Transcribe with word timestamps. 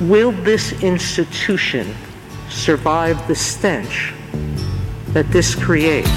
Will 0.00 0.30
this 0.30 0.74
institution 0.82 1.94
survive 2.50 3.16
the 3.28 3.34
stench 3.34 4.12
that 5.14 5.26
this 5.30 5.54
creates? 5.54 6.10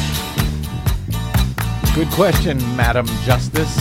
Good 1.96 2.10
question, 2.10 2.57
Madam 2.76 3.05
Justice. 3.23 3.73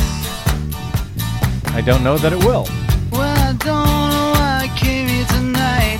I 1.74 1.82
don't 1.84 2.04
know 2.04 2.16
that 2.16 2.32
it 2.32 2.38
will. 2.44 2.68
Well, 3.10 3.22
I 3.22 3.52
don't 3.54 3.86
know 4.14 4.32
why 4.38 4.70
I 4.70 4.78
came 4.78 5.08
here 5.08 5.26
tonight. 5.26 5.98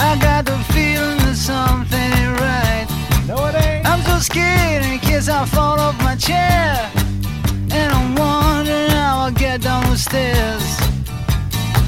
I 0.00 0.18
got 0.20 0.46
the 0.46 0.58
feeling 0.74 1.18
that 1.18 1.36
something 1.36 1.98
ain't 1.98 2.40
right. 2.40 2.86
No, 3.28 3.46
it 3.46 3.54
ain't. 3.54 3.86
I'm 3.86 4.02
so 4.02 4.18
scared 4.18 4.84
in 4.84 4.98
case 4.98 5.28
I 5.28 5.44
fall 5.46 5.78
off 5.78 5.96
my 5.98 6.16
chair. 6.16 6.90
And 7.70 7.92
I'm 7.92 8.16
wondering 8.16 8.90
how 8.90 9.26
I'll 9.26 9.30
get 9.30 9.62
down 9.62 9.88
the 9.88 9.96
stairs. 9.96 10.87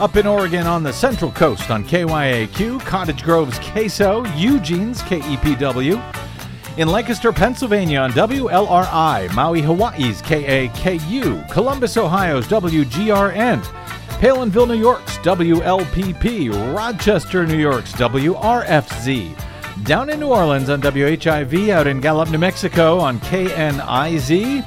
Up 0.00 0.16
in 0.16 0.26
Oregon 0.26 0.66
on 0.66 0.82
the 0.82 0.94
Central 0.94 1.30
Coast 1.30 1.70
on 1.70 1.84
KYAQ, 1.84 2.80
Cottage 2.80 3.22
Grove's 3.22 3.58
KSO, 3.58 4.24
Eugene's 4.34 5.02
KEPW. 5.02 6.00
In 6.78 6.88
Lancaster, 6.88 7.30
Pennsylvania 7.32 8.00
on 8.00 8.10
WLRI, 8.12 9.30
Maui, 9.34 9.60
Hawaii's 9.60 10.22
KAKU, 10.22 11.50
Columbus, 11.50 11.98
Ohio's 11.98 12.48
WGRN, 12.48 13.62
Palenville, 14.22 14.68
New 14.68 14.80
York's 14.80 15.18
WLPP, 15.18 16.74
Rochester, 16.74 17.46
New 17.46 17.58
York's 17.58 17.92
WRFZ, 17.92 19.84
down 19.84 20.08
in 20.08 20.20
New 20.20 20.28
Orleans 20.28 20.70
on 20.70 20.80
WHIV, 20.80 21.68
out 21.68 21.86
in 21.86 22.00
Gallup, 22.00 22.30
New 22.30 22.38
Mexico 22.38 22.98
on 22.98 23.20
KNIZ, 23.20 24.66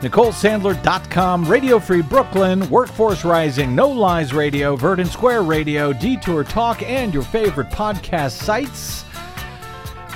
NicoleSandler.com, 0.00 1.46
Radio 1.46 1.78
Free 1.78 2.02
Brooklyn, 2.02 2.68
Workforce 2.68 3.24
Rising, 3.24 3.74
No 3.74 3.88
Lies 3.88 4.34
Radio, 4.34 4.76
Verdant 4.76 5.08
Square 5.08 5.42
Radio, 5.42 5.92
Detour 5.92 6.44
Talk, 6.44 6.82
and 6.82 7.14
your 7.14 7.22
favorite 7.22 7.70
podcast 7.70 8.32
sites. 8.32 9.04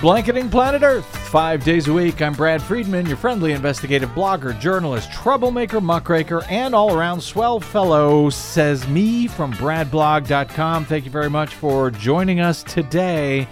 Blanketing 0.00 0.48
Planet 0.48 0.82
Earth, 0.82 1.04
five 1.04 1.62
days 1.62 1.88
a 1.88 1.92
week. 1.92 2.22
I'm 2.22 2.32
Brad 2.32 2.62
Friedman, 2.62 3.04
your 3.06 3.16
friendly 3.16 3.52
investigative 3.52 4.08
blogger, 4.10 4.58
journalist, 4.58 5.12
troublemaker, 5.12 5.80
muckraker, 5.80 6.42
and 6.44 6.74
all 6.74 6.96
around 6.96 7.20
swell 7.20 7.60
fellow, 7.60 8.30
says 8.30 8.86
me 8.88 9.26
from 9.26 9.52
BradBlog.com. 9.54 10.86
Thank 10.86 11.04
you 11.04 11.10
very 11.10 11.28
much 11.28 11.54
for 11.54 11.90
joining 11.90 12.40
us 12.40 12.62
today. 12.62 13.46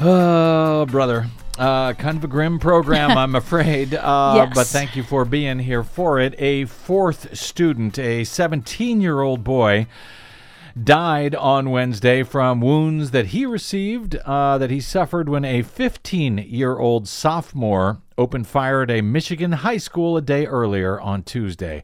Oh, 0.00 0.86
brother. 0.86 1.26
Uh, 1.60 1.92
kind 1.92 2.16
of 2.16 2.24
a 2.24 2.26
grim 2.28 2.58
program, 2.58 3.10
I'm 3.18 3.34
afraid. 3.44 3.94
Uh, 3.94 4.32
Yes. 4.36 4.52
But 4.54 4.66
thank 4.68 4.96
you 4.96 5.02
for 5.02 5.26
being 5.26 5.58
here 5.58 5.82
for 5.82 6.18
it. 6.18 6.34
A 6.38 6.64
fourth 6.64 7.36
student, 7.36 7.98
a 7.98 8.24
17 8.24 9.02
year 9.02 9.20
old 9.20 9.44
boy, 9.44 9.86
died 10.82 11.34
on 11.34 11.68
Wednesday 11.70 12.22
from 12.22 12.62
wounds 12.62 13.10
that 13.10 13.26
he 13.26 13.44
received, 13.44 14.14
uh, 14.24 14.56
that 14.56 14.70
he 14.70 14.80
suffered 14.80 15.28
when 15.28 15.44
a 15.44 15.60
15 15.60 16.38
year 16.38 16.78
old 16.78 17.06
sophomore 17.06 18.00
opened 18.16 18.46
fire 18.46 18.82
at 18.82 18.90
a 18.90 19.02
Michigan 19.02 19.52
high 19.52 19.76
school 19.76 20.16
a 20.16 20.22
day 20.22 20.46
earlier 20.46 20.98
on 20.98 21.22
Tuesday. 21.22 21.82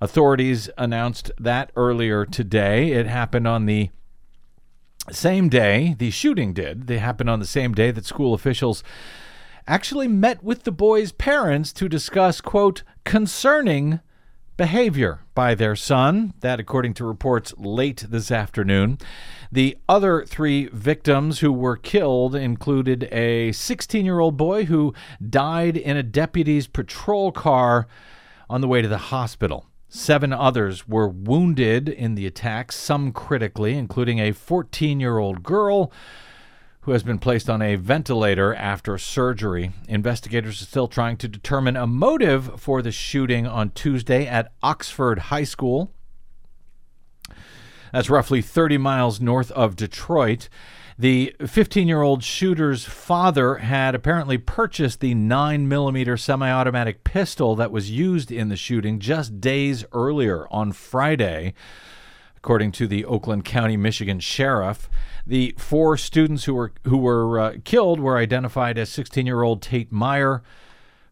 Authorities 0.00 0.70
announced 0.78 1.32
that 1.40 1.72
earlier 1.74 2.24
today. 2.24 2.92
It 2.92 3.06
happened 3.06 3.48
on 3.48 3.66
the 3.66 3.90
same 5.10 5.48
day, 5.48 5.94
the 5.98 6.10
shooting 6.10 6.52
did. 6.52 6.86
They 6.86 6.98
happened 6.98 7.30
on 7.30 7.40
the 7.40 7.46
same 7.46 7.72
day 7.72 7.90
that 7.90 8.04
school 8.04 8.34
officials 8.34 8.82
actually 9.66 10.08
met 10.08 10.42
with 10.42 10.64
the 10.64 10.72
boy's 10.72 11.12
parents 11.12 11.72
to 11.74 11.88
discuss, 11.88 12.40
quote, 12.40 12.82
concerning 13.04 14.00
behavior 14.56 15.20
by 15.34 15.54
their 15.54 15.76
son. 15.76 16.32
That, 16.40 16.60
according 16.60 16.94
to 16.94 17.04
reports 17.04 17.54
late 17.58 18.04
this 18.08 18.30
afternoon. 18.30 18.98
The 19.52 19.76
other 19.88 20.24
three 20.24 20.66
victims 20.72 21.40
who 21.40 21.52
were 21.52 21.76
killed 21.76 22.34
included 22.34 23.04
a 23.12 23.52
16 23.52 24.04
year 24.04 24.18
old 24.18 24.36
boy 24.36 24.64
who 24.64 24.94
died 25.28 25.76
in 25.76 25.96
a 25.96 26.02
deputy's 26.02 26.66
patrol 26.66 27.32
car 27.32 27.86
on 28.48 28.60
the 28.60 28.68
way 28.68 28.82
to 28.82 28.88
the 28.88 28.98
hospital. 28.98 29.66
Seven 29.88 30.32
others 30.32 30.88
were 30.88 31.08
wounded 31.08 31.88
in 31.88 32.16
the 32.16 32.26
attack, 32.26 32.72
some 32.72 33.12
critically, 33.12 33.76
including 33.76 34.18
a 34.18 34.32
14 34.32 35.00
year 35.00 35.18
old 35.18 35.42
girl 35.42 35.92
who 36.80 36.92
has 36.92 37.02
been 37.02 37.18
placed 37.18 37.50
on 37.50 37.60
a 37.60 37.74
ventilator 37.74 38.54
after 38.54 38.96
surgery. 38.96 39.72
Investigators 39.88 40.62
are 40.62 40.66
still 40.66 40.88
trying 40.88 41.16
to 41.16 41.28
determine 41.28 41.76
a 41.76 41.86
motive 41.86 42.60
for 42.60 42.80
the 42.80 42.92
shooting 42.92 43.46
on 43.46 43.70
Tuesday 43.70 44.26
at 44.26 44.52
Oxford 44.62 45.18
High 45.18 45.44
School. 45.44 45.90
That's 47.92 48.10
roughly 48.10 48.42
30 48.42 48.78
miles 48.78 49.20
north 49.20 49.50
of 49.52 49.74
Detroit. 49.74 50.48
The 50.98 51.36
15 51.44 51.88
year 51.88 52.00
old 52.00 52.24
shooter's 52.24 52.86
father 52.86 53.56
had 53.56 53.94
apparently 53.94 54.38
purchased 54.38 55.00
the 55.00 55.14
9mm 55.14 56.18
semi 56.18 56.50
automatic 56.50 57.04
pistol 57.04 57.54
that 57.56 57.70
was 57.70 57.90
used 57.90 58.32
in 58.32 58.48
the 58.48 58.56
shooting 58.56 58.98
just 58.98 59.38
days 59.38 59.84
earlier 59.92 60.46
on 60.50 60.72
Friday. 60.72 61.52
According 62.38 62.72
to 62.72 62.86
the 62.86 63.04
Oakland 63.04 63.44
County, 63.44 63.76
Michigan 63.76 64.20
sheriff, 64.20 64.88
the 65.26 65.54
four 65.58 65.98
students 65.98 66.44
who 66.44 66.54
were 66.54 66.72
who 66.84 66.96
were 66.96 67.40
uh, 67.40 67.56
killed 67.64 68.00
were 68.00 68.16
identified 68.16 68.78
as 68.78 68.88
16-year-old 68.88 69.60
Tate 69.60 69.92
Myre, 69.92 70.42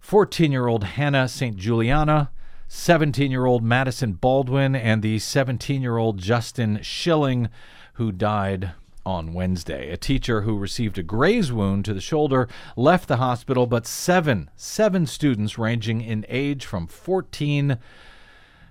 14-year-old 0.02 0.84
Hannah 0.84 1.28
St. 1.28 1.56
Juliana, 1.56 2.30
17-year-old 2.70 3.62
Madison 3.62 4.14
Baldwin, 4.14 4.74
and 4.74 5.02
the 5.02 5.18
17-year-old 5.18 6.18
Justin 6.20 6.80
Shilling, 6.80 7.50
who 7.94 8.12
died 8.12 8.72
on 9.06 9.32
Wednesday. 9.32 9.90
A 9.90 9.96
teacher 9.96 10.42
who 10.42 10.58
received 10.58 10.98
a 10.98 11.02
graze 11.02 11.52
wound 11.52 11.84
to 11.84 11.94
the 11.94 12.00
shoulder 12.00 12.48
left 12.76 13.08
the 13.08 13.16
hospital, 13.16 13.66
but 13.66 13.86
seven 13.86 14.50
seven 14.56 15.06
students 15.06 15.58
ranging 15.58 16.00
in 16.00 16.24
age 16.28 16.64
from 16.64 16.86
14 16.86 17.78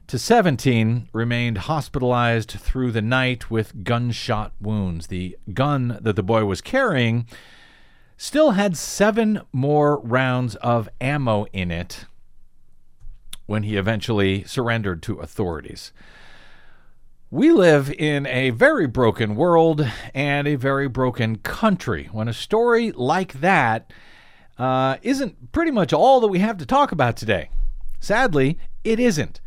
to 0.08 0.20
17 0.20 1.10
remained 1.14 1.58
hospitalized 1.60 2.52
through 2.52 2.92
the 2.92 3.02
night 3.02 3.50
with 3.50 3.84
gunshot 3.84 4.52
wounds. 4.60 5.08
The 5.08 5.38
gun 5.54 5.98
that 6.02 6.16
the 6.16 6.24
boy 6.24 6.46
was 6.46 6.62
carrying 6.62 7.26
still 8.18 8.52
had 8.52 8.78
seven 8.78 9.42
more 9.52 10.00
rounds 10.00 10.56
of 10.58 10.90
ammo 11.02 11.46
in 11.54 11.72
it 11.72 12.06
when 13.46 13.64
he 13.64 13.76
eventually 13.76 14.44
surrendered 14.44 15.02
to 15.04 15.20
authorities. 15.20 15.92
We 17.34 17.52
live 17.52 17.90
in 17.90 18.28
a 18.28 18.52
very 18.52 18.86
broken 18.86 19.36
world 19.36 19.90
and 20.14 20.48
a 20.48 20.54
very 20.54 20.88
broken 20.88 21.38
country. 21.38 22.08
When 22.12 22.28
a 22.28 22.32
story 22.32 22.92
like 22.92 23.34
that 23.42 23.92
uh, 24.60 24.98
isn't 25.02 25.52
pretty 25.52 25.72
much 25.72 25.94
all 25.94 26.20
that 26.20 26.28
we 26.28 26.38
have 26.38 26.60
to 26.60 26.66
talk 26.68 26.92
about 26.92 27.18
today. 27.18 27.50
Sadly, 28.00 28.60
it 28.84 29.00
isn't. 29.00 29.42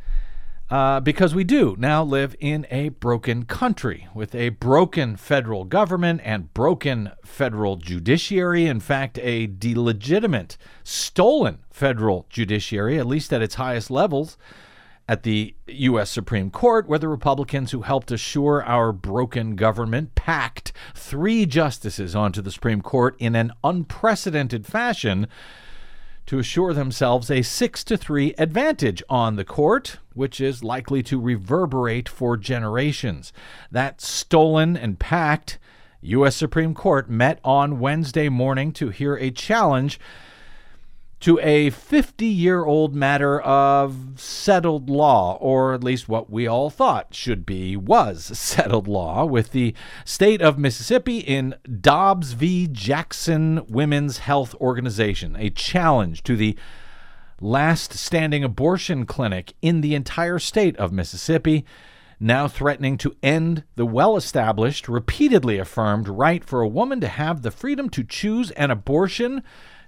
Uh, 0.68 0.98
because 0.98 1.32
we 1.32 1.44
do 1.44 1.76
now 1.78 2.02
live 2.02 2.34
in 2.40 2.66
a 2.72 2.88
broken 2.88 3.44
country 3.44 4.08
with 4.12 4.34
a 4.34 4.48
broken 4.48 5.14
federal 5.14 5.62
government 5.62 6.20
and 6.24 6.52
broken 6.52 7.12
federal 7.24 7.76
judiciary. 7.76 8.66
In 8.66 8.80
fact, 8.80 9.16
a 9.20 9.46
delegitimate, 9.46 10.56
stolen 10.82 11.58
federal 11.70 12.26
judiciary, 12.30 12.98
at 12.98 13.06
least 13.06 13.32
at 13.32 13.42
its 13.42 13.54
highest 13.54 13.92
levels, 13.92 14.36
at 15.08 15.23
the 15.23 15.55
U.S. 15.69 16.11
Supreme 16.11 16.50
Court, 16.50 16.88
where 16.88 16.99
the 16.99 17.08
Republicans 17.08 17.70
who 17.70 17.82
helped 17.82 18.11
assure 18.11 18.64
our 18.64 18.93
broken 18.93 19.55
government 19.55 20.14
packed 20.14 20.73
three 20.94 21.47
justices 21.47 22.17
onto 22.17 22.43
the 22.43 22.50
Supreme 22.50 22.81
Court 22.81 23.14
in 23.19 23.37
an 23.37 23.53
unprecedented 23.62 24.67
fashion 24.67 25.29
to 26.26 26.41
assure 26.41 26.75
themselves 26.75 27.31
a 27.31 27.43
6 27.43 27.85
to 27.85 27.97
3 27.97 28.35
advantage 28.37 29.03
on 29.08 29.37
the 29.37 29.44
court, 29.44 29.99
which 30.14 30.41
is 30.41 30.64
likely 30.64 31.03
to 31.05 31.20
reverberate 31.20 32.08
for 32.08 32.37
generations. 32.37 33.32
That 33.70 34.00
stolen 34.00 34.76
and 34.76 34.99
packed 34.99 35.58
U.S. 36.00 36.35
Supreme 36.35 36.75
Court 36.75 37.08
met 37.08 37.38
on 37.44 37.79
Wednesday 37.79 38.29
morning 38.29 38.73
to 38.73 38.91
hear 38.91 39.17
a 39.17 39.31
challenge 39.31 40.00
to 41.20 41.38
a 41.40 41.70
50 41.70 42.26
year 42.26 42.64
old 42.64 42.94
matter 42.94 43.40
of 43.40 43.96
settled 44.16 44.90
law, 44.90 45.38
or 45.40 45.72
at 45.72 45.82
least 45.82 46.08
what 46.08 46.30
we 46.30 46.46
all 46.46 46.70
thought 46.70 47.14
should 47.14 47.46
be, 47.46 47.76
was 47.76 48.24
settled 48.38 48.86
law, 48.86 49.24
with 49.24 49.52
the 49.52 49.74
state 50.04 50.42
of 50.42 50.58
Mississippi 50.58 51.18
in 51.18 51.54
Dobbs 51.80 52.32
v. 52.32 52.66
Jackson 52.66 53.64
Women's 53.68 54.18
Health 54.18 54.54
Organization, 54.56 55.36
a 55.36 55.50
challenge 55.50 56.22
to 56.24 56.36
the 56.36 56.56
last 57.40 57.92
standing 57.94 58.44
abortion 58.44 59.06
clinic 59.06 59.54
in 59.62 59.80
the 59.80 59.94
entire 59.94 60.38
state 60.38 60.76
of 60.76 60.92
Mississippi. 60.92 61.64
Now 62.19 62.48
threatening 62.48 62.96
to 62.98 63.14
end 63.22 63.64
the 63.74 63.84
well 63.84 64.16
established, 64.16 64.88
repeatedly 64.88 65.58
affirmed 65.58 66.08
right 66.08 66.42
for 66.42 66.62
a 66.62 66.69
woman 66.69 67.00
to 67.02 67.08
have 67.08 67.42
the 67.42 67.50
freedom 67.50 67.90
to 67.90 68.04
choose 68.04 68.50
an 68.52 68.70
abortion 68.70 69.42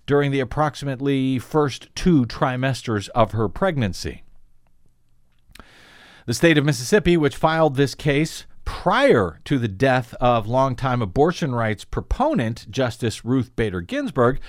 during 0.08 0.30
the 0.30 0.40
approximately 0.40 1.38
first 1.38 1.94
two 1.94 2.24
trimesters 2.24 3.10
of 3.10 3.32
her 3.32 3.46
pregnancy. 3.46 4.22
The 6.24 6.32
state 6.32 6.56
of 6.56 6.64
Mississippi, 6.64 7.18
which 7.18 7.36
filed 7.36 7.76
this 7.76 7.94
case 7.94 8.46
prior 8.64 9.38
to 9.44 9.58
the 9.58 9.68
death 9.68 10.14
of 10.14 10.48
longtime 10.48 11.02
abortion 11.02 11.54
rights 11.54 11.84
proponent 11.84 12.70
Justice 12.70 13.22
Ruth 13.22 13.54
Bader 13.54 13.82
Ginsburg, 13.82 14.40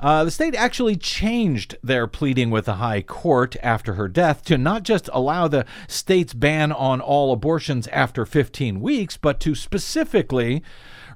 uh, 0.00 0.24
the 0.24 0.30
state 0.30 0.54
actually 0.54 0.96
changed 0.96 1.76
their 1.82 2.06
pleading 2.06 2.50
with 2.50 2.64
the 2.64 2.74
High 2.74 3.02
Court 3.02 3.56
after 3.62 3.94
her 3.94 4.08
death 4.08 4.42
to 4.44 4.56
not 4.56 4.84
just 4.84 5.10
allow 5.12 5.48
the 5.48 5.66
state's 5.86 6.34
ban 6.34 6.72
on 6.72 7.02
all 7.02 7.32
abortions 7.32 7.86
after 7.88 8.24
15 8.24 8.80
weeks, 8.80 9.18
but 9.18 9.38
to 9.40 9.54
specifically 9.54 10.62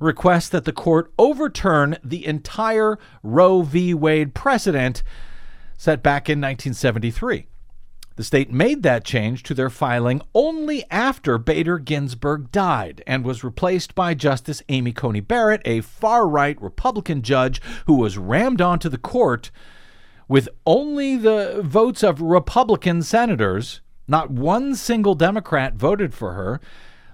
request 0.01 0.53
that 0.53 0.65
the 0.65 0.73
court 0.73 1.13
overturn 1.19 1.97
the 2.03 2.27
entire 2.27 2.99
Roe 3.23 3.63
v. 3.63 3.95
Wade 3.95 4.35
precedent 4.35 5.03
set 5.77 6.03
back 6.03 6.29
in 6.29 6.39
1973. 6.39 7.47
The 8.19 8.25
state 8.25 8.51
made 8.51 8.83
that 8.83 9.05
change 9.05 9.45
to 9.45 9.55
their 9.55 9.71
filing 9.71 10.21
only 10.35 10.85
after 10.91 11.39
Bader 11.39 11.79
Ginsburg 11.79 12.51
died 12.51 13.01
and 13.07 13.25
was 13.25 13.45
replaced 13.45 13.95
by 13.95 14.15
Justice 14.15 14.61
Amy 14.69 14.93
Coney 14.93 15.21
Barrett, 15.21 15.63
a 15.65 15.83
far 15.83 16.27
right 16.27 16.61
Republican 16.61 17.23
judge 17.23 17.63
who 17.87 17.95
was 17.95 18.19
rammed 18.19 18.61
onto 18.61 18.89
the 18.89 18.99
court 18.99 19.53
with 20.27 20.49
only 20.67 21.17
the 21.17 21.61
votes 21.65 22.03
of 22.03 22.21
Republican 22.21 23.03
senators. 23.03 23.83
Not 24.09 24.33
one 24.33 24.75
single 24.75 25.15
Democrat 25.15 25.75
voted 25.75 26.13
for 26.13 26.33
her. 26.33 26.61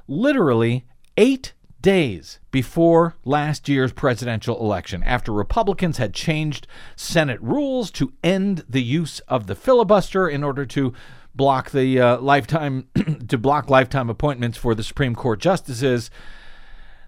Literally 0.08 0.86
eight 1.18 1.52
days 1.84 2.40
before 2.50 3.14
last 3.26 3.68
year's 3.68 3.92
presidential 3.92 4.58
election, 4.58 5.02
after 5.02 5.30
Republicans 5.30 5.98
had 5.98 6.14
changed 6.14 6.66
Senate 6.96 7.40
rules 7.42 7.90
to 7.90 8.14
end 8.24 8.64
the 8.66 8.82
use 8.82 9.20
of 9.28 9.46
the 9.46 9.54
filibuster 9.54 10.26
in 10.26 10.42
order 10.42 10.64
to 10.64 10.94
block 11.34 11.72
the 11.72 12.00
uh, 12.00 12.18
lifetime 12.18 12.88
to 13.28 13.36
block 13.36 13.68
lifetime 13.68 14.08
appointments 14.08 14.56
for 14.56 14.74
the 14.74 14.82
Supreme 14.82 15.14
Court 15.14 15.40
justices 15.40 16.10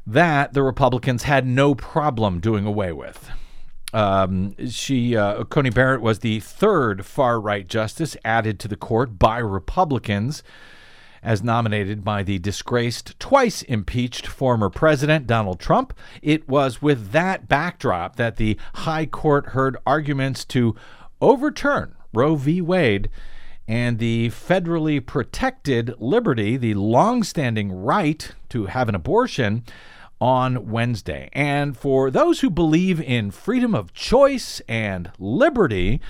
that 0.07 0.53
the 0.53 0.63
Republicans 0.63 1.23
had 1.23 1.47
no 1.47 1.75
problem 1.75 2.39
doing 2.39 2.67
away 2.67 2.93
with. 2.93 3.31
Um, 3.95 4.55
she, 4.69 5.17
uh, 5.17 5.45
Coney 5.45 5.71
Barrett, 5.71 6.03
was 6.03 6.19
the 6.19 6.41
third 6.41 7.07
far 7.07 7.41
right 7.41 7.67
justice 7.67 8.15
added 8.27 8.61
to 8.61 8.69
the 8.69 8.77
court 8.77 9.19
by 9.19 9.39
Republicans 9.39 10.43
as 11.27 11.43
nominated 11.43 12.05
by 12.05 12.23
the 12.23 12.39
disgraced, 12.39 13.19
twice 13.19 13.63
impeached 13.63 14.29
former 14.29 14.71
president 14.71 15.27
Donald 15.27 15.59
Trump. 15.59 15.93
It 16.23 16.49
was 16.49 16.81
with 16.81 17.11
that 17.11 17.49
backdrop 17.49 18.15
that 18.15 18.37
the 18.37 18.57
High 18.75 19.07
Court 19.07 19.47
heard 19.47 19.77
arguments 19.85 20.45
to 20.47 20.77
overturn 21.21 21.97
Roe 22.15 22.37
v. 22.37 22.63
Wade 22.63 23.11
and 23.67 23.99
the 23.99 24.29
federally 24.29 25.05
protected 25.05 25.93
liberty, 25.99 26.57
the 26.57 26.75
long-standing 26.75 27.73
right 27.73 28.31
to 28.51 28.67
have 28.67 28.89
an 28.89 28.95
abortion 28.95 29.65
on 30.21 30.71
Wednesday. 30.71 31.29
And 31.33 31.77
for 31.77 32.09
those 32.09 32.41
who 32.41 32.51
believe 32.51 33.01
in 33.01 33.33
freedom 33.33 33.75
of 33.75 33.93
choice 33.93 34.63
and 34.69 35.11
liberty, 35.19 36.01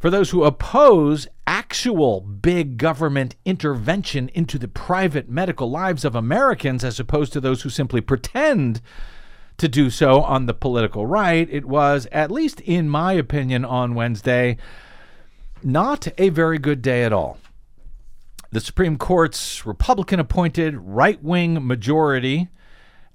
for 0.00 0.08
those 0.08 0.30
who 0.30 0.44
oppose 0.44 1.28
actual 1.46 2.22
big 2.22 2.78
government 2.78 3.36
intervention 3.44 4.30
into 4.30 4.58
the 4.58 4.66
private 4.66 5.28
medical 5.28 5.70
lives 5.70 6.06
of 6.06 6.14
Americans, 6.14 6.82
as 6.82 6.98
opposed 6.98 7.34
to 7.34 7.40
those 7.40 7.62
who 7.62 7.68
simply 7.68 8.00
pretend 8.00 8.80
to 9.58 9.68
do 9.68 9.90
so 9.90 10.22
on 10.22 10.46
the 10.46 10.54
political 10.54 11.04
right, 11.04 11.46
it 11.50 11.66
was, 11.66 12.08
at 12.10 12.30
least 12.30 12.62
in 12.62 12.88
my 12.88 13.12
opinion, 13.12 13.62
on 13.62 13.94
Wednesday, 13.94 14.56
not 15.62 16.08
a 16.16 16.30
very 16.30 16.58
good 16.58 16.80
day 16.80 17.04
at 17.04 17.12
all. 17.12 17.36
The 18.52 18.60
Supreme 18.60 18.96
Court's 18.96 19.66
Republican 19.66 20.18
appointed 20.18 20.76
right 20.78 21.22
wing 21.22 21.66
majority 21.66 22.48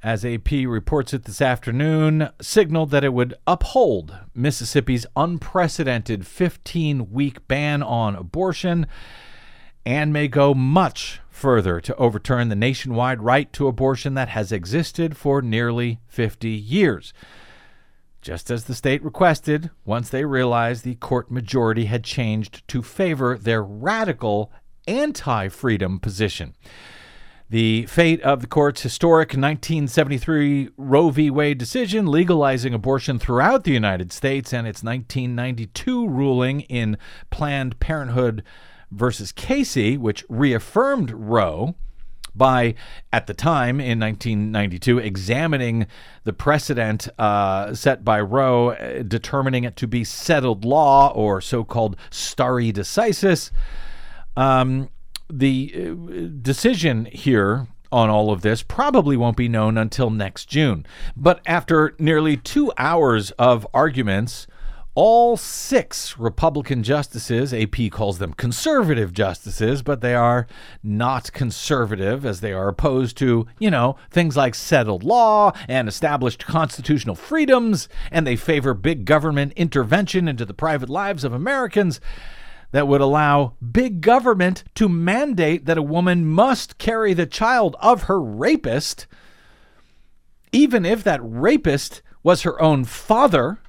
as 0.06 0.24
AP 0.24 0.52
reports 0.52 1.16
it 1.16 1.24
this 1.24 1.42
afternoon, 1.42 2.30
signaled 2.40 2.92
that 2.92 3.04
it 3.04 3.12
would 3.12 3.34
uphold 3.48 4.16
Mississippi's 4.36 5.08
unprecedented 5.16 6.28
15 6.28 7.10
week 7.10 7.48
ban 7.48 7.82
on 7.82 8.16
abortion 8.16 8.86
and 9.84 10.14
may 10.14 10.28
go 10.28 10.54
much 10.54 11.22
further 11.32 11.82
to 11.82 11.96
overturn 11.96 12.50
the 12.50 12.56
nationwide 12.56 13.24
right 13.24 13.52
to 13.52 13.68
abortion 13.68 14.14
that 14.14 14.30
has 14.30 14.52
existed 14.52 15.18
for 15.18 15.42
nearly 15.42 16.00
50 16.06 16.50
years. 16.50 17.12
Just 18.22 18.52
as 18.52 18.66
the 18.66 18.76
state 18.76 19.04
requested, 19.04 19.72
once 19.86 20.10
they 20.10 20.24
realized 20.24 20.84
the 20.84 20.96
court 20.96 21.32
majority 21.32 21.86
had 21.86 22.04
changed 22.04 22.62
to 22.68 22.84
favor 22.84 23.40
their 23.40 23.64
radical 23.64 24.52
anti 24.88 25.48
freedom 25.48 26.00
position. 26.00 26.54
The 27.50 27.86
fate 27.86 28.22
of 28.24 28.42
the 28.42 28.48
court's 28.48 28.82
historic 28.82 29.30
1973 29.30 30.70
Roe 30.78 31.10
v. 31.12 31.30
Wade 31.30 31.60
decision 31.60 32.08
legalizing 32.08 32.74
abortion 32.74 33.20
throughout 33.20 33.66
the 33.66 33.72
United 33.72 34.12
States 34.12 34.52
and 34.52 34.66
its 34.66 34.82
1992 34.82 36.08
ruling 36.08 36.62
in 36.62 36.98
Planned 37.30 37.80
Parenthood 37.80 38.44
versus 38.90 39.32
Casey, 39.32 39.96
which 39.96 40.26
reaffirmed 40.28 41.12
Roe 41.12 41.76
by, 42.34 42.74
at 43.14 43.28
the 43.28 43.34
time 43.36 43.80
in 43.80 44.00
1992, 44.00 44.98
examining 44.98 45.86
the 46.24 46.34
precedent 46.34 47.08
uh, 47.20 47.76
set 47.76 48.04
by 48.04 48.20
Roe, 48.22 48.72
uh, 48.72 49.04
determining 49.04 49.66
it 49.66 49.76
to 49.78 49.88
be 49.88 50.04
settled 50.04 50.66
law 50.66 51.14
or 51.14 51.42
so 51.42 51.64
called 51.64 51.96
stare 52.10 52.74
decisis. 52.74 53.52
Um, 54.36 54.90
the 55.30 55.74
uh, 55.76 56.42
decision 56.42 57.06
here 57.06 57.68
on 57.92 58.10
all 58.10 58.32
of 58.32 58.42
this 58.42 58.62
probably 58.62 59.16
won't 59.16 59.38
be 59.38 59.48
known 59.48 59.78
until 59.78 60.10
next 60.10 60.46
June. 60.46 60.86
But 61.16 61.40
after 61.46 61.96
nearly 61.98 62.36
two 62.38 62.72
hours 62.78 63.32
of 63.32 63.66
arguments, 63.74 64.48
all 64.96 65.36
six 65.36 66.18
Republican 66.18 66.82
justices, 66.82 67.54
AP 67.54 67.92
calls 67.92 68.18
them 68.18 68.34
conservative 68.34 69.14
justices, 69.14 69.82
but 69.82 70.00
they 70.00 70.16
are 70.16 70.48
not 70.82 71.34
conservative 71.34 72.26
as 72.26 72.40
they 72.40 72.54
are 72.54 72.70
opposed 72.70 73.18
to, 73.18 73.46
you 73.60 73.70
know, 73.70 73.98
things 74.10 74.38
like 74.38 74.56
settled 74.56 75.04
law 75.04 75.52
and 75.68 75.90
established 75.90 76.46
constitutional 76.46 77.16
freedoms, 77.16 77.90
and 78.10 78.26
they 78.26 78.38
favor 78.38 78.74
big 78.74 79.04
government 79.04 79.52
intervention 79.58 80.30
into 80.30 80.46
the 80.46 80.54
private 80.54 80.90
lives 80.90 81.26
of 81.26 81.34
Americans 81.34 82.00
that 82.76 82.90
would 82.90 83.00
allow 83.00 83.54
big 83.72 84.02
government 84.02 84.66
to 84.76 84.90
mandate 84.90 85.64
that 85.64 85.78
a 85.78 85.82
woman 85.82 86.26
must 86.26 86.78
carry 86.78 87.14
the 87.14 87.26
child 87.26 87.74
of 87.80 88.04
her 88.04 88.22
rapist, 88.22 89.08
even 90.52 90.84
if 90.84 91.02
that 91.02 91.22
rapist 91.24 92.02
was 92.22 92.42
her 92.42 92.62
own 92.62 92.84
father. 92.84 93.60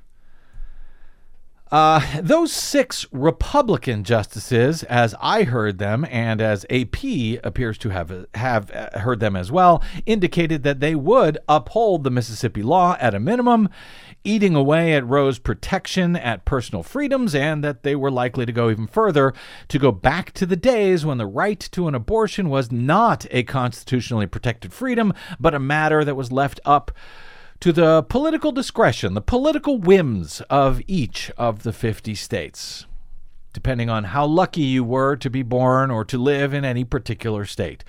Uh, 1.71 2.01
those 2.21 2.53
six 2.53 3.07
Republican 3.13 4.03
justices, 4.03 4.83
as 4.83 5.15
I 5.21 5.45
heard 5.45 5.79
them, 5.79 6.05
and 6.11 6.41
as 6.41 6.67
AP 6.69 7.05
appears 7.45 7.79
to 7.79 7.91
have 7.91 8.27
have 8.35 8.71
heard 8.95 9.21
them 9.21 9.37
as 9.37 9.53
well, 9.53 9.85
indicated 10.05 10.65
that 10.65 10.81
they 10.81 10.97
would 10.97 11.39
uphold 11.49 12.03
the 12.03 12.11
Mississippi 12.11 12.65
law 12.65 12.97
at 12.99 13.15
a 13.15 13.21
minimum, 13.21 13.69
eating 14.27 14.55
away 14.55 14.95
at 14.95 15.07
Roe's 15.07 15.39
protection 15.39 16.17
at 16.17 16.45
personal 16.45 16.83
freedoms, 16.83 17.35
and 17.35 17.63
that 17.63 17.83
they 17.83 17.95
were 17.95 18.11
likely 18.11 18.45
to 18.45 18.53
go 18.53 18.69
even 18.69 18.87
further 18.87 19.33
to 19.69 19.79
go 19.79 19.93
back 19.93 20.33
to 20.33 20.45
the 20.45 20.57
days 20.57 21.07
when 21.07 21.19
the 21.19 21.27
right 21.27 21.61
to 21.73 21.89
an 21.89 21.95
abortion 21.95 22.49
was 22.51 22.73
not 22.73 23.27
a 23.31 23.45
constitutionally 23.45 24.27
protected 24.27 24.73
freedom, 24.73 25.15
but 25.39 25.55
a 25.55 25.59
matter 25.59 26.05
that 26.05 26.17
was 26.17 26.33
left 26.33 26.61
up 26.65 26.91
to 27.61 27.73
the 27.73 28.03
political 28.03 28.53
discretion, 28.53 29.15
the 29.15 29.21
political 29.21 29.79
whims 29.79 30.41
of 30.51 30.83
each 30.87 31.31
of 31.39 31.63
the 31.63 31.73
50 31.73 32.15
states, 32.15 32.87
depending 33.53 33.89
on 33.89 34.05
how 34.05 34.27
lucky 34.27 34.63
you 34.63 34.85
were 34.85 35.17
to 35.17 35.31
be 35.31 35.43
born 35.43 35.91
or 35.91 36.05
to 36.05 36.19
live 36.19 36.53
in 36.53 36.65
any 36.65 36.85
particular 36.85 37.45
state. 37.45 37.85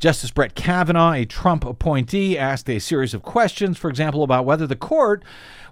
Justice 0.00 0.30
Brett 0.30 0.54
Kavanaugh, 0.54 1.12
a 1.12 1.26
Trump 1.26 1.62
appointee, 1.62 2.38
asked 2.38 2.70
a 2.70 2.78
series 2.78 3.12
of 3.12 3.22
questions, 3.22 3.76
for 3.76 3.90
example, 3.90 4.22
about 4.22 4.46
whether 4.46 4.66
the 4.66 4.74
court 4.74 5.22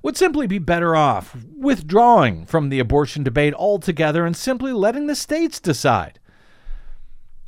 would 0.02 0.18
simply 0.18 0.46
be 0.46 0.58
better 0.58 0.94
off 0.94 1.34
withdrawing 1.56 2.44
from 2.44 2.68
the 2.68 2.78
abortion 2.78 3.24
debate 3.24 3.54
altogether 3.54 4.26
and 4.26 4.36
simply 4.36 4.70
letting 4.70 5.06
the 5.06 5.14
states 5.14 5.58
decide. 5.58 6.20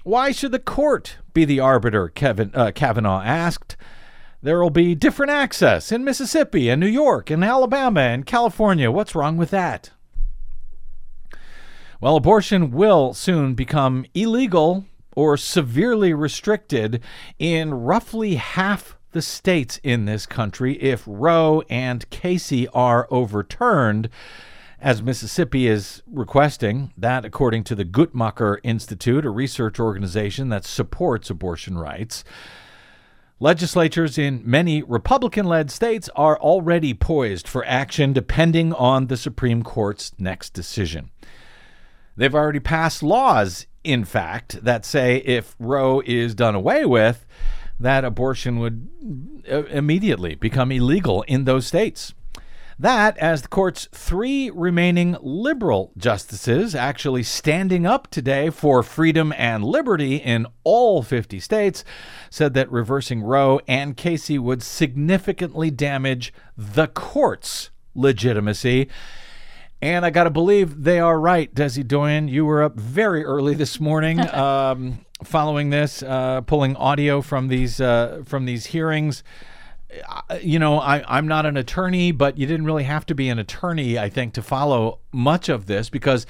Why 0.04 0.32
should 0.32 0.52
the 0.52 0.58
court 0.58 1.18
be 1.34 1.44
the 1.44 1.60
arbiter? 1.60 2.08
Kevin 2.08 2.50
uh, 2.54 2.72
Kavanaugh 2.74 3.22
asked. 3.22 3.76
There 4.42 4.62
will 4.62 4.70
be 4.70 4.94
different 4.94 5.30
access 5.30 5.92
in 5.92 6.02
Mississippi 6.02 6.70
and 6.70 6.80
New 6.80 6.86
York 6.86 7.28
and 7.28 7.44
Alabama 7.44 8.00
and 8.00 8.24
California. 8.24 8.90
What's 8.90 9.14
wrong 9.14 9.36
with 9.36 9.50
that? 9.50 9.90
Well, 12.00 12.16
abortion 12.16 12.70
will 12.70 13.12
soon 13.12 13.52
become 13.52 14.06
illegal 14.14 14.86
or 15.20 15.36
severely 15.36 16.14
restricted 16.14 17.02
in 17.38 17.74
roughly 17.74 18.36
half 18.36 18.96
the 19.12 19.20
states 19.20 19.78
in 19.82 20.06
this 20.06 20.24
country 20.24 20.80
if 20.80 21.04
Roe 21.06 21.62
and 21.68 22.08
Casey 22.08 22.66
are 22.68 23.06
overturned, 23.10 24.08
as 24.80 25.02
Mississippi 25.02 25.66
is 25.66 26.02
requesting. 26.06 26.94
That, 26.96 27.26
according 27.26 27.64
to 27.64 27.74
the 27.74 27.84
Guttmacher 27.84 28.60
Institute, 28.62 29.26
a 29.26 29.30
research 29.30 29.78
organization 29.78 30.48
that 30.48 30.64
supports 30.64 31.28
abortion 31.28 31.76
rights. 31.76 32.24
Legislatures 33.40 34.16
in 34.16 34.40
many 34.42 34.82
Republican 34.82 35.44
led 35.44 35.70
states 35.70 36.08
are 36.16 36.38
already 36.38 36.94
poised 36.94 37.46
for 37.46 37.62
action 37.66 38.14
depending 38.14 38.72
on 38.72 39.08
the 39.08 39.18
Supreme 39.18 39.62
Court's 39.62 40.12
next 40.18 40.54
decision. 40.54 41.10
They've 42.16 42.34
already 42.34 42.60
passed 42.60 43.02
laws, 43.02 43.66
in 43.84 44.04
fact, 44.04 44.62
that 44.64 44.84
say 44.84 45.16
if 45.18 45.56
Roe 45.58 46.02
is 46.04 46.34
done 46.34 46.54
away 46.54 46.84
with, 46.84 47.26
that 47.78 48.04
abortion 48.04 48.58
would 48.58 49.42
uh, 49.50 49.64
immediately 49.64 50.34
become 50.34 50.70
illegal 50.70 51.22
in 51.22 51.44
those 51.44 51.66
states. 51.66 52.14
That, 52.78 53.18
as 53.18 53.42
the 53.42 53.48
court's 53.48 53.88
three 53.92 54.48
remaining 54.48 55.14
liberal 55.20 55.92
justices 55.98 56.74
actually 56.74 57.22
standing 57.22 57.84
up 57.84 58.08
today 58.08 58.48
for 58.48 58.82
freedom 58.82 59.34
and 59.36 59.62
liberty 59.62 60.16
in 60.16 60.46
all 60.64 61.02
50 61.02 61.40
states, 61.40 61.84
said 62.30 62.54
that 62.54 62.72
reversing 62.72 63.22
Roe 63.22 63.60
and 63.68 63.98
Casey 63.98 64.38
would 64.38 64.62
significantly 64.62 65.70
damage 65.70 66.32
the 66.56 66.86
court's 66.86 67.68
legitimacy. 67.94 68.88
And 69.82 70.04
I 70.04 70.10
got 70.10 70.24
to 70.24 70.30
believe 70.30 70.82
they 70.84 71.00
are 71.00 71.18
right, 71.18 71.54
Desi 71.54 71.86
Doyen. 71.86 72.28
You 72.28 72.44
were 72.44 72.62
up 72.62 72.76
very 72.76 73.24
early 73.24 73.54
this 73.54 73.80
morning, 73.80 74.20
um, 74.34 75.04
following 75.24 75.70
this, 75.70 76.02
uh, 76.02 76.42
pulling 76.42 76.76
audio 76.76 77.22
from 77.22 77.48
these 77.48 77.80
uh, 77.80 78.22
from 78.26 78.44
these 78.44 78.66
hearings 78.66 79.22
you 80.40 80.58
know, 80.58 80.78
I, 80.78 81.02
I'm 81.06 81.26
not 81.26 81.46
an 81.46 81.56
attorney, 81.56 82.12
but 82.12 82.38
you 82.38 82.46
didn't 82.46 82.66
really 82.66 82.84
have 82.84 83.06
to 83.06 83.14
be 83.14 83.28
an 83.28 83.38
attorney, 83.38 83.98
I 83.98 84.08
think, 84.08 84.34
to 84.34 84.42
follow 84.42 85.00
much 85.12 85.48
of 85.48 85.66
this 85.66 85.90
because 85.90 86.26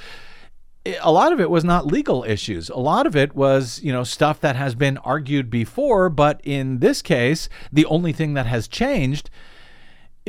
a 1.02 1.12
lot 1.12 1.32
of 1.32 1.40
it 1.40 1.50
was 1.50 1.62
not 1.62 1.86
legal 1.86 2.24
issues. 2.24 2.70
A 2.70 2.78
lot 2.78 3.06
of 3.06 3.14
it 3.14 3.34
was, 3.34 3.80
you 3.82 3.92
know, 3.92 4.02
stuff 4.02 4.40
that 4.40 4.56
has 4.56 4.74
been 4.74 4.96
argued 4.98 5.50
before. 5.50 6.08
But 6.08 6.40
in 6.42 6.78
this 6.78 7.02
case, 7.02 7.48
the 7.70 7.84
only 7.86 8.12
thing 8.12 8.34
that 8.34 8.46
has 8.46 8.66
changed 8.66 9.28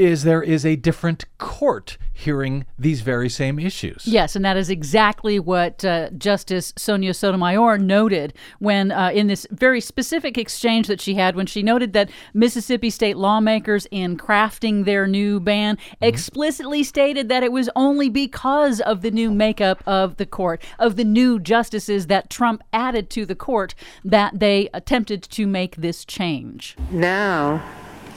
is 0.01 0.24
there 0.24 0.41
is 0.41 0.65
a 0.65 0.75
different 0.75 1.25
court 1.38 1.98
hearing 2.12 2.65
these 2.77 3.01
very 3.01 3.29
same 3.29 3.60
issues. 3.60 4.08
Yes, 4.08 4.36
and 4.36 4.43
that 4.43 4.58
is 4.58 4.70
exactly 4.70 5.39
what 5.39 5.86
uh, 5.86 6.10
Justice 6.12 6.74
Sonia 6.75 7.13
Sotomayor 7.13 7.77
noted 7.77 8.34
when, 8.60 8.91
uh, 8.91 9.12
in 9.13 9.27
this 9.27 9.46
very 9.51 9.79
specific 9.79 10.38
exchange 10.38 10.88
that 10.88 11.01
she 11.01 11.15
had, 11.15 11.36
when 11.36 11.46
she 11.46 11.62
noted 11.62 11.93
that 11.93 12.10
Mississippi 12.34 12.89
state 12.89 13.17
lawmakers, 13.17 13.88
in 13.91 14.17
crafting 14.17 14.86
their 14.86 15.05
new 15.08 15.39
ban, 15.39 15.77
mm-hmm. 15.77 16.03
explicitly 16.03 16.84
stated 16.84 17.29
that 17.29 17.43
it 17.43 17.51
was 17.51 17.70
only 17.75 18.10
because 18.10 18.81
of 18.81 19.01
the 19.01 19.12
new 19.12 19.31
makeup 19.31 19.84
of 19.86 20.17
the 20.17 20.25
court, 20.25 20.62
of 20.79 20.96
the 20.96 21.03
new 21.05 21.39
justices 21.39 22.08
that 22.08 22.29
Trump 22.29 22.63
added 22.74 23.10
to 23.12 23.25
the 23.25 23.36
court, 23.36 23.75
that 24.03 24.39
they 24.39 24.67
attempted 24.74 25.22
to 25.24 25.46
make 25.46 25.75
this 25.75 26.05
change. 26.05 26.75
Now, 26.91 27.63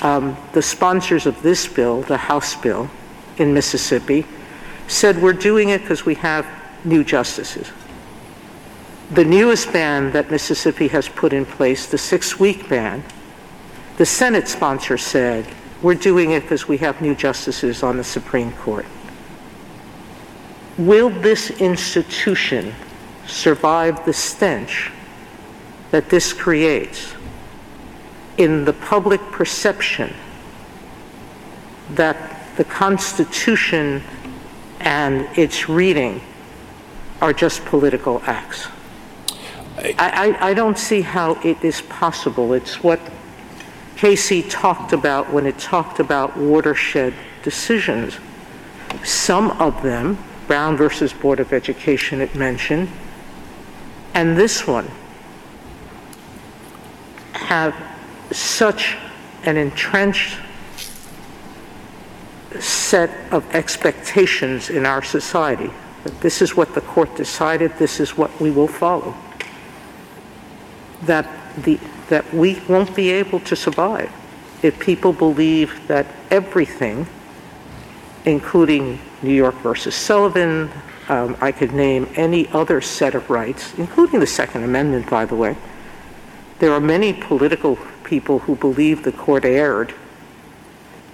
um, 0.03 0.37
the 0.53 0.63
sponsors 0.63 1.27
of 1.27 1.43
this 1.43 1.67
bill, 1.67 2.03
the 2.03 2.17
House 2.17 2.55
bill 2.57 2.91
in 3.39 3.55
Mississippi, 3.55 4.27
said 4.87 5.21
we're 5.21 5.33
doing 5.33 5.71
it 5.71 5.81
because 5.81 6.05
we 6.05 6.15
have 6.17 6.47
new 6.85 7.03
justices. 7.05 7.71
The 9.11 9.25
newest 9.25 9.73
ban 9.73 10.13
that 10.13 10.31
Mississippi 10.31 10.89
has 10.89 11.09
put 11.09 11.33
in 11.33 11.47
place, 11.47 11.87
the 11.87 11.99
six 11.99 12.39
week 12.39 12.69
ban, 12.69 13.05
the 13.97 14.07
Senate 14.07 14.49
sponsor 14.49 14.99
said 14.99 15.47
we're 15.83 15.95
doing 15.95 16.33
it 16.33 16.43
because 16.43 16.67
we 16.67 16.79
have 16.79 17.01
new 17.01 17.15
justices 17.15 17.83
on 17.83 17.97
the 17.97 18.05
Supreme 18.05 18.53
Court. 18.53 18.87
Will 20.79 21.11
this 21.11 21.51
institution 21.61 22.75
survive 23.27 24.05
the 24.05 24.13
stench 24.13 24.91
that 25.91 26.09
this 26.09 26.33
creates? 26.33 27.15
In 28.37 28.65
the 28.65 28.73
public 28.73 29.21
perception 29.31 30.13
that 31.91 32.57
the 32.57 32.65
Constitution 32.65 34.03
and 34.81 35.27
its 35.39 35.69
reading 35.69 36.21
are 37.21 37.33
just 37.33 37.65
political 37.65 38.23
acts. 38.27 38.69
I, 39.79 40.37
I, 40.41 40.51
I, 40.51 40.55
don't 40.55 40.79
see 40.79 41.01
how 41.01 41.35
it 41.43 41.63
is 41.65 41.83
possible. 41.83 42.53
It's 42.53 42.83
what 42.83 43.01
Casey 43.97 44.43
talked 44.43 44.93
about 44.93 45.33
when 45.33 45.47
it 45.47 45.59
talked 45.59 46.01
about 46.01 46.37
watershed 46.37 47.15
decisions. 47.43 48.19
Some 49.03 49.51
of 49.53 49.83
them, 49.83 50.19
Brown 50.47 50.77
versus 50.77 51.13
Board 51.13 51.41
of 51.41 51.53
Education, 51.53 52.21
it 52.21 52.35
mentioned, 52.35 52.89
and 54.15 54.37
this 54.37 54.67
one, 54.67 54.89
have 57.33 57.75
such 58.35 58.97
an 59.45 59.57
entrenched 59.57 60.39
set 62.61 63.11
of 63.33 63.55
expectations 63.55 64.71
in 64.71 64.87
our 64.87 65.03
society 65.03 65.71
that 66.05 66.21
this 66.21 66.43
is 66.43 66.55
what 66.55 66.75
the 66.75 66.81
court 66.83 67.15
decided, 67.17 67.73
this 67.79 67.99
is 67.99 68.17
what 68.17 68.39
we 68.41 68.51
will 68.51 68.69
follow, 68.69 69.15
that, 71.03 71.27
the, 71.63 71.81
that 72.09 72.33
we 72.33 72.61
won't 72.69 72.95
be 72.95 73.11
able 73.11 73.41
to 73.41 73.57
survive 73.57 74.13
if 74.63 74.79
people 74.79 75.13
believe 75.13 75.87
that 75.89 76.07
everything, 76.31 77.07
including 78.25 78.99
New 79.23 79.33
York 79.33 79.55
versus 79.57 79.95
Sullivan, 79.95 80.71
um, 81.09 81.37
I 81.41 81.53
could 81.53 81.73
name 81.73 82.09
any 82.17 82.49
other 82.49 82.81
set 82.81 83.15
of 83.15 83.29
rights, 83.29 83.75
including 83.79 84.21
the 84.21 84.27
Second 84.27 84.65
Amendment, 84.65 85.09
by 85.09 85.25
the 85.25 85.35
way. 85.35 85.57
There 86.61 86.73
are 86.73 86.81
many 86.81 87.13
political 87.13 87.79
people 88.05 88.41
who 88.41 88.55
believe 88.57 89.03
the 89.03 89.13
court 89.13 89.45
erred 89.45 89.95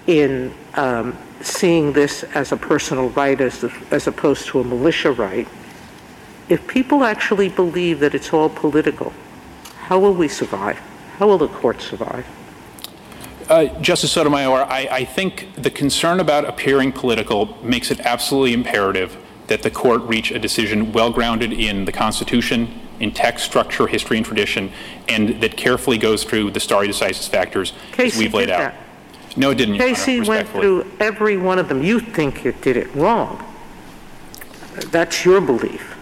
in 0.07 0.53
um, 0.75 1.17
seeing 1.41 1.93
this 1.93 2.23
as 2.35 2.51
a 2.51 2.57
personal 2.57 3.09
right 3.09 3.39
as, 3.39 3.61
the, 3.61 3.73
as 3.91 4.07
opposed 4.07 4.47
to 4.47 4.59
a 4.59 4.63
militia 4.63 5.11
right, 5.11 5.47
if 6.49 6.67
people 6.67 7.03
actually 7.03 7.49
believe 7.49 7.99
that 7.99 8.13
it's 8.13 8.33
all 8.33 8.49
political, 8.49 9.13
how 9.83 9.99
will 9.99 10.13
we 10.13 10.27
survive? 10.27 10.77
How 11.17 11.27
will 11.27 11.37
the 11.37 11.47
court 11.47 11.81
survive? 11.81 12.25
Uh, 13.49 13.65
Justice 13.81 14.11
Sotomayor, 14.11 14.63
I, 14.63 14.87
I 14.91 15.05
think 15.05 15.49
the 15.55 15.69
concern 15.69 16.19
about 16.19 16.45
appearing 16.45 16.91
political 16.91 17.57
makes 17.63 17.91
it 17.91 17.99
absolutely 18.01 18.53
imperative 18.53 19.17
that 19.47 19.61
the 19.61 19.71
court 19.71 20.01
reach 20.03 20.31
a 20.31 20.39
decision 20.39 20.93
well 20.93 21.11
grounded 21.11 21.51
in 21.51 21.85
the 21.85 21.91
Constitution 21.91 22.80
in 23.01 23.11
text, 23.11 23.43
structure, 23.43 23.87
history, 23.87 24.17
and 24.17 24.25
tradition, 24.25 24.71
and 25.09 25.41
that 25.41 25.57
carefully 25.57 25.97
goes 25.97 26.23
through 26.23 26.51
the 26.51 26.59
stare 26.59 26.83
decisis 26.83 27.27
factors 27.27 27.73
Casey 27.91 28.19
we've 28.19 28.33
laid 28.33 28.45
did 28.45 28.53
out. 28.53 28.73
That. 28.73 29.37
No, 29.37 29.49
it 29.49 29.55
didn't. 29.55 29.77
Casey 29.77 30.19
Honor, 30.19 30.29
went 30.29 30.49
through 30.49 30.91
every 30.99 31.37
one 31.37 31.57
of 31.57 31.67
them. 31.67 31.81
You 31.81 31.99
think 31.99 32.45
it 32.45 32.61
did 32.61 32.77
it 32.77 32.93
wrong. 32.93 33.43
That's 34.91 35.25
your 35.25 35.41
belief. 35.41 35.97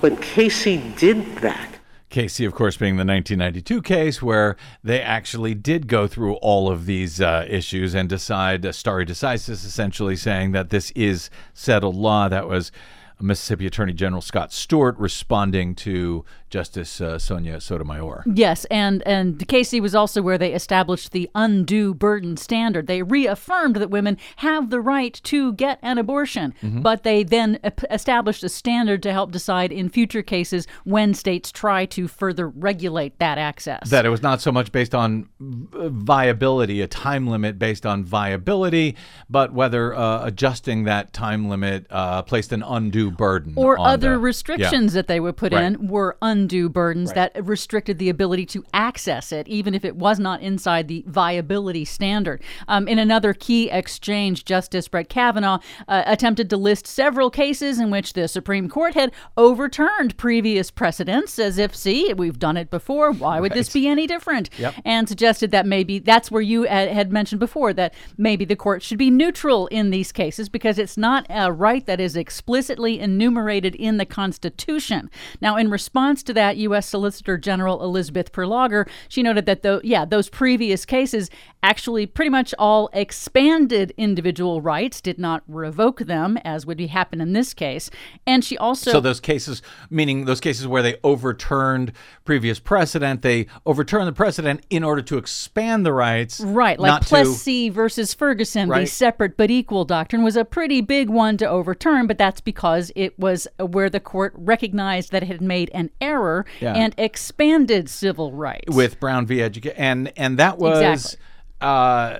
But 0.00 0.22
Casey 0.22 0.94
did 0.96 1.36
that. 1.38 1.68
Casey, 2.10 2.46
of 2.46 2.54
course, 2.54 2.76
being 2.76 2.96
the 2.96 3.04
1992 3.04 3.82
case 3.82 4.22
where 4.22 4.56
they 4.82 5.00
actually 5.02 5.54
did 5.54 5.88
go 5.88 6.06
through 6.06 6.34
all 6.36 6.70
of 6.70 6.86
these 6.86 7.20
uh, 7.20 7.44
issues 7.48 7.94
and 7.94 8.08
decide, 8.08 8.64
uh, 8.64 8.72
stare 8.72 9.04
decisis, 9.04 9.66
essentially 9.66 10.16
saying 10.16 10.52
that 10.52 10.70
this 10.70 10.90
is 10.92 11.28
settled 11.52 11.96
law 11.96 12.28
that 12.28 12.48
was 12.48 12.72
Mississippi 13.20 13.66
Attorney 13.66 13.92
General 13.92 14.22
Scott 14.22 14.52
Stewart 14.52 14.96
responding 14.98 15.74
to 15.76 16.24
Justice 16.50 17.00
uh, 17.00 17.18
Sonia 17.18 17.60
Sotomayor. 17.60 18.24
Yes, 18.32 18.64
and 18.66 19.02
and 19.06 19.46
Casey 19.48 19.80
was 19.80 19.94
also 19.94 20.22
where 20.22 20.38
they 20.38 20.54
established 20.54 21.12
the 21.12 21.28
undue 21.34 21.92
burden 21.94 22.36
standard. 22.36 22.86
They 22.86 23.02
reaffirmed 23.02 23.76
that 23.76 23.90
women 23.90 24.16
have 24.36 24.70
the 24.70 24.80
right 24.80 25.20
to 25.24 25.52
get 25.54 25.78
an 25.82 25.98
abortion, 25.98 26.54
Mm-hmm. 26.62 26.82
but 26.82 27.02
they 27.02 27.22
then 27.22 27.58
established 27.90 28.42
a 28.44 28.48
standard 28.48 29.02
to 29.02 29.12
help 29.12 29.30
decide 29.32 29.72
in 29.72 29.88
future 29.88 30.22
cases 30.22 30.66
when 30.84 31.14
states 31.14 31.52
try 31.52 31.84
to 31.86 32.08
further 32.08 32.48
regulate 32.48 33.18
that 33.18 33.38
access. 33.38 33.90
That 33.90 34.06
it 34.06 34.08
was 34.08 34.22
not 34.22 34.40
so 34.40 34.50
much 34.52 34.72
based 34.72 34.94
on 34.94 35.28
viability, 35.40 36.80
a 36.80 36.86
time 36.86 37.26
limit 37.26 37.58
based 37.58 37.86
on 37.86 38.04
viability, 38.04 38.96
but 39.28 39.52
whether 39.52 39.94
uh, 39.94 40.24
adjusting 40.24 40.84
that 40.84 41.12
time 41.12 41.48
limit 41.48 41.86
uh, 41.90 42.22
placed 42.22 42.52
an 42.52 42.62
undue 42.62 43.07
burden 43.10 43.54
or 43.56 43.78
other 43.78 44.12
the- 44.12 44.18
restrictions 44.18 44.92
that 44.92 45.06
they 45.06 45.20
would 45.20 45.36
put 45.36 45.52
Right. 45.52 45.64
in 45.64 45.88
were 45.88 46.16
undue 46.22 46.68
burdens 46.68 47.12
that 47.12 47.32
restricted 47.46 47.98
the 47.98 48.08
ability 48.08 48.46
to 48.46 48.64
access 48.74 49.32
it, 49.32 49.46
even 49.48 49.74
if 49.74 49.84
it 49.84 49.96
was 49.96 50.18
not 50.18 50.40
inside 50.40 50.88
the 50.88 51.04
viability 51.06 51.84
standard. 51.84 52.42
Um, 52.66 52.86
in 52.88 52.98
another 52.98 53.32
key 53.34 53.70
exchange, 53.70 54.44
Justice 54.44 54.88
Brett 54.88 55.08
Kavanaugh 55.08 55.58
uh, 55.88 56.02
attempted 56.06 56.50
to 56.50 56.56
list 56.56 56.86
several 56.86 57.30
cases 57.30 57.78
in 57.78 57.90
which 57.90 58.12
the 58.12 58.28
Supreme 58.28 58.68
Court 58.68 58.94
had 58.94 59.12
overturned 59.36 60.16
previous 60.16 60.70
precedents, 60.70 61.38
as 61.38 61.58
if, 61.58 61.74
see, 61.74 62.12
we've 62.14 62.38
done 62.38 62.56
it 62.56 62.70
before. 62.70 63.12
Why 63.12 63.40
would 63.40 63.52
this 63.52 63.72
be 63.72 63.86
any 63.88 64.06
different? 64.06 64.50
Yep. 64.58 64.74
And 64.84 65.08
suggested 65.08 65.50
that 65.52 65.66
maybe 65.66 65.98
that's 65.98 66.30
where 66.30 66.42
you 66.42 66.64
had 66.64 67.12
mentioned 67.12 67.38
before 67.40 67.72
that 67.74 67.94
maybe 68.16 68.44
the 68.44 68.56
court 68.56 68.82
should 68.82 68.98
be 68.98 69.10
neutral 69.10 69.66
in 69.68 69.90
these 69.90 70.12
cases 70.12 70.48
because 70.48 70.78
it's 70.78 70.96
not 70.96 71.26
a 71.30 71.52
right 71.52 71.86
that 71.86 72.00
is 72.00 72.16
explicitly 72.16 72.97
enumerated 72.98 73.74
in 73.74 73.96
the 73.96 74.04
Constitution. 74.04 75.10
Now, 75.40 75.56
in 75.56 75.70
response 75.70 76.22
to 76.24 76.34
that, 76.34 76.56
U.S. 76.58 76.86
Solicitor 76.86 77.38
General 77.38 77.82
Elizabeth 77.82 78.32
Prelogar, 78.32 78.88
she 79.08 79.22
noted 79.22 79.46
that 79.46 79.62
though, 79.62 79.80
yeah, 79.84 80.04
those 80.04 80.28
previous 80.28 80.84
cases 80.84 81.30
actually 81.62 82.06
pretty 82.06 82.30
much 82.30 82.54
all 82.58 82.88
expanded 82.92 83.92
individual 83.96 84.60
rights, 84.60 85.00
did 85.00 85.18
not 85.18 85.42
revoke 85.48 86.00
them, 86.00 86.38
as 86.44 86.66
would 86.66 86.76
be 86.76 86.86
happen 86.88 87.20
in 87.20 87.32
this 87.32 87.54
case. 87.54 87.90
And 88.26 88.44
she 88.44 88.56
also 88.58 88.90
So 88.90 89.00
those 89.00 89.20
cases, 89.20 89.62
meaning 89.90 90.24
those 90.24 90.40
cases 90.40 90.66
where 90.66 90.82
they 90.82 90.96
overturned 91.02 91.92
previous 92.28 92.58
precedent, 92.58 93.22
they 93.22 93.46
overturned 93.64 94.06
the 94.06 94.12
precedent 94.12 94.62
in 94.68 94.84
order 94.84 95.00
to 95.00 95.16
expand 95.16 95.86
the 95.86 95.94
rights, 95.94 96.40
Right, 96.40 96.78
like 96.78 96.90
not 96.90 97.02
to 97.04 97.08
Plessy 97.08 97.70
versus 97.70 98.12
Ferguson, 98.12 98.68
the 98.68 98.84
separate 98.84 99.38
but 99.38 99.50
equal 99.50 99.86
doctrine 99.86 100.22
was 100.22 100.36
a 100.36 100.44
pretty 100.44 100.82
big 100.82 101.08
one 101.08 101.38
to 101.38 101.48
overturn, 101.48 102.06
but 102.06 102.18
that's 102.18 102.42
because 102.42 102.92
it 102.94 103.18
was 103.18 103.48
where 103.58 103.88
the 103.88 103.98
court 103.98 104.34
recognized 104.36 105.10
that 105.12 105.22
it 105.22 105.26
had 105.26 105.40
made 105.40 105.70
an 105.72 105.88
error 106.02 106.44
Yeah. 106.60 106.74
and 106.74 106.94
expanded 106.98 107.88
civil 107.88 108.34
rights. 108.34 108.76
with 108.76 109.00
Brown 109.00 109.24
v. 109.26 109.42
Education, 109.42 109.78
and 109.78 110.12
and 110.18 110.38
that 110.38 110.58
was. 110.58 110.82
Exactly. 110.82 111.24
Uh, 111.60 112.16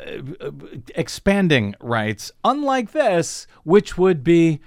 expanding 0.96 1.72
rights, 1.80 2.32
unlike 2.44 2.90
this, 2.90 3.46
which 3.62 3.96
would 3.96 4.24
be 4.24 4.58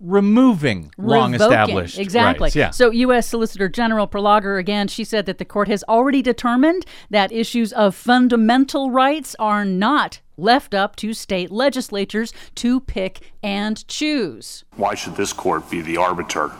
removing 0.00 0.92
long 0.96 1.32
Revoking. 1.32 1.52
established 1.52 1.98
exactly. 1.98 2.46
rights. 2.46 2.56
Yeah. 2.56 2.70
So, 2.70 2.90
U.S. 2.90 3.28
Solicitor 3.28 3.68
General 3.68 4.08
Prelogar 4.08 4.58
again, 4.58 4.88
she 4.88 5.04
said 5.04 5.26
that 5.26 5.38
the 5.38 5.44
court 5.44 5.68
has 5.68 5.84
already 5.84 6.22
determined 6.22 6.86
that 7.10 7.30
issues 7.30 7.72
of 7.72 7.94
fundamental 7.94 8.90
rights 8.90 9.36
are 9.38 9.64
not 9.64 10.20
left 10.36 10.74
up 10.74 10.96
to 10.96 11.12
state 11.12 11.50
legislatures 11.50 12.32
to 12.54 12.80
pick 12.80 13.32
and 13.42 13.86
choose. 13.86 14.64
Why 14.76 14.94
should 14.94 15.16
this 15.16 15.32
court 15.32 15.70
be 15.70 15.82
the 15.82 15.98
arbiter 15.98 16.50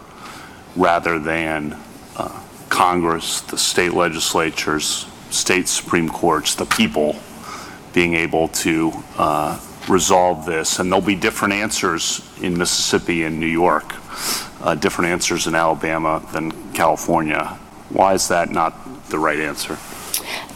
rather 0.77 1.19
than 1.19 1.77
uh, 2.17 2.43
Congress, 2.69 3.41
the 3.41 3.57
state 3.59 3.95
legislatures, 3.95 5.07
state 5.31 5.67
Supreme 5.67 6.09
Courts, 6.09 6.55
the 6.55 6.67
people 6.67 7.17
being 7.93 8.15
able 8.15 8.49
to 8.49 8.93
uh, 9.17 9.61
resolve 9.89 10.47
this? 10.47 10.79
And 10.79 10.91
there'll 10.91 11.05
be 11.05 11.17
different 11.17 11.55
answers 11.55 12.29
in 12.43 12.57
Mississippi 12.57 13.25
and 13.25 13.39
New 13.39 13.47
York, 13.47 13.95
uh, 14.63 14.75
different 14.75 15.11
answers 15.11 15.47
in 15.47 15.55
Alabama 15.55 16.27
than 16.33 16.73
California. 16.73 17.59
Why 17.91 18.15
is 18.15 18.29
that 18.29 18.51
not 18.51 19.09
the 19.09 19.19
right 19.19 19.39
answer? 19.39 19.79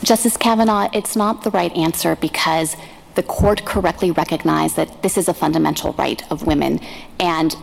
Justice 0.02 0.36
Kavanaugh, 0.36 0.88
it's 0.92 1.16
not 1.16 1.42
the 1.42 1.50
right 1.50 1.72
answer 1.72 2.16
because 2.16 2.76
the 3.14 3.22
court 3.22 3.64
correctly 3.64 4.10
recognized 4.10 4.76
that 4.76 5.02
this 5.02 5.16
is 5.16 5.28
a 5.28 5.34
fundamental 5.34 5.92
right 5.94 6.22
of 6.30 6.46
women. 6.46 6.80
And 7.18 7.56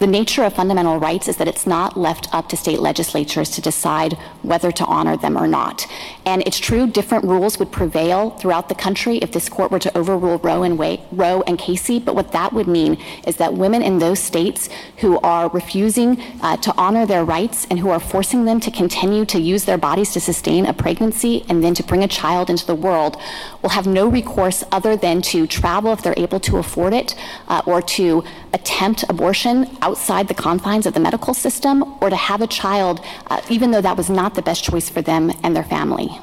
the 0.00 0.06
nature 0.06 0.42
of 0.44 0.54
fundamental 0.54 0.98
rights 0.98 1.28
is 1.28 1.36
that 1.36 1.46
it's 1.46 1.66
not 1.66 1.94
left 1.94 2.34
up 2.34 2.48
to 2.48 2.56
state 2.56 2.80
legislatures 2.80 3.50
to 3.50 3.60
decide 3.60 4.14
whether 4.40 4.72
to 4.72 4.84
honor 4.86 5.14
them 5.14 5.36
or 5.36 5.46
not. 5.46 5.86
And 6.24 6.42
it's 6.46 6.58
true, 6.58 6.86
different 6.86 7.26
rules 7.26 7.58
would 7.58 7.70
prevail 7.70 8.30
throughout 8.30 8.70
the 8.70 8.74
country 8.74 9.18
if 9.18 9.32
this 9.32 9.50
court 9.50 9.70
were 9.70 9.78
to 9.78 9.96
overrule 9.96 10.38
Roe 10.38 10.62
and, 10.62 10.78
Wa- 10.78 10.96
Roe 11.12 11.42
and 11.46 11.58
Casey. 11.58 11.98
But 11.98 12.14
what 12.14 12.32
that 12.32 12.54
would 12.54 12.66
mean 12.66 12.96
is 13.26 13.36
that 13.36 13.52
women 13.52 13.82
in 13.82 13.98
those 13.98 14.18
states 14.18 14.70
who 14.98 15.20
are 15.20 15.50
refusing 15.50 16.18
uh, 16.40 16.56
to 16.56 16.74
honor 16.78 17.04
their 17.04 17.24
rights 17.24 17.66
and 17.68 17.78
who 17.78 17.90
are 17.90 18.00
forcing 18.00 18.46
them 18.46 18.58
to 18.60 18.70
continue 18.70 19.26
to 19.26 19.38
use 19.38 19.66
their 19.66 19.78
bodies 19.78 20.12
to 20.12 20.20
sustain 20.20 20.64
a 20.64 20.72
pregnancy 20.72 21.44
and 21.50 21.62
then 21.62 21.74
to 21.74 21.82
bring 21.82 22.02
a 22.02 22.08
child 22.08 22.48
into 22.48 22.64
the 22.64 22.74
world 22.74 23.20
will 23.60 23.70
have 23.70 23.86
no 23.86 24.08
recourse 24.08 24.64
other 24.72 24.96
than 24.96 25.20
to 25.20 25.46
travel 25.46 25.92
if 25.92 26.00
they're 26.02 26.14
able 26.16 26.40
to 26.40 26.56
afford 26.56 26.94
it 26.94 27.14
uh, 27.48 27.60
or 27.66 27.82
to 27.82 28.24
attempt 28.52 29.04
abortion 29.08 29.76
outside 29.82 30.28
the 30.28 30.34
confines 30.34 30.86
of 30.86 30.94
the 30.94 31.00
medical 31.00 31.34
system 31.34 31.96
or 32.02 32.10
to 32.10 32.16
have 32.16 32.40
a 32.40 32.46
child, 32.46 33.00
uh, 33.28 33.40
even 33.48 33.70
though 33.70 33.80
that 33.80 33.96
was 33.96 34.10
not 34.10 34.34
the 34.34 34.42
best 34.42 34.64
choice 34.64 34.88
for 34.88 35.02
them 35.02 35.30
and 35.42 35.54
their 35.54 35.64
family. 35.64 36.18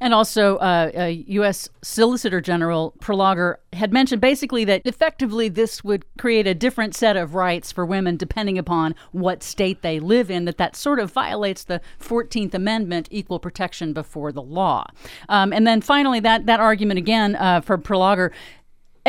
And 0.00 0.14
also, 0.14 0.56
uh, 0.56 0.90
uh, 0.96 1.04
U.S. 1.26 1.68
Solicitor 1.82 2.40
General 2.40 2.94
Prelogar 3.00 3.56
had 3.74 3.92
mentioned 3.92 4.20
basically 4.20 4.64
that 4.64 4.82
effectively 4.86 5.48
this 5.48 5.84
would 5.84 6.04
create 6.16 6.46
a 6.46 6.54
different 6.54 6.94
set 6.94 7.16
of 7.16 7.34
rights 7.34 7.70
for 7.70 7.84
women 7.84 8.16
depending 8.16 8.56
upon 8.56 8.94
what 9.12 9.42
state 9.42 9.82
they 9.82 10.00
live 10.00 10.30
in, 10.30 10.46
that 10.46 10.56
that 10.56 10.74
sort 10.74 11.00
of 11.00 11.12
violates 11.12 11.64
the 11.64 11.82
14th 12.00 12.54
Amendment, 12.54 13.08
equal 13.10 13.38
protection 13.38 13.92
before 13.92 14.32
the 14.32 14.42
law. 14.42 14.86
Um, 15.28 15.52
and 15.52 15.66
then 15.66 15.82
finally, 15.82 16.20
that, 16.20 16.46
that 16.46 16.60
argument 16.60 16.98
again 16.98 17.36
uh, 17.36 17.60
for 17.60 17.76
Prelogar 17.76 18.32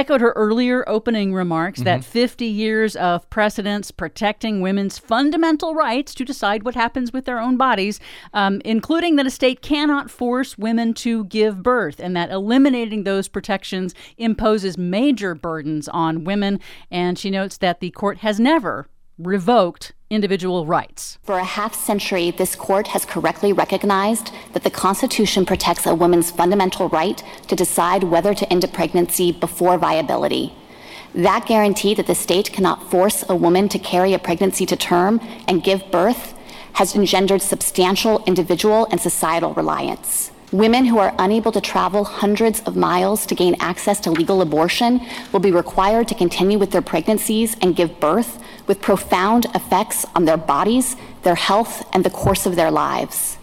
echoed 0.01 0.19
her 0.19 0.31
earlier 0.31 0.83
opening 0.89 1.31
remarks 1.31 1.81
that 1.81 2.03
50 2.03 2.43
years 2.43 2.95
of 2.95 3.29
precedents 3.29 3.91
protecting 3.91 4.59
women's 4.59 4.97
fundamental 4.97 5.75
rights 5.75 6.15
to 6.15 6.25
decide 6.25 6.63
what 6.63 6.73
happens 6.73 7.13
with 7.13 7.25
their 7.25 7.37
own 7.37 7.55
bodies, 7.55 7.99
um, 8.33 8.63
including 8.65 9.15
that 9.15 9.27
a 9.27 9.29
state 9.29 9.61
cannot 9.61 10.09
force 10.09 10.57
women 10.57 10.95
to 10.95 11.25
give 11.25 11.61
birth, 11.61 11.99
and 11.99 12.17
that 12.17 12.31
eliminating 12.31 13.03
those 13.03 13.27
protections 13.27 13.93
imposes 14.17 14.75
major 14.75 15.35
burdens 15.35 15.87
on 15.89 16.23
women. 16.23 16.59
And 16.89 17.19
she 17.19 17.29
notes 17.29 17.57
that 17.57 17.79
the 17.79 17.91
court 17.91 18.17
has 18.17 18.39
never 18.39 18.87
revoked 19.19 19.93
individual 20.11 20.65
rights. 20.65 21.17
For 21.23 21.39
a 21.39 21.43
half 21.43 21.73
century, 21.73 22.29
this 22.31 22.55
court 22.55 22.87
has 22.89 23.05
correctly 23.05 23.53
recognized 23.53 24.31
that 24.53 24.63
the 24.63 24.69
Constitution 24.69 25.45
protects 25.45 25.85
a 25.85 25.95
woman's 25.95 26.29
fundamental 26.29 26.89
right 26.89 27.23
to 27.47 27.55
decide 27.55 28.03
whether 28.03 28.33
to 28.33 28.51
end 28.51 28.63
a 28.63 28.67
pregnancy 28.67 29.31
before 29.31 29.77
viability. 29.77 30.53
That 31.15 31.45
guarantee 31.45 31.93
that 31.95 32.07
the 32.07 32.15
state 32.15 32.51
cannot 32.53 32.89
force 32.91 33.23
a 33.27 33.35
woman 33.35 33.67
to 33.69 33.79
carry 33.79 34.13
a 34.13 34.19
pregnancy 34.19 34.65
to 34.67 34.75
term 34.75 35.19
and 35.47 35.63
give 35.63 35.91
birth 35.91 36.37
has 36.73 36.95
engendered 36.95 37.41
substantial 37.41 38.23
individual 38.25 38.87
and 38.91 39.01
societal 39.01 39.53
reliance. 39.53 40.30
Women 40.51 40.83
who 40.83 40.97
are 40.97 41.15
unable 41.17 41.53
to 41.53 41.61
travel 41.61 42.03
hundreds 42.03 42.59
of 42.61 42.75
miles 42.75 43.25
to 43.27 43.35
gain 43.35 43.55
access 43.61 44.01
to 44.01 44.11
legal 44.11 44.41
abortion 44.41 44.99
will 45.31 45.39
be 45.39 45.51
required 45.51 46.09
to 46.09 46.15
continue 46.15 46.59
with 46.59 46.71
their 46.71 46.81
pregnancies 46.81 47.55
and 47.61 47.73
give 47.73 48.01
birth 48.01 48.43
with 48.67 48.81
profound 48.81 49.45
effects 49.55 50.05
on 50.13 50.25
their 50.25 50.35
bodies, 50.35 50.97
their 51.23 51.35
health, 51.35 51.87
and 51.93 52.03
the 52.03 52.09
course 52.09 52.45
of 52.45 52.57
their 52.57 52.69
lives. 52.69 53.37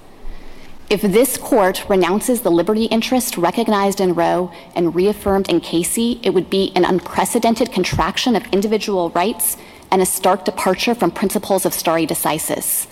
If 0.91 1.01
this 1.01 1.39
court 1.39 1.89
renounces 1.89 2.43
the 2.43 2.51
liberty 2.51 2.85
interest 2.85 3.39
recognized 3.39 4.01
in 4.01 4.15
Roe 4.15 4.53
and 4.75 4.95
reaffirmed 4.95 5.49
in 5.49 5.61
Casey, 5.61 6.21
it 6.23 6.35
would 6.35 6.51
be 6.51 6.73
an 6.75 6.85
unprecedented 6.85 7.73
contraction 7.73 8.37
of 8.37 8.47
individual 8.53 9.09
rights 9.11 9.57
and 9.91 10.03
a 10.03 10.07
stark 10.07 10.45
departure 10.45 10.95
from 10.95 11.11
principles 11.11 11.65
of 11.65 11.73
stare 11.73 12.07
decisis. 12.07 12.87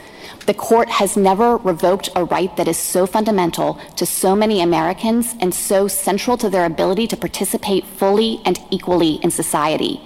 The 0.47 0.55
court 0.55 0.89
has 0.89 1.17
never 1.17 1.57
revoked 1.57 2.09
a 2.15 2.25
right 2.25 2.57
that 2.57 2.69
is 2.69 2.77
so 2.77 3.05
fundamental 3.05 3.81
to 3.97 4.07
so 4.07 4.37
many 4.37 4.61
Americans 4.61 5.35
and 5.41 5.53
so 5.53 5.89
central 5.89 6.37
to 6.37 6.49
their 6.49 6.65
ability 6.65 7.09
to 7.09 7.17
participate 7.17 7.85
fully 7.85 8.41
and 8.45 8.57
equally 8.71 9.15
in 9.25 9.33
society. 9.33 10.01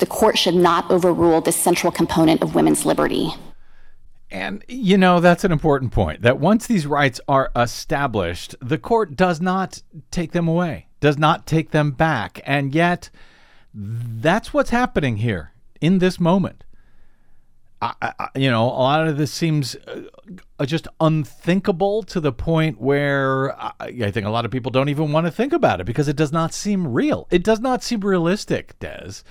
The 0.00 0.06
court 0.06 0.36
should 0.36 0.56
not 0.56 0.90
overrule 0.90 1.40
this 1.40 1.54
central 1.54 1.92
component 1.92 2.42
of 2.42 2.56
women's 2.56 2.84
liberty. 2.84 3.30
And, 4.32 4.64
you 4.66 4.98
know, 4.98 5.20
that's 5.20 5.44
an 5.44 5.52
important 5.52 5.92
point 5.92 6.22
that 6.22 6.40
once 6.40 6.66
these 6.66 6.88
rights 6.88 7.20
are 7.28 7.52
established, 7.54 8.56
the 8.60 8.78
court 8.78 9.14
does 9.14 9.40
not 9.40 9.80
take 10.10 10.32
them 10.32 10.48
away, 10.48 10.88
does 10.98 11.18
not 11.18 11.46
take 11.46 11.70
them 11.70 11.92
back. 11.92 12.40
And 12.44 12.74
yet, 12.74 13.10
that's 13.72 14.52
what's 14.52 14.70
happening 14.70 15.18
here 15.18 15.52
in 15.80 16.00
this 16.00 16.18
moment. 16.18 16.64
I, 17.84 18.12
I, 18.18 18.28
you 18.36 18.50
know, 18.50 18.64
a 18.64 18.82
lot 18.82 19.06
of 19.06 19.18
this 19.18 19.32
seems 19.32 19.76
uh, 19.76 20.64
just 20.64 20.88
unthinkable 21.00 22.02
to 22.04 22.20
the 22.20 22.32
point 22.32 22.80
where 22.80 23.58
I, 23.60 23.72
I 23.80 24.10
think 24.10 24.26
a 24.26 24.30
lot 24.30 24.44
of 24.44 24.50
people 24.50 24.70
don't 24.70 24.88
even 24.88 25.12
want 25.12 25.26
to 25.26 25.30
think 25.30 25.52
about 25.52 25.80
it 25.80 25.84
because 25.84 26.08
it 26.08 26.16
does 26.16 26.32
not 26.32 26.54
seem 26.54 26.88
real. 26.88 27.26
It 27.30 27.44
does 27.44 27.60
not 27.60 27.82
seem 27.82 28.00
realistic, 28.00 28.78
Des, 28.78 29.22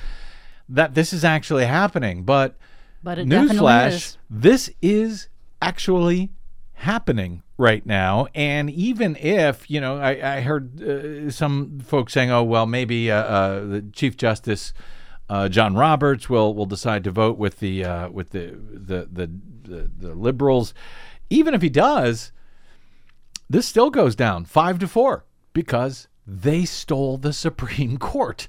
that 0.70 0.94
this 0.94 1.14
is 1.14 1.24
actually 1.24 1.66
happening. 1.66 2.24
But, 2.24 2.56
But 3.02 3.18
newsflash, 3.20 3.94
is. 3.94 4.18
this 4.30 4.70
is 4.82 5.28
actually 5.62 6.32
happening 6.74 7.44
right 7.58 7.86
now. 7.86 8.28
And 8.36 8.70
even 8.70 9.16
if, 9.16 9.70
you 9.70 9.80
know, 9.80 9.98
I, 9.98 10.38
I 10.38 10.42
heard 10.42 10.82
uh, 10.82 11.32
some 11.32 11.80
folks 11.80 12.14
saying, 12.14 12.30
oh, 12.32 12.44
well, 12.44 12.66
maybe 12.66 13.10
uh, 13.10 13.24
uh, 13.24 13.66
the 13.66 13.86
Chief 13.94 14.18
Justice 14.18 14.74
uh, 15.34 15.50
John 15.50 15.74
Roberts 15.74 16.30
will 16.30 16.54
will 16.54 16.68
decide 16.68 17.04
to 17.06 17.12
vote 17.12 17.40
with 17.40 17.60
the 17.60 17.84
uh, 17.84 18.10
with 18.10 18.30
the 18.30 18.56
the, 18.72 19.10
the 19.12 19.32
the 19.64 19.90
the 19.98 20.14
liberals. 20.14 20.76
Even 21.32 21.56
if 21.56 21.64
he 21.64 21.70
does, 21.70 22.32
this 23.50 23.68
still 23.68 23.90
goes 23.90 24.16
down 24.16 24.46
five 24.46 24.78
to 24.78 24.88
four 24.88 25.26
because 25.52 26.08
they 26.28 26.66
stole 26.66 27.18
the 27.18 27.34
Supreme 27.34 27.98
Court. 28.12 28.48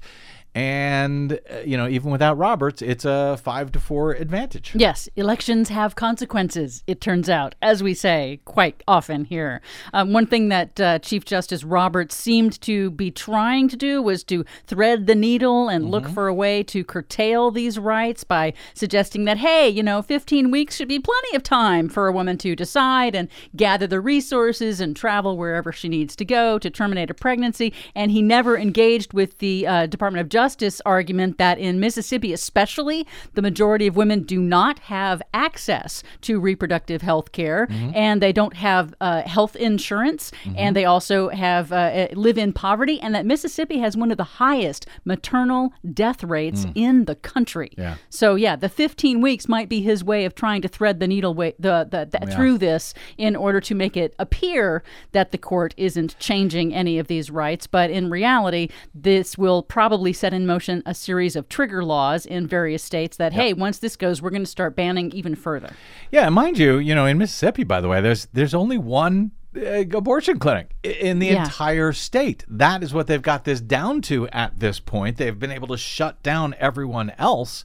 And 0.55 1.37
uh, 1.51 1.59
you 1.65 1.75
know, 1.75 1.85
even 1.85 2.11
without 2.11 2.37
Roberts, 2.37 2.81
it's 2.81 3.03
a 3.03 3.37
five 3.43 3.73
to 3.73 3.79
four 3.79 4.13
advantage. 4.13 4.71
Yes, 4.73 5.09
elections 5.17 5.67
have 5.67 5.95
consequences, 5.95 6.81
it 6.87 7.01
turns 7.01 7.29
out, 7.29 7.55
as 7.61 7.83
we 7.83 7.93
say 7.93 8.39
quite 8.45 8.81
often 8.87 9.25
here. 9.25 9.59
Um, 9.93 10.13
one 10.13 10.25
thing 10.25 10.47
that 10.47 10.79
uh, 10.79 10.99
Chief 10.99 11.25
Justice 11.25 11.65
Roberts 11.65 12.15
seemed 12.15 12.61
to 12.61 12.89
be 12.91 13.11
trying 13.11 13.67
to 13.67 13.75
do 13.75 14.01
was 14.01 14.23
to 14.25 14.45
thread 14.65 15.07
the 15.07 15.15
needle 15.15 15.67
and 15.67 15.91
look 15.91 16.07
for 16.07 16.27
a 16.27 16.33
way 16.33 16.63
to 16.63 16.85
curtail 16.85 17.51
these 17.51 17.77
rights 17.77 18.23
by 18.23 18.53
suggesting 18.73 19.25
that, 19.25 19.39
hey, 19.39 19.67
you 19.67 19.83
know, 19.83 20.01
15 20.01 20.51
weeks 20.51 20.77
should 20.77 20.87
be 20.87 20.99
plenty 20.99 21.35
of 21.35 21.43
time 21.43 21.89
for 21.89 22.07
a 22.07 22.13
woman 22.13 22.37
to 22.37 22.55
decide 22.55 23.13
and 23.13 23.27
gather 23.57 23.87
the 23.87 23.99
resources 23.99 24.79
and 24.79 24.95
travel 24.95 25.35
wherever 25.35 25.73
she 25.73 25.89
needs 25.89 26.15
to 26.15 26.23
go 26.23 26.57
to 26.57 26.69
terminate 26.69 27.09
a 27.09 27.13
pregnancy. 27.13 27.73
And 27.93 28.09
he 28.11 28.21
never 28.21 28.57
engaged 28.57 29.11
with 29.11 29.39
the 29.39 29.67
uh, 29.67 29.85
Department 29.87 30.21
of 30.21 30.29
Justice 30.29 30.44
argument 30.85 31.37
that 31.37 31.57
in 31.57 31.79
Mississippi, 31.79 32.33
especially, 32.33 33.07
the 33.33 33.41
majority 33.41 33.87
of 33.87 33.95
women 33.95 34.23
do 34.23 34.39
not 34.39 34.79
have 34.79 35.21
access 35.33 36.03
to 36.21 36.39
reproductive 36.39 37.01
health 37.01 37.31
care 37.31 37.67
and 37.95 38.21
they 38.21 38.33
don't 38.33 38.55
have 38.55 38.93
uh, 39.01 39.21
health 39.23 39.55
insurance 39.55 40.31
and 40.55 40.75
they 40.75 40.85
also 40.85 41.29
have 41.29 41.71
uh, 41.71 41.75
uh, 41.75 42.07
live 42.13 42.37
in 42.37 42.53
poverty 42.53 42.99
and 42.99 43.13
that 43.15 43.25
Mississippi 43.25 43.79
has 43.79 43.95
one 43.95 44.11
of 44.11 44.17
the 44.17 44.23
highest 44.23 44.85
maternal 45.05 45.73
death 45.93 46.23
rates 46.23 46.65
in 46.75 47.05
the 47.05 47.15
country. 47.15 47.71
Yeah. 47.77 47.95
So 48.09 48.35
yeah, 48.35 48.55
the 48.55 48.69
15 48.69 49.21
weeks 49.21 49.47
might 49.47 49.69
be 49.69 49.81
his 49.81 50.03
way 50.03 50.25
of 50.25 50.35
trying 50.35 50.61
to 50.61 50.67
thread 50.67 50.99
the 50.99 51.07
needle 51.07 51.33
way, 51.33 51.53
the, 51.59 51.87
the, 51.89 52.05
the 52.19 52.25
through 52.35 52.57
this 52.57 52.93
in 53.17 53.35
order 53.35 53.61
to 53.61 53.75
make 53.75 53.95
it 53.95 54.13
appear 54.19 54.83
that 55.11 55.31
the 55.31 55.37
court 55.37 55.73
isn't 55.77 56.17
changing 56.19 56.73
any 56.73 56.99
of 56.99 57.07
these 57.07 57.29
rights, 57.29 57.67
but 57.67 57.89
in 57.89 58.09
reality, 58.09 58.69
this 58.93 59.37
will 59.37 59.63
probably 59.63 60.13
set 60.13 60.33
in 60.35 60.45
motion 60.45 60.83
a 60.85 60.93
series 60.93 61.35
of 61.35 61.49
trigger 61.49 61.83
laws 61.83 62.25
in 62.25 62.45
various 62.47 62.83
states 62.83 63.17
that 63.17 63.33
hey, 63.33 63.53
once 63.53 63.79
this 63.79 63.95
goes, 63.95 64.21
we're 64.21 64.29
going 64.29 64.43
to 64.43 64.45
start 64.49 64.75
banning 64.75 65.11
even 65.13 65.33
further. 65.35 65.71
Yeah, 66.11 66.29
mind 66.29 66.57
you, 66.59 66.77
you 66.77 66.93
know, 66.93 67.05
in 67.07 67.17
Mississippi, 67.17 67.63
by 67.63 67.81
the 67.81 67.87
way, 67.87 68.01
there's 68.01 68.27
there's 68.33 68.53
only 68.53 68.77
one 68.77 69.31
uh, 69.57 69.85
abortion 69.95 70.37
clinic 70.37 70.75
in 70.83 71.19
the 71.19 71.27
Yeah. 71.27 71.45
entire 71.45 71.93
state. 71.93 72.43
That 72.49 72.83
is 72.83 72.93
what 72.93 73.07
they've 73.07 73.21
got 73.21 73.45
this 73.45 73.61
down 73.61 74.01
to 74.03 74.27
at 74.29 74.59
this 74.59 74.79
point. 74.81 75.15
They've 75.17 75.39
been 75.39 75.51
able 75.51 75.69
to 75.69 75.77
shut 75.77 76.21
down 76.21 76.53
everyone 76.59 77.13
else. 77.17 77.63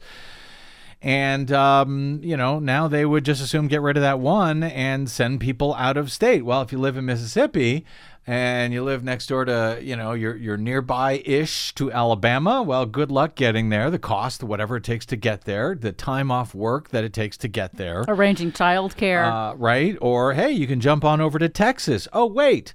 And, 1.03 1.51
um, 1.51 2.21
you 2.23 2.37
know, 2.37 2.59
now 2.59 2.87
they 2.87 3.07
would 3.07 3.25
just 3.25 3.43
assume 3.43 3.69
get 3.69 3.81
rid 3.81 3.97
of 3.97 4.03
that 4.03 4.21
one 4.21 4.63
and 4.63 5.09
send 5.11 5.41
people 5.41 5.75
out 5.75 5.97
of 5.97 6.13
state. 6.13 6.45
Well, 6.45 6.61
if 6.61 6.73
you 6.73 6.79
live 6.79 6.99
in 6.99 7.07
Mississippi 7.07 7.87
and 8.31 8.73
you 8.73 8.85
live 8.85 9.03
next 9.03 9.27
door 9.27 9.45
to, 9.45 9.81
you 9.83 9.97
know, 9.97 10.13
you're, 10.13 10.37
you're 10.37 10.57
nearby 10.57 11.21
ish 11.27 11.75
to 11.75 11.91
Alabama, 11.91 12.63
well, 12.63 12.87
good 12.87 13.11
luck 13.11 13.35
getting 13.35 13.71
there. 13.71 13.91
The 13.91 13.99
cost, 13.99 14.45
whatever 14.45 14.77
it 14.77 14.85
takes 14.85 15.05
to 15.07 15.17
get 15.17 15.47
there, 15.47 15.75
the 15.75 15.91
time 15.91 16.31
off 16.31 16.55
work 16.55 16.91
that 16.91 17.03
it 17.03 17.13
takes 17.13 17.37
to 17.39 17.49
get 17.49 17.77
there. 17.77 18.05
Arranging 18.07 18.53
childcare. 18.53 19.25
Uh, 19.25 19.57
right? 19.57 19.99
Or, 20.01 20.35
hey, 20.35 20.53
you 20.53 20.69
can 20.69 20.79
jump 20.79 21.05
on 21.05 21.21
over 21.21 21.41
to 21.41 21.49
Texas. 21.49 22.07
Oh, 22.13 22.27
wait. 22.27 22.73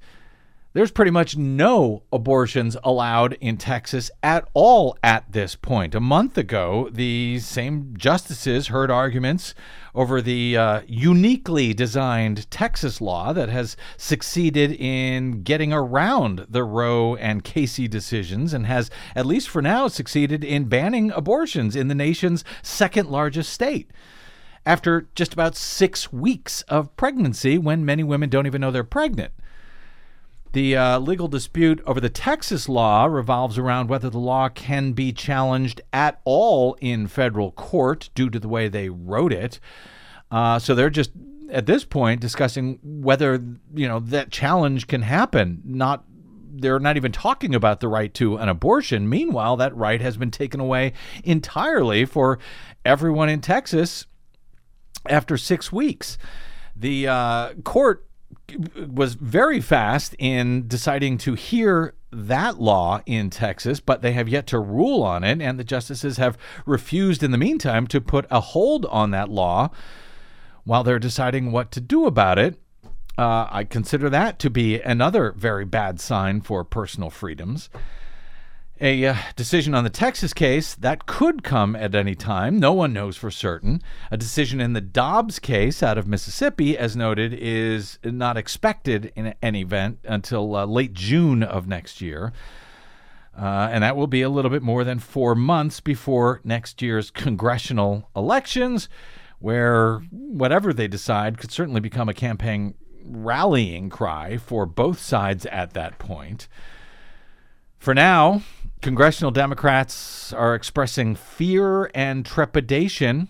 There's 0.75 0.91
pretty 0.91 1.11
much 1.11 1.37
no 1.37 2.03
abortions 2.11 2.75
allowed 2.83 3.37
in 3.39 3.55
Texas 3.55 4.11
at 4.21 4.45
all 4.53 4.97
at 5.01 5.31
this 5.31 5.55
point. 5.55 5.95
A 5.95 6.01
month 6.01 6.37
ago, 6.37 6.89
the 6.91 7.39
same 7.39 7.93
justices 7.97 8.67
heard 8.67 8.91
arguments 8.91 9.55
over 9.93 10.21
the 10.21 10.57
uh, 10.57 10.81
uniquely 10.85 11.73
designed 11.73 12.51
Texas 12.51 12.99
law 12.99 13.31
that 13.31 13.47
has 13.47 13.77
succeeded 13.95 14.73
in 14.73 15.43
getting 15.43 15.71
around 15.71 16.45
the 16.49 16.65
Roe 16.65 17.15
and 17.15 17.45
Casey 17.45 17.87
decisions 17.87 18.53
and 18.53 18.65
has, 18.65 18.91
at 19.15 19.25
least 19.25 19.47
for 19.47 19.61
now, 19.61 19.87
succeeded 19.87 20.43
in 20.43 20.65
banning 20.65 21.09
abortions 21.11 21.77
in 21.77 21.87
the 21.87 21.95
nation's 21.95 22.43
second 22.61 23.09
largest 23.09 23.53
state 23.53 23.89
after 24.65 25.07
just 25.15 25.31
about 25.31 25.55
six 25.55 26.11
weeks 26.11 26.63
of 26.63 26.93
pregnancy 26.97 27.57
when 27.57 27.85
many 27.85 28.03
women 28.03 28.29
don't 28.29 28.45
even 28.45 28.59
know 28.59 28.71
they're 28.71 28.83
pregnant. 28.83 29.31
The 30.55 30.77
uh, 30.77 30.99
legal 30.99 31.27
dispute 31.27 31.81
over 31.85 31.99
the 31.99 32.07
Texas 32.07 32.69
law 32.69 33.07
revolves 33.07 33.57
around 33.57 33.89
whether 33.89 34.09
the 34.09 34.19
law 34.19 34.47
can 34.47 34.93
be 34.93 35.11
challenged 35.11 35.81
at 35.91 36.21
all 36.23 36.77
in 36.79 37.07
federal 37.07 37.51
court 37.51 38.09
due 38.15 38.29
to 38.29 38.39
the 38.39 38.47
way 38.47 38.69
they 38.69 38.87
wrote 38.87 39.33
it. 39.33 39.59
Uh, 40.31 40.57
so 40.57 40.73
they're 40.73 40.89
just 40.89 41.11
at 41.51 41.65
this 41.65 41.83
point 41.83 42.21
discussing 42.21 42.79
whether 42.81 43.33
you 43.73 43.85
know 43.85 43.99
that 43.99 44.31
challenge 44.31 44.87
can 44.87 45.01
happen. 45.01 45.61
Not 45.65 46.05
they're 46.53 46.79
not 46.79 46.95
even 46.95 47.11
talking 47.11 47.53
about 47.53 47.81
the 47.81 47.89
right 47.89 48.13
to 48.13 48.37
an 48.37 48.47
abortion. 48.47 49.09
Meanwhile, 49.09 49.57
that 49.57 49.75
right 49.75 49.99
has 49.99 50.15
been 50.15 50.31
taken 50.31 50.61
away 50.61 50.93
entirely 51.25 52.05
for 52.05 52.39
everyone 52.85 53.27
in 53.27 53.41
Texas 53.41 54.05
after 55.05 55.35
six 55.35 55.73
weeks. 55.73 56.17
The 56.77 57.09
uh, 57.09 57.53
court 57.65 58.05
was 58.87 59.15
very 59.15 59.59
fast 59.59 60.15
in 60.19 60.67
deciding 60.67 61.17
to 61.19 61.33
hear 61.33 61.95
that 62.11 62.59
law 62.59 63.01
in 63.05 63.29
Texas, 63.29 63.79
but 63.79 64.01
they 64.01 64.13
have 64.13 64.29
yet 64.29 64.47
to 64.47 64.59
rule 64.59 65.03
on 65.03 65.23
it, 65.23 65.41
and 65.41 65.59
the 65.59 65.63
justices 65.63 66.17
have 66.17 66.37
refused 66.65 67.23
in 67.23 67.31
the 67.31 67.37
meantime 67.37 67.87
to 67.87 67.99
put 67.99 68.25
a 68.31 68.39
hold 68.39 68.85
on 68.87 69.11
that 69.11 69.29
law 69.29 69.69
while 70.63 70.83
they're 70.83 70.99
deciding 70.99 71.51
what 71.51 71.71
to 71.71 71.81
do 71.81 72.05
about 72.05 72.39
it. 72.39 72.59
Uh, 73.17 73.47
I 73.49 73.63
consider 73.63 74.09
that 74.09 74.39
to 74.39 74.49
be 74.49 74.79
another 74.81 75.31
very 75.31 75.65
bad 75.65 75.99
sign 75.99 76.41
for 76.41 76.63
personal 76.63 77.09
freedoms. 77.09 77.69
A 78.81 79.05
uh, 79.05 79.15
decision 79.37 79.73
on 79.73 79.85
the 79.85 79.89
Texas 79.89 80.33
case 80.33 80.75
that 80.75 81.05
could 81.05 81.43
come 81.43 81.77
at 81.77 81.95
any 81.95 82.13
time. 82.13 82.59
No 82.59 82.73
one 82.73 82.91
knows 82.91 83.15
for 83.15 83.31
certain. 83.31 83.81
A 84.11 84.17
decision 84.17 84.59
in 84.59 84.73
the 84.73 84.81
Dobbs 84.81 85.39
case 85.39 85.81
out 85.81 85.97
of 85.97 86.07
Mississippi, 86.07 86.77
as 86.77 86.93
noted, 86.93 87.33
is 87.33 87.99
not 88.03 88.35
expected 88.35 89.13
in 89.15 89.33
any 89.41 89.61
event 89.61 89.99
until 90.03 90.57
uh, 90.57 90.65
late 90.65 90.93
June 90.93 91.41
of 91.41 91.67
next 91.67 92.01
year. 92.01 92.33
Uh, 93.37 93.69
and 93.71 93.81
that 93.81 93.95
will 93.95 94.07
be 94.07 94.21
a 94.21 94.29
little 94.29 94.51
bit 94.51 94.61
more 94.61 94.83
than 94.83 94.99
four 94.99 95.35
months 95.35 95.79
before 95.79 96.41
next 96.43 96.81
year's 96.81 97.11
congressional 97.11 98.09
elections, 98.13 98.89
where 99.39 99.99
whatever 100.11 100.73
they 100.73 100.89
decide 100.89 101.37
could 101.37 101.51
certainly 101.51 101.79
become 101.79 102.09
a 102.09 102.13
campaign 102.13 102.73
rallying 103.05 103.89
cry 103.89 104.35
for 104.35 104.65
both 104.65 104.99
sides 104.99 105.45
at 105.45 105.73
that 105.73 105.97
point. 105.97 106.49
For 107.85 107.93
now, 107.93 108.41
congressional 108.81 109.29
Democrats 109.29 110.33
are 110.33 110.55
expressing 110.55 111.13
fear 111.13 111.91
and 111.93 112.25
trepidation 112.25 113.29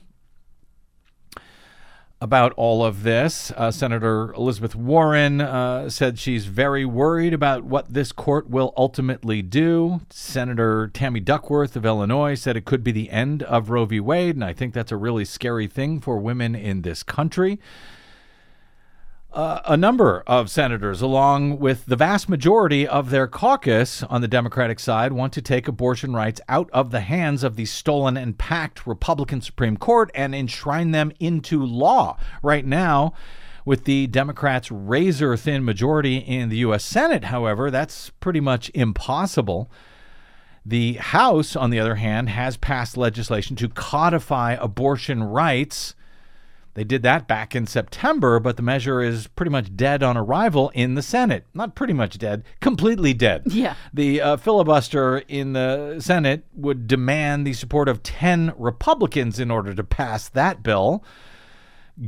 about 2.22 2.54
all 2.54 2.82
of 2.82 3.04
this. 3.04 3.52
Uh, 3.52 3.70
Senator 3.70 4.32
Elizabeth 4.32 4.74
Warren 4.74 5.42
uh, 5.42 5.90
said 5.90 6.18
she's 6.18 6.46
very 6.46 6.86
worried 6.86 7.34
about 7.34 7.66
what 7.66 7.94
this 7.94 8.14
court 8.14 8.50
will 8.50 8.74
ultimately 8.78 9.42
do. 9.42 10.00
Senator 10.10 10.90
Tammy 10.94 11.20
Duckworth 11.20 11.76
of 11.76 11.86
Illinois 11.86 12.36
said 12.36 12.56
it 12.56 12.64
could 12.64 12.82
be 12.82 12.94
the 12.94 13.10
end 13.10 13.44
of 13.44 13.70
Roe 13.70 13.84
v. 13.84 14.00
Wade, 14.00 14.36
and 14.36 14.46
I 14.46 14.54
think 14.54 14.74
that's 14.74 14.94
a 14.94 14.96
really 14.96 15.26
scary 15.26 15.68
thing 15.68 16.00
for 16.00 16.18
women 16.18 16.56
in 16.56 16.84
this 16.84 17.04
country. 17.04 17.60
A 19.38 19.76
number 19.76 20.24
of 20.26 20.50
senators, 20.50 21.02
along 21.02 21.60
with 21.60 21.88
the 21.88 21.98
vast 21.98 22.30
majority 22.30 22.88
of 22.88 23.10
their 23.10 23.28
caucus 23.28 24.02
on 24.04 24.22
the 24.22 24.30
Democratic 24.30 24.80
side, 24.80 25.12
want 25.12 25.34
to 25.34 25.42
take 25.42 25.68
abortion 25.68 26.14
rights 26.14 26.40
out 26.48 26.70
of 26.72 26.92
the 26.92 27.02
hands 27.02 27.44
of 27.44 27.58
the 27.58 27.66
stolen 27.66 28.16
and 28.16 28.38
packed 28.38 28.88
Republican 28.88 29.42
Supreme 29.42 29.76
Court 29.76 30.10
and 30.16 30.34
enshrine 30.34 30.92
them 30.92 31.12
into 31.20 31.62
law. 31.62 32.18
Right 32.42 32.66
now, 32.66 33.14
with 33.66 33.84
the 33.84 34.08
Democrats' 34.08 34.72
razor 34.72 35.36
thin 35.36 35.66
majority 35.66 36.16
in 36.16 36.48
the 36.48 36.60
U.S. 36.60 36.86
Senate, 36.86 37.26
however, 37.26 37.70
that's 37.70 38.12
pretty 38.22 38.40
much 38.40 38.72
impossible. 38.74 39.70
The 40.66 40.94
House, 40.94 41.58
on 41.58 41.72
the 41.72 41.80
other 41.82 41.96
hand, 41.96 42.30
has 42.30 42.56
passed 42.56 42.96
legislation 42.96 43.58
to 43.58 43.68
codify 43.68 44.54
abortion 44.54 45.26
rights 45.26 45.94
They 46.76 46.84
did 46.84 47.04
that 47.04 47.26
back 47.26 47.56
in 47.56 47.68
September, 47.68 48.38
but 48.40 48.58
the 48.58 48.62
measure 48.62 49.02
is 49.02 49.28
pretty 49.28 49.50
much 49.50 49.76
dead 49.78 50.04
on 50.04 50.18
arrival 50.18 50.72
in 50.76 50.96
the 50.96 51.02
Senate. 51.02 51.46
Not 51.54 51.74
pretty 51.74 51.94
much 51.94 52.18
dead, 52.18 52.44
completely 52.60 53.14
dead. 53.14 53.44
Yeah. 53.56 53.76
The 53.94 54.20
uh, 54.20 54.38
filibuster 54.38 55.20
in 55.30 55.54
the 55.54 56.02
Senate 56.02 56.44
would 56.54 56.88
demand 56.88 57.48
the 57.48 57.54
support 57.54 57.88
of 57.88 58.04
10 58.04 58.54
Republicans 58.58 59.40
in 59.40 59.50
order 59.50 59.74
to 59.74 59.84
pass 59.84 60.28
that 60.30 60.62
bill. 60.62 61.06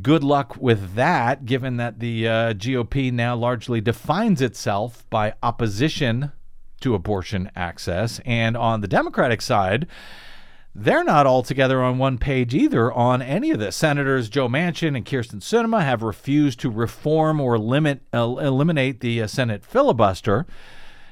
Good 0.02 0.26
luck 0.26 0.58
with 0.60 0.96
that, 0.96 1.46
given 1.46 1.78
that 1.78 2.00
the 2.00 2.28
uh, 2.28 2.54
GOP 2.54 3.14
now 3.14 3.38
largely 3.38 3.80
defines 3.80 4.42
itself 4.42 5.10
by 5.10 5.36
opposition 5.42 6.34
to 6.82 6.94
abortion 6.96 7.50
access. 7.56 8.20
And 8.26 8.58
on 8.58 8.82
the 8.82 8.90
Democratic 8.90 9.42
side, 9.42 9.88
they're 10.80 11.04
not 11.04 11.26
altogether 11.26 11.82
on 11.82 11.98
one 11.98 12.20
page 12.20 12.54
either 12.54 12.94
on 12.94 13.20
any 13.20 13.50
of 13.50 13.58
this. 13.58 13.76
Senators 13.76 14.30
Joe 14.30 14.48
Manchin 14.48 14.96
and 14.96 15.04
Kyrsten 15.04 15.42
Sinema 15.42 15.82
have 15.82 16.04
refused 16.04 16.60
to 16.60 16.70
reform 16.70 17.42
or 17.42 17.58
limit 17.58 18.02
uh, 18.14 18.20
eliminate 18.20 19.00
the 19.00 19.24
uh, 19.24 19.28
Senate 19.28 19.66
filibuster. 19.66 20.46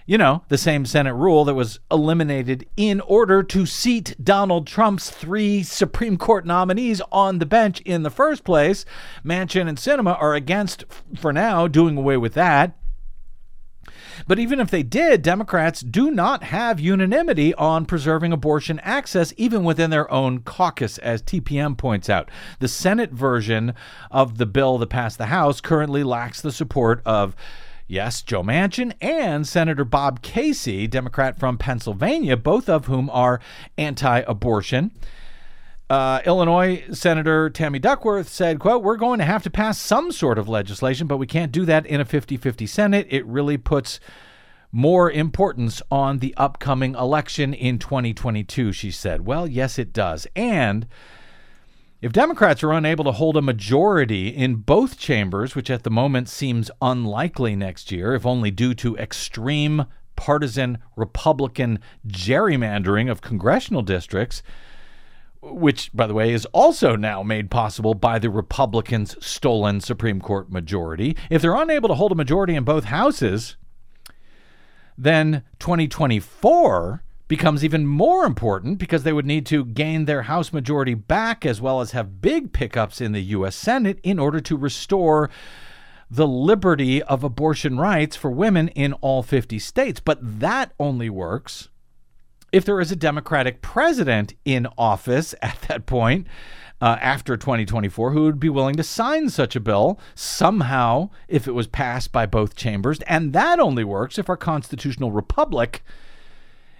You 0.06 0.19
know, 0.19 0.43
the 0.49 0.58
same 0.60 0.86
Senate 0.86 1.15
rule 1.15 1.45
that 1.45 1.56
was 1.56 1.80
eliminated 1.89 2.67
in 2.78 3.01
order 3.01 3.41
to 3.41 3.65
seat 3.65 4.15
Donald 4.23 4.67
Trump's 4.67 5.10
three 5.10 5.63
Supreme 5.63 6.15
Court 6.15 6.45
nominees 6.45 7.01
on 7.12 7.39
the 7.39 7.45
bench 7.47 7.82
in 7.82 8.04
the 8.04 8.12
first 8.12 8.43
place. 8.43 8.86
Manchin 9.23 9.67
and 9.67 9.80
Sinema 9.80 10.15
are 10.21 10.36
against, 10.36 10.86
for 11.15 11.34
now, 11.34 11.67
doing 11.67 11.97
away 11.97 12.17
with 12.17 12.36
that. 12.36 12.78
But 14.28 14.40
even 14.40 14.60
if 14.60 14.72
they 14.72 14.82
did, 14.84 15.22
Democrats 15.22 15.82
do 15.82 16.10
not 16.10 16.44
have 16.44 16.80
unanimity 16.80 17.54
on 17.56 17.86
preserving 17.86 18.34
abortion 18.34 18.80
access, 18.80 19.34
even 19.38 19.64
within 19.64 19.92
their 19.92 20.12
own 20.12 20.40
caucus, 20.40 20.98
as 20.98 21.22
TPM 21.22 21.78
points 21.78 22.10
out. 22.10 22.30
The 22.60 22.68
Senate 22.68 23.12
version 23.12 23.74
of 24.10 24.38
the 24.38 24.48
bill 24.48 24.80
that 24.80 24.88
passed 24.88 25.20
the 25.20 25.28
House 25.28 25.62
currently 25.62 26.04
lacks 26.04 26.42
the 26.42 26.52
support 26.52 27.02
of 27.06 27.36
Yes, 27.88 28.24
Joe 28.24 28.42
Manchin 28.42 28.94
and 29.00 29.48
Senator 29.48 29.86
Bob 29.86 30.24
Casey, 30.24 30.88
Democrat 30.88 31.38
from 31.38 31.60
Pennsylvania, 31.60 32.36
both 32.36 32.68
of 32.68 32.88
whom 32.88 33.12
are 33.12 33.40
anti 33.78 34.22
abortion. 34.22 34.90
Uh, 35.88 36.19
Illinois 36.26 36.84
Senator 36.91 37.50
Tammy 37.50 37.78
Duckworth 37.78 38.28
said, 38.28 38.60
quote, 38.60 38.82
we're 38.82 38.95
going 38.95 39.19
to 39.19 39.26
have 39.26 39.43
to 39.43 39.52
pass 39.52 39.78
some 39.78 40.12
sort 40.12 40.39
of 40.39 40.50
legislation, 40.50 41.06
but 41.06 41.17
we 41.17 41.28
can't 41.28 41.52
do 41.52 41.63
that 41.65 41.86
in 41.86 42.02
a 42.02 42.06
50-50 42.06 42.67
Senate. 42.67 43.08
It 43.10 43.26
really 43.28 43.58
puts 43.58 44.00
more 44.71 45.12
importance 45.12 45.82
on 45.91 46.19
the 46.19 46.34
upcoming 46.38 46.95
election 46.95 47.54
in 47.54 47.78
2022, 47.78 48.71
she 48.71 48.89
said. 48.89 49.26
Well, 49.26 49.48
yes, 49.48 49.78
it 49.78 49.93
does. 49.93 50.26
And 50.36 50.88
if 52.02 52.12
Democrats 52.12 52.63
are 52.63 52.74
unable 52.74 53.06
to 53.06 53.12
hold 53.12 53.38
a 53.38 53.41
majority 53.41 54.30
in 54.30 54.56
both 54.56 54.98
chambers, 54.98 55.56
which 55.56 55.69
at 55.69 55.84
the 55.84 55.91
moment 55.91 56.30
seems 56.30 56.71
unlikely 56.82 57.56
next 57.56 57.91
year, 57.91 58.15
if 58.15 58.26
only 58.26 58.50
due 58.50 58.74
to 58.74 58.98
extreme 58.98 59.86
partisan 60.15 60.80
Republican 60.95 61.80
gerrymandering 62.08 63.10
of 63.10 63.21
congressional 63.21 63.82
districts, 63.82 64.41
which, 65.46 65.92
by 65.94 66.08
the 66.08 66.14
way, 66.14 66.34
is 66.34 66.46
also 66.48 66.96
now 66.96 67.24
made 67.24 67.52
possible 67.52 67.94
by 67.94 68.20
the 68.20 68.30
Republicans' 68.30 69.16
stolen 69.26 69.80
Supreme 69.80 70.20
Court 70.20 70.52
majority. 70.52 71.16
If 71.30 71.42
they're 71.42 71.56
unable 71.56 71.90
to 71.90 71.96
hold 71.96 72.12
a 72.12 72.16
majority 72.16 72.56
in 72.56 72.64
both 72.64 72.86
houses, 72.86 73.56
then 74.98 75.44
2024 75.60 77.04
becomes 77.28 77.64
even 77.64 77.88
more 77.88 78.26
important 78.26 78.78
because 78.78 79.04
they 79.04 79.14
would 79.14 79.26
need 79.26 79.46
to 79.48 79.66
gain 79.66 80.06
their 80.06 80.24
House 80.24 80.54
majority 80.54 80.94
back 80.94 81.46
as 81.46 81.60
well 81.60 81.82
as 81.82 81.92
have 81.92 82.22
big 82.22 82.54
pickups 82.54 83.02
in 83.02 83.12
the 83.12 83.22
U.S. 83.22 83.56
Senate 83.56 84.00
in 84.04 84.20
order 84.20 84.40
to 84.42 84.58
restore 84.58 85.30
the 86.10 86.28
liberty 86.28 87.02
of 87.04 87.24
abortion 87.24 87.78
rights 87.78 88.16
for 88.16 88.30
women 88.30 88.68
in 88.70 88.94
all 88.94 89.24
50 89.24 89.58
states. 89.58 90.00
But 90.00 90.20
that 90.40 90.74
only 90.80 91.10
works 91.10 91.70
if 92.56 92.63
there 92.63 92.80
is 92.80 92.89
a 92.89 92.96
Democratic 92.96 93.62
president 93.62 94.34
in 94.46 94.65
office 94.78 95.36
at 95.41 95.60
that 95.68 95.86
point, 95.86 96.26
uh, 96.80 96.96
after 97.02 97.36
2024, 97.36 98.13
who 98.13 98.24
would 98.24 98.39
be 98.39 98.48
willing 98.48 98.78
to 98.78 98.84
sign 98.84 99.30
such 99.30 99.58
a 99.58 99.60
bill 99.60 100.00
somehow 100.13 101.10
if 101.28 101.50
it 101.50 101.52
was 101.52 101.68
passed 101.68 102.13
by 102.13 102.26
both 102.26 102.56
chambers. 102.56 103.02
And 103.08 103.34
that 103.34 103.60
only 103.60 103.84
works 103.84 104.18
if 104.18 104.30
our 104.30 104.38
constitutional 104.38 105.12
republic 105.12 105.84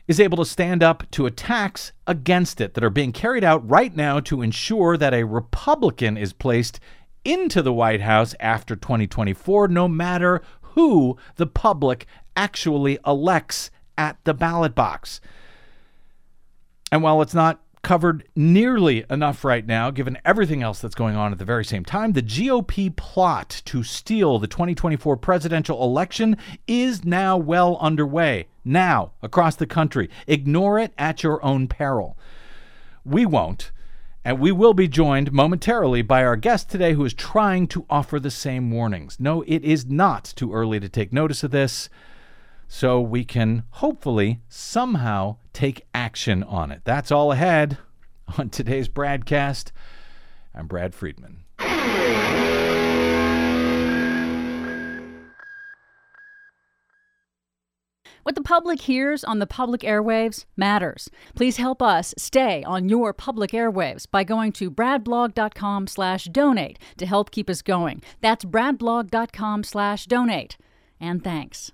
is 0.07 0.17
able 0.17 0.38
to 0.38 0.45
stand 0.45 0.81
up 0.81 1.11
to 1.11 1.25
attacks 1.25 1.91
against 2.07 2.61
it 2.61 2.73
that 2.73 2.83
are 2.83 2.89
being 2.89 3.11
carried 3.11 3.43
out 3.43 3.69
right 3.69 3.93
now 3.93 4.21
to 4.21 4.41
ensure 4.41 4.95
that 4.95 5.13
a 5.13 5.25
Republican 5.25 6.15
is 6.15 6.31
placed 6.31 6.79
into 7.25 7.61
the 7.61 7.73
White 7.73 8.01
House 8.01 8.33
after 8.39 8.77
2024, 8.77 9.67
no 9.67 9.89
matter 9.89 10.41
who 10.61 11.17
the 11.35 11.47
public 11.47 12.05
actually 12.38 12.97
elects 13.05 13.71
at 13.97 14.17
the 14.23 14.33
ballot 14.33 14.73
box. 14.73 15.19
And 16.95 17.03
while 17.03 17.21
it's 17.21 17.34
not 17.34 17.60
covered 17.81 18.23
nearly 18.38 19.03
enough 19.10 19.43
right 19.43 19.67
now, 19.67 19.91
given 19.91 20.17
everything 20.23 20.63
else 20.63 20.79
that's 20.79 20.95
going 20.95 21.17
on 21.17 21.34
at 21.34 21.39
the 21.39 21.43
very 21.43 21.65
same 21.65 21.84
time, 21.84 22.13
the 22.13 22.21
GOP 22.21 22.95
plot 22.95 23.62
to 23.65 23.84
steal 23.84 24.39
the 24.39 24.47
2024 24.47 25.17
presidential 25.17 25.84
election 25.84 26.38
is 26.69 27.03
now 27.03 27.36
well 27.36 27.75
underway. 27.81 28.47
Now, 28.63 29.12
across 29.21 29.58
the 29.58 29.65
country. 29.65 30.10
Ignore 30.25 30.79
it 30.79 30.93
at 30.97 31.21
your 31.21 31.43
own 31.43 31.67
peril. 31.67 32.17
We 33.03 33.25
won't. 33.25 33.73
And 34.23 34.39
we 34.39 34.53
will 34.53 34.73
be 34.73 34.88
joined 34.88 35.34
momentarily 35.34 36.01
by 36.01 36.23
our 36.23 36.38
guest 36.38 36.69
today 36.69 36.93
who 36.93 37.03
is 37.03 37.13
trying 37.13 37.67
to 37.67 37.86
offer 37.89 38.21
the 38.21 38.31
same 38.31 38.71
warnings. 38.71 39.17
No, 39.19 39.41
it 39.41 39.65
is 39.65 39.86
not 39.86 40.31
too 40.38 40.53
early 40.53 40.79
to 40.79 40.88
take 40.88 41.12
notice 41.12 41.43
of 41.43 41.51
this 41.51 41.89
so 42.69 43.01
we 43.01 43.25
can 43.25 43.63
hopefully 43.71 44.39
somehow 44.47 45.36
take 45.55 45.85
action 45.93 46.43
on 46.43 46.71
it. 46.71 46.81
That's 46.83 47.11
all 47.11 47.31
ahead 47.31 47.77
on 48.37 48.49
today's 48.49 48.87
broadcast. 48.87 49.71
I'm 50.53 50.67
Brad 50.67 50.93
Friedman. 50.93 51.39
What 58.23 58.33
the 58.33 58.41
public 58.41 58.81
hears 58.81 59.23
on 59.23 59.37
the 59.37 59.45
public 59.45 59.81
airwaves 59.81 60.45
matters. 60.57 61.11
Please 61.35 61.57
help 61.57 61.79
us 61.79 62.11
stay 62.17 62.63
on 62.63 62.89
your 62.89 63.13
public 63.13 63.51
airwaves 63.51 64.09
by 64.09 64.23
going 64.23 64.51
to 64.53 64.71
bradblog.com 64.71 65.85
slash 65.85 66.25
donate 66.25 66.79
to 66.97 67.05
help 67.05 67.29
keep 67.29 67.51
us 67.51 67.61
going. 67.61 68.01
That's 68.21 68.43
bradblog.com 68.43 69.63
slash 69.63 70.07
donate. 70.07 70.57
And 70.99 71.23
thanks. 71.23 71.71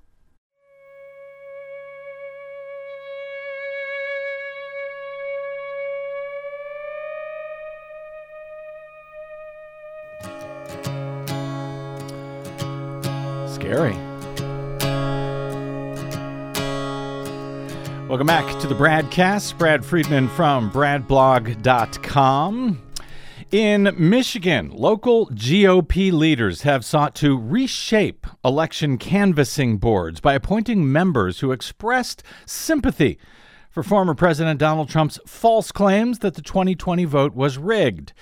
Scary. 13.61 13.93
Welcome 18.07 18.25
back 18.25 18.59
to 18.59 18.67
the 18.67 18.73
Bradcast. 18.73 19.59
Brad 19.59 19.85
Friedman 19.85 20.29
from 20.29 20.71
bradblog.com. 20.71 22.81
In 23.51 23.95
Michigan, 23.97 24.71
local 24.71 25.27
GOP 25.27 26.11
leaders 26.11 26.63
have 26.63 26.83
sought 26.83 27.13
to 27.15 27.37
reshape 27.37 28.25
election 28.43 28.97
canvassing 28.97 29.77
boards 29.77 30.19
by 30.19 30.33
appointing 30.33 30.91
members 30.91 31.41
who 31.41 31.51
expressed 31.51 32.23
sympathy 32.47 33.19
for 33.69 33.83
former 33.83 34.15
President 34.15 34.59
Donald 34.59 34.89
Trump's 34.89 35.19
false 35.27 35.71
claims 35.71 36.17
that 36.19 36.33
the 36.33 36.41
2020 36.41 37.05
vote 37.05 37.35
was 37.35 37.59
rigged 37.59 38.13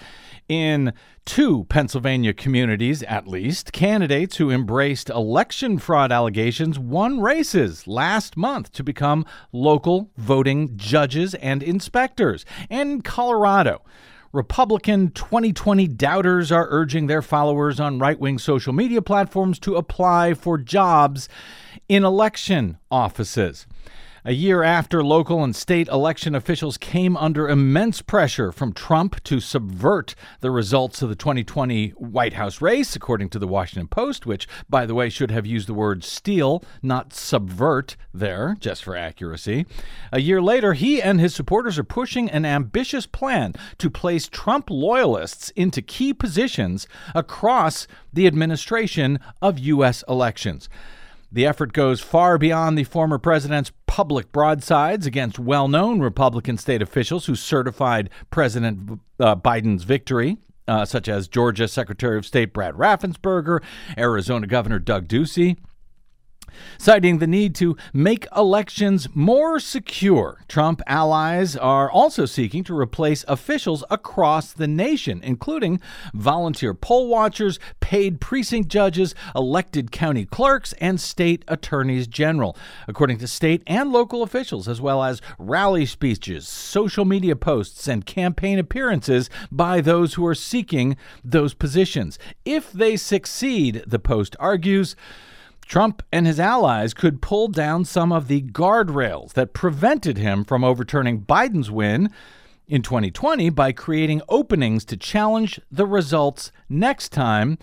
in 0.50 0.92
two 1.26 1.64
Pennsylvania 1.66 2.34
communities, 2.34 3.04
at 3.04 3.28
least, 3.28 3.72
candidates 3.72 4.38
who 4.38 4.52
embraced 4.52 5.10
election 5.10 5.78
fraud 5.78 6.12
allegations 6.12 6.78
won 6.78 7.22
races 7.22 7.88
last 7.88 8.36
month 8.36 8.72
to 8.74 8.84
become 8.84 9.26
local 9.54 10.10
voting 10.18 10.76
judges 10.76 11.36
and 11.36 11.64
inspectors. 11.64 12.44
And 12.70 12.90
in 12.90 13.02
Colorado, 13.04 13.84
Republican 14.32 15.12
2020 15.12 15.88
doubters 15.88 16.52
are 16.52 16.68
urging 16.70 17.08
their 17.08 17.22
followers 17.22 17.80
on 17.80 18.00
right 18.00 18.20
wing 18.20 18.38
social 18.38 18.74
media 18.74 19.02
platforms 19.02 19.60
to 19.60 19.76
apply 19.76 20.34
for 20.34 20.58
jobs 20.58 21.30
in 21.88 22.04
election 22.04 22.78
offices. 22.92 23.66
A 24.26 24.34
year 24.34 24.64
after 24.64 25.02
local 25.02 25.46
and 25.46 25.56
state 25.56 25.88
election 25.88 26.36
officials 26.36 26.78
came 26.78 27.16
under 27.16 27.48
immense 27.48 28.02
pressure 28.02 28.52
from 28.52 28.74
Trump 28.74 29.24
to 29.24 29.40
subvert 29.40 30.14
the 30.42 30.52
results 30.52 31.02
of 31.02 31.08
the 31.08 31.16
2020 31.16 31.92
White 31.92 32.34
House 32.34 32.62
race, 32.62 32.98
according 32.98 33.30
to 33.30 33.40
the 33.40 33.48
Washington 33.48 33.88
Post, 33.88 34.26
which, 34.26 34.46
by 34.70 34.86
the 34.86 34.94
way, 34.94 35.08
should 35.08 35.32
have 35.32 35.46
used 35.46 35.70
the 35.70 35.74
word 35.74 36.04
steal, 36.04 36.62
not 36.82 37.14
subvert, 37.14 37.96
there, 38.14 38.58
just 38.60 38.84
for 38.84 38.94
accuracy. 38.94 39.66
A 40.12 40.20
year 40.20 40.42
later, 40.42 40.74
he 40.74 41.02
and 41.02 41.22
his 41.22 41.34
supporters 41.34 41.80
are 41.80 41.86
pushing 41.86 42.30
an 42.30 42.44
ambitious 42.44 43.06
plan 43.06 43.54
to 43.78 43.90
place 43.90 44.28
Trump 44.28 44.70
loyalists 44.70 45.50
into 45.52 45.82
key 45.82 46.14
positions 46.14 46.90
across 47.16 47.88
the 48.12 48.28
administration 48.28 49.18
of 49.42 49.60
U.S. 49.60 50.04
elections. 50.10 50.68
The 51.32 51.46
effort 51.46 51.74
goes 51.74 52.02
far 52.02 52.38
beyond 52.38 52.78
the 52.78 52.84
former 52.84 53.20
president's 53.20 53.72
public 53.86 54.32
broadsides 54.32 55.06
against 55.06 55.38
well 55.38 55.68
known 55.68 56.00
Republican 56.00 56.58
state 56.58 56.82
officials 56.82 57.28
who 57.28 57.36
certified 57.36 58.10
President 58.32 59.00
uh, 59.20 59.36
Biden's 59.36 59.84
victory. 59.84 60.38
Uh, 60.68 60.86
such 60.86 61.10
as 61.10 61.28
Georgia 61.28 61.68
Secretary 61.68 62.16
of 62.16 62.28
State 62.28 62.54
Brad 62.54 62.76
Raffensperger, 62.76 63.64
Arizona 63.98 64.46
Governor 64.46 64.78
Doug 64.78 65.08
Ducey, 65.08 65.58
citing 66.78 67.20
the 67.20 67.28
need 67.28 67.56
to 67.56 67.78
make 67.94 68.28
elections 68.36 69.08
more 69.14 69.60
secure. 69.60 70.40
Trump 70.48 70.82
allies 70.88 71.56
are 71.56 71.90
also 71.90 72.26
seeking 72.26 72.64
to 72.64 72.78
replace 72.78 73.26
officials 73.28 73.84
across 73.90 74.52
the 74.52 74.68
nation, 74.68 75.22
including 75.24 75.80
volunteer 76.14 76.74
poll 76.74 77.08
watchers, 77.08 77.60
paid 77.80 78.20
precinct 78.20 78.70
judges, 78.70 79.16
elected 79.36 79.92
county 79.92 80.26
clerks, 80.26 80.74
and 80.74 81.00
state 81.00 81.44
attorneys 81.48 82.08
general, 82.08 82.58
according 82.88 83.18
to 83.18 83.28
state 83.28 83.64
and 83.68 83.92
local 83.92 84.24
officials, 84.24 84.68
as 84.68 84.82
well 84.82 85.04
as 85.04 85.22
rally 85.38 85.86
speeches, 85.86 86.48
social 86.48 87.06
media 87.06 87.36
posts, 87.36 87.88
and 87.88 88.06
campaign 88.06 88.60
appearances 88.60 89.30
by 89.52 89.82
those 89.82 90.16
who 90.16 90.26
are 90.26 90.36
seeking 90.36 90.98
those 91.24 91.54
positions. 91.54 92.20
If 92.46 92.72
they 92.72 92.98
succeed, 92.98 93.84
the 93.88 94.00
Post 94.00 94.36
argues, 94.40 94.96
Trump 95.70 96.02
and 96.12 96.26
his 96.26 96.40
allies 96.40 96.96
could 96.96 97.22
pull 97.22 97.48
down 97.48 97.86
some 97.86 98.12
of 98.12 98.28
the 98.28 98.42
guardrails 98.42 99.34
that 99.34 99.54
prevented 99.54 100.18
him 100.18 100.44
from 100.44 100.64
overturning 100.64 101.22
Biden's 101.22 101.70
win 101.70 102.10
in 102.68 102.82
2020 102.82 103.52
by 103.52 103.72
creating 103.72 104.24
openings 104.28 104.84
to 104.86 104.98
challenge 104.98 105.62
the 105.72 105.86
results 105.86 106.52
next 106.70 107.10
time. 107.10 107.60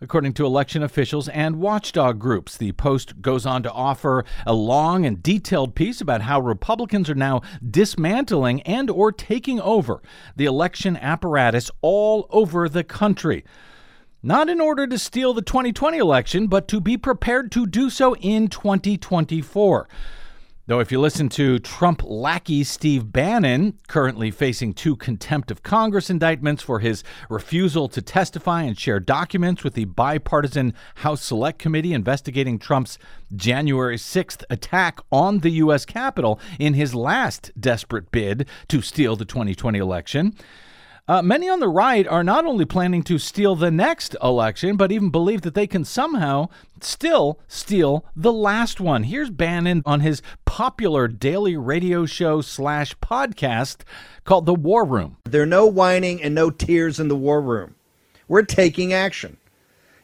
According 0.00 0.34
to 0.34 0.46
election 0.46 0.84
officials 0.84 1.28
and 1.30 1.56
watchdog 1.56 2.20
groups, 2.20 2.56
the 2.56 2.70
Post 2.70 3.20
goes 3.20 3.44
on 3.44 3.64
to 3.64 3.72
offer 3.72 4.24
a 4.46 4.54
long 4.54 5.04
and 5.04 5.20
detailed 5.20 5.74
piece 5.74 6.00
about 6.00 6.22
how 6.22 6.38
Republicans 6.38 7.10
are 7.10 7.16
now 7.16 7.42
dismantling 7.68 8.62
and 8.62 8.88
or 8.88 9.10
taking 9.10 9.60
over 9.60 10.00
the 10.36 10.44
election 10.44 10.96
apparatus 10.96 11.72
all 11.82 12.28
over 12.30 12.68
the 12.68 12.84
country 12.84 13.44
not 14.22 14.48
in 14.48 14.60
order 14.60 14.86
to 14.86 14.98
steal 14.98 15.32
the 15.32 15.42
2020 15.42 15.98
election, 15.98 16.46
but 16.46 16.68
to 16.68 16.80
be 16.80 16.96
prepared 16.96 17.52
to 17.52 17.66
do 17.66 17.90
so 17.90 18.16
in 18.16 18.48
2024. 18.48 19.88
Though, 20.68 20.80
if 20.80 20.92
you 20.92 21.00
listen 21.00 21.30
to 21.30 21.58
Trump 21.60 22.02
lackey 22.04 22.62
Steve 22.62 23.10
Bannon, 23.10 23.78
currently 23.88 24.30
facing 24.30 24.74
two 24.74 24.96
contempt 24.96 25.50
of 25.50 25.62
Congress 25.62 26.10
indictments 26.10 26.62
for 26.62 26.80
his 26.80 27.02
refusal 27.30 27.88
to 27.88 28.02
testify 28.02 28.64
and 28.64 28.78
share 28.78 29.00
documents 29.00 29.64
with 29.64 29.72
the 29.72 29.86
bipartisan 29.86 30.74
House 30.96 31.22
Select 31.22 31.58
Committee 31.58 31.94
investigating 31.94 32.58
Trump's 32.58 32.98
January 33.34 33.96
6th 33.96 34.44
attack 34.50 35.00
on 35.10 35.38
the 35.38 35.52
U.S. 35.52 35.86
Capitol 35.86 36.38
in 36.58 36.74
his 36.74 36.94
last 36.94 37.50
desperate 37.58 38.10
bid 38.10 38.46
to 38.68 38.82
steal 38.82 39.16
the 39.16 39.24
2020 39.24 39.78
election, 39.78 40.34
uh, 41.08 41.22
many 41.22 41.48
on 41.48 41.58
the 41.58 41.68
right 41.68 42.06
are 42.06 42.22
not 42.22 42.44
only 42.44 42.66
planning 42.66 43.02
to 43.02 43.18
steal 43.18 43.56
the 43.56 43.70
next 43.70 44.14
election, 44.22 44.76
but 44.76 44.92
even 44.92 45.08
believe 45.08 45.40
that 45.40 45.54
they 45.54 45.66
can 45.66 45.82
somehow 45.82 46.48
still 46.82 47.38
steal 47.48 48.04
the 48.14 48.32
last 48.32 48.78
one. 48.78 49.04
Here's 49.04 49.30
Bannon 49.30 49.82
on 49.86 50.00
his 50.00 50.20
popular 50.44 51.08
daily 51.08 51.56
radio 51.56 52.04
show 52.04 52.42
slash 52.42 52.94
podcast 52.98 53.78
called 54.24 54.44
The 54.44 54.54
War 54.54 54.84
Room. 54.84 55.16
There 55.24 55.42
are 55.42 55.46
no 55.46 55.66
whining 55.66 56.22
and 56.22 56.34
no 56.34 56.50
tears 56.50 57.00
in 57.00 57.08
the 57.08 57.16
war 57.16 57.40
room. 57.40 57.74
We're 58.28 58.42
taking 58.42 58.92
action. 58.92 59.38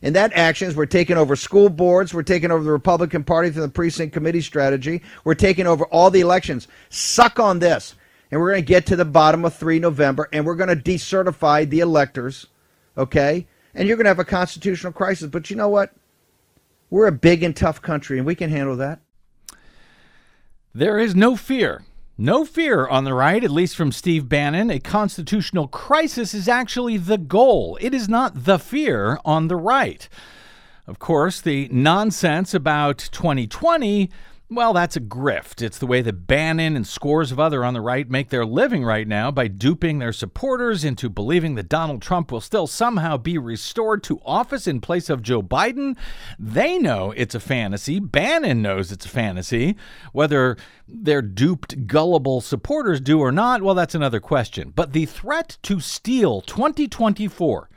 And 0.00 0.16
that 0.16 0.32
action 0.32 0.68
is 0.68 0.76
we're 0.76 0.86
taking 0.86 1.18
over 1.18 1.36
school 1.36 1.68
boards, 1.68 2.14
we're 2.14 2.22
taking 2.22 2.50
over 2.50 2.64
the 2.64 2.72
Republican 2.72 3.24
Party 3.24 3.50
through 3.50 3.62
the 3.62 3.68
precinct 3.68 4.14
committee 4.14 4.40
strategy, 4.40 5.02
we're 5.24 5.34
taking 5.34 5.66
over 5.66 5.84
all 5.86 6.10
the 6.10 6.20
elections. 6.20 6.66
Suck 6.88 7.38
on 7.38 7.58
this 7.58 7.94
and 8.34 8.42
we're 8.42 8.50
going 8.50 8.64
to 8.64 8.66
get 8.66 8.84
to 8.86 8.96
the 8.96 9.04
bottom 9.04 9.44
of 9.44 9.54
3 9.54 9.78
November 9.78 10.28
and 10.32 10.44
we're 10.44 10.56
going 10.56 10.68
to 10.68 10.74
decertify 10.74 11.70
the 11.70 11.78
electors, 11.78 12.48
okay? 12.98 13.46
And 13.76 13.86
you're 13.86 13.96
going 13.96 14.06
to 14.06 14.10
have 14.10 14.18
a 14.18 14.24
constitutional 14.24 14.92
crisis. 14.92 15.28
But 15.28 15.50
you 15.50 15.54
know 15.54 15.68
what? 15.68 15.94
We're 16.90 17.06
a 17.06 17.12
big 17.12 17.44
and 17.44 17.54
tough 17.54 17.80
country 17.80 18.18
and 18.18 18.26
we 18.26 18.34
can 18.34 18.50
handle 18.50 18.74
that. 18.74 18.98
There 20.74 20.98
is 20.98 21.14
no 21.14 21.36
fear. 21.36 21.84
No 22.18 22.44
fear 22.44 22.88
on 22.88 23.04
the 23.04 23.14
right, 23.14 23.44
at 23.44 23.52
least 23.52 23.76
from 23.76 23.92
Steve 23.92 24.28
Bannon. 24.28 24.68
A 24.68 24.80
constitutional 24.80 25.68
crisis 25.68 26.34
is 26.34 26.48
actually 26.48 26.96
the 26.96 27.18
goal. 27.18 27.78
It 27.80 27.94
is 27.94 28.08
not 28.08 28.46
the 28.46 28.58
fear 28.58 29.16
on 29.24 29.46
the 29.46 29.54
right. 29.54 30.08
Of 30.88 30.98
course, 30.98 31.40
the 31.40 31.68
nonsense 31.70 32.52
about 32.52 32.98
2020 33.12 34.10
well, 34.54 34.72
that's 34.72 34.96
a 34.96 35.00
grift. 35.00 35.62
It's 35.62 35.78
the 35.78 35.86
way 35.86 36.00
that 36.02 36.26
Bannon 36.26 36.76
and 36.76 36.86
scores 36.86 37.32
of 37.32 37.40
other 37.40 37.64
on 37.64 37.74
the 37.74 37.80
right 37.80 38.08
make 38.08 38.30
their 38.30 38.46
living 38.46 38.84
right 38.84 39.06
now 39.06 39.30
by 39.30 39.48
duping 39.48 39.98
their 39.98 40.12
supporters 40.12 40.84
into 40.84 41.08
believing 41.08 41.54
that 41.54 41.68
Donald 41.68 42.02
Trump 42.02 42.30
will 42.30 42.40
still 42.40 42.66
somehow 42.66 43.16
be 43.16 43.38
restored 43.38 44.02
to 44.04 44.20
office 44.24 44.66
in 44.66 44.80
place 44.80 45.10
of 45.10 45.22
Joe 45.22 45.42
Biden. 45.42 45.96
They 46.38 46.78
know 46.78 47.12
it's 47.16 47.34
a 47.34 47.40
fantasy. 47.40 48.00
Bannon 48.00 48.62
knows 48.62 48.92
it's 48.92 49.06
a 49.06 49.10
fantasy. 49.10 49.76
Whether 50.12 50.56
their 50.86 51.22
duped, 51.22 51.86
gullible 51.86 52.40
supporters 52.40 53.00
do 53.00 53.20
or 53.20 53.32
not, 53.32 53.62
well, 53.62 53.74
that's 53.74 53.94
another 53.94 54.20
question. 54.20 54.72
But 54.74 54.92
the 54.92 55.06
threat 55.06 55.58
to 55.62 55.80
steal 55.80 56.40
2024 56.40 57.68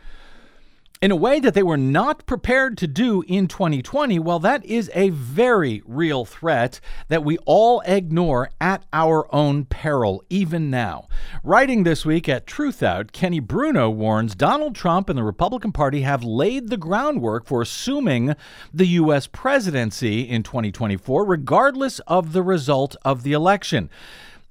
in 1.02 1.12
a 1.12 1.16
way 1.16 1.40
that 1.40 1.54
they 1.54 1.64
were 1.64 1.78
not 1.78 2.26
prepared 2.26 2.78
to 2.78 2.88
do 2.88 3.24
in 3.28 3.48
2020, 3.48 4.18
well, 4.20 4.40
that 4.40 4.66
is 4.66 4.90
a 4.96 5.10
very 5.10 5.84
real 5.86 6.26
threat 6.26 6.80
that 7.08 7.24
we 7.24 7.38
all 7.46 7.82
ignore 7.82 8.50
at 8.60 8.84
our 8.92 9.34
own 9.34 9.66
peril, 9.66 10.24
even 10.30 10.72
now. 10.72 11.08
Writing 11.44 11.84
this 11.84 12.06
week 12.06 12.28
at 12.28 12.48
Truthout, 12.48 13.12
Kenny 13.12 13.40
Bruno 13.40 13.90
warns 13.90 14.34
Donald 14.34 14.76
Trump 14.76 15.10
and 15.10 15.18
the 15.18 15.24
Republican 15.24 15.72
Party 15.72 16.02
have 16.02 16.24
laid 16.24 16.70
the 16.70 16.78
groundwork 16.78 17.46
for 17.46 17.62
assuming 17.62 18.36
the 18.74 18.88
U.S. 18.88 19.28
presidency 19.28 20.22
in 20.22 20.42
2024, 20.42 21.26
regardless 21.26 22.00
of 22.08 22.34
the 22.34 22.44
result 22.44 22.96
of 23.06 23.22
the 23.24 23.34
election. 23.34 23.90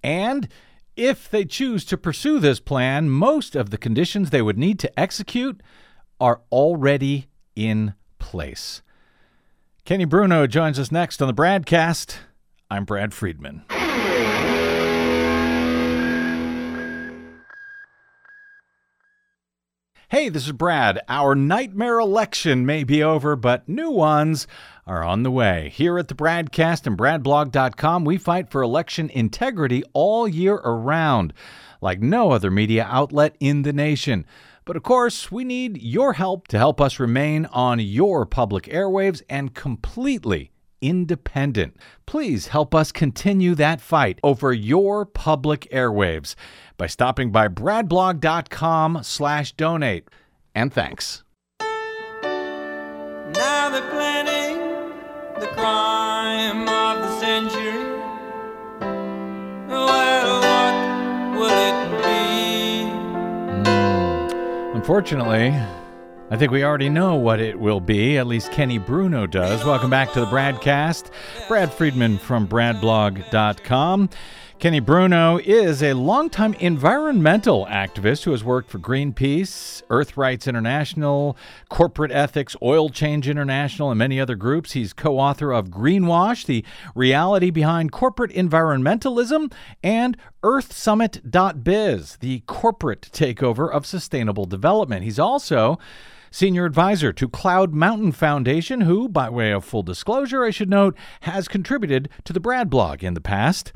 And 0.03 0.49
if 0.97 1.29
they 1.29 1.45
choose 1.45 1.85
to 1.87 1.99
pursue 1.99 2.39
this 2.39 2.61
plan, 2.61 3.11
most 3.11 3.57
of 3.57 3.71
the 3.71 3.79
conditions 3.79 4.31
they 4.31 4.43
would 4.43 4.57
need 4.57 4.79
to 4.79 4.99
execute 4.99 5.61
are 6.21 6.41
already 6.51 7.29
in 7.55 7.95
place. 8.19 8.83
Kenny 9.85 10.05
Bruno 10.05 10.47
joins 10.47 10.79
us 10.79 10.91
next 10.91 11.21
on 11.23 11.29
the 11.29 11.35
broadcast. 11.35 12.19
I'm 12.71 12.85
Brad 12.85 13.15
Friedman. 13.15 13.65
Hey, 20.09 20.29
this 20.29 20.47
is 20.47 20.53
Brad. 20.53 21.01
Our 21.09 21.35
nightmare 21.35 21.99
election 21.99 22.65
may 22.65 22.85
be 22.85 23.03
over, 23.03 23.35
but 23.35 23.69
new 23.69 23.91
ones 23.91 24.47
are 24.87 25.03
on 25.03 25.25
the 25.25 25.33
way. 25.33 25.73
Here 25.75 25.99
at 25.99 26.07
the 26.07 26.15
BradCast 26.15 26.87
and 26.87 26.97
BradBlog.com, 26.97 28.05
we 28.05 28.17
fight 28.17 28.49
for 28.49 28.63
election 28.63 29.11
integrity 29.11 29.83
all 29.95 30.29
year 30.29 30.55
around, 30.55 31.33
like 31.81 32.01
no 32.01 32.31
other 32.31 32.53
media 32.53 32.87
outlet 32.89 33.37
in 33.41 33.63
the 33.63 33.73
nation. 33.73 34.25
But 34.67 34.77
of 34.77 34.83
course, 34.83 35.31
we 35.31 35.45
need 35.45 35.81
your 35.81 36.15
help 36.15 36.49
to 36.49 36.59
help 36.59 36.81
us 36.81 36.99
remain 36.99 37.47
on 37.47 37.79
your 37.79 38.27
public 38.27 38.65
airwaves 38.65 39.23
and 39.31 39.55
completely 39.55 40.51
independent. 40.81 41.77
Please 42.05 42.49
help 42.49 42.75
us 42.75 42.91
continue 42.91 43.55
that 43.55 43.81
fight 43.81 44.19
over 44.25 44.53
your 44.53 45.07
public 45.07 45.69
airwaves 45.73 46.35
by 46.77 46.89
stopping 46.89 47.31
by 47.31 47.47
bradblog.com 47.47 48.99
slash 49.03 49.53
donate. 49.53 50.09
And 50.53 50.73
thanks. 50.73 51.23
Now 51.61 53.69
they're 53.71 53.89
planning 53.91 54.59
the 55.39 55.47
crime 55.47 56.76
Unfortunately, 64.87 65.49
I 66.31 66.37
think 66.37 66.53
we 66.53 66.63
already 66.63 66.89
know 66.89 67.17
what 67.17 67.41
it 67.41 67.59
will 67.59 67.81
be. 67.81 68.19
At 68.19 68.29
least 68.29 68.53
Kenny 68.53 68.79
Bruno 68.79 69.27
does. 69.27 69.65
Welcome 69.65 69.91
back 69.91 70.13
to 70.13 70.21
the 70.21 70.27
Bradcast. 70.27 71.11
Brad 71.49 71.75
Friedman 71.75 72.19
from 72.19 72.47
BradBlog.com. 72.47 74.11
Kenny 74.59 74.81
Bruno 74.81 75.37
is 75.37 75.83
a 75.83 75.93
longtime 75.93 76.55
environmental 76.55 77.67
activist 77.67 78.25
who 78.25 78.31
has 78.31 78.43
worked 78.43 78.71
for 78.71 78.79
Greenpeace, 78.79 79.83
Earth 79.91 80.17
Rights 80.17 80.49
International, 80.49 81.37
Corporate 81.69 82.11
Ethics, 82.11 82.57
Oil 82.63 82.89
Change 82.89 83.29
International, 83.29 83.91
and 83.91 83.99
many 83.99 84.19
other 84.19 84.35
groups. 84.35 84.73
He's 84.73 84.95
co 84.95 85.19
author 85.19 85.53
of 85.53 85.69
Greenwash, 85.69 86.47
the 86.47 86.65
reality 86.95 87.51
behind 87.51 87.93
corporate 87.93 88.31
environmentalism, 88.33 89.53
and 89.83 90.17
EarthSummit.biz, 90.43 92.17
the 92.17 92.41
corporate 92.47 93.11
takeover 93.13 93.71
of 93.71 93.85
sustainable 93.85 94.47
development. 94.47 95.05
He's 95.05 95.19
also 95.19 95.79
senior 96.31 96.65
advisor 96.65 97.13
to 97.13 97.29
Cloud 97.29 97.75
Mountain 97.75 98.13
Foundation, 98.13 98.81
who, 98.81 99.07
by 99.07 99.29
way 99.29 99.53
of 99.53 99.67
full 99.67 99.83
disclosure, 99.83 100.45
I 100.45 100.51
should 100.51 100.71
note, 100.71 100.97
has 101.21 101.47
contributed 101.47 102.09
to 102.25 102.33
the 102.33 102.41
Brad 102.41 102.71
blog 102.71 103.05
in 103.05 103.13
the 103.13 103.21
past. 103.21 103.75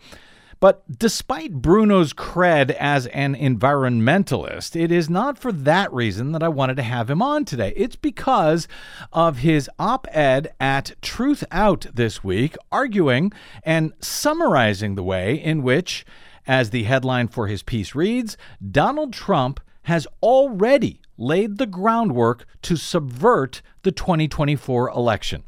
But 0.60 0.98
despite 0.98 1.62
Bruno's 1.62 2.12
cred 2.12 2.70
as 2.72 3.06
an 3.06 3.34
environmentalist, 3.34 4.78
it 4.78 4.92
is 4.92 5.08
not 5.08 5.38
for 5.38 5.52
that 5.52 5.90
reason 5.90 6.32
that 6.32 6.42
I 6.42 6.48
wanted 6.48 6.76
to 6.76 6.82
have 6.82 7.08
him 7.08 7.22
on 7.22 7.46
today. 7.46 7.72
It's 7.76 7.96
because 7.96 8.68
of 9.10 9.38
his 9.38 9.70
op 9.78 10.06
ed 10.10 10.52
at 10.60 10.92
Truthout 11.00 11.94
this 11.94 12.22
week, 12.22 12.56
arguing 12.70 13.32
and 13.62 13.94
summarizing 14.00 14.96
the 14.96 15.02
way 15.02 15.34
in 15.34 15.62
which, 15.62 16.04
as 16.46 16.68
the 16.68 16.82
headline 16.82 17.28
for 17.28 17.46
his 17.46 17.62
piece 17.62 17.94
reads, 17.94 18.36
Donald 18.70 19.14
Trump 19.14 19.60
has 19.84 20.06
already 20.22 21.00
laid 21.16 21.56
the 21.56 21.66
groundwork 21.66 22.44
to 22.60 22.76
subvert 22.76 23.62
the 23.82 23.92
2024 23.92 24.90
election. 24.90 25.42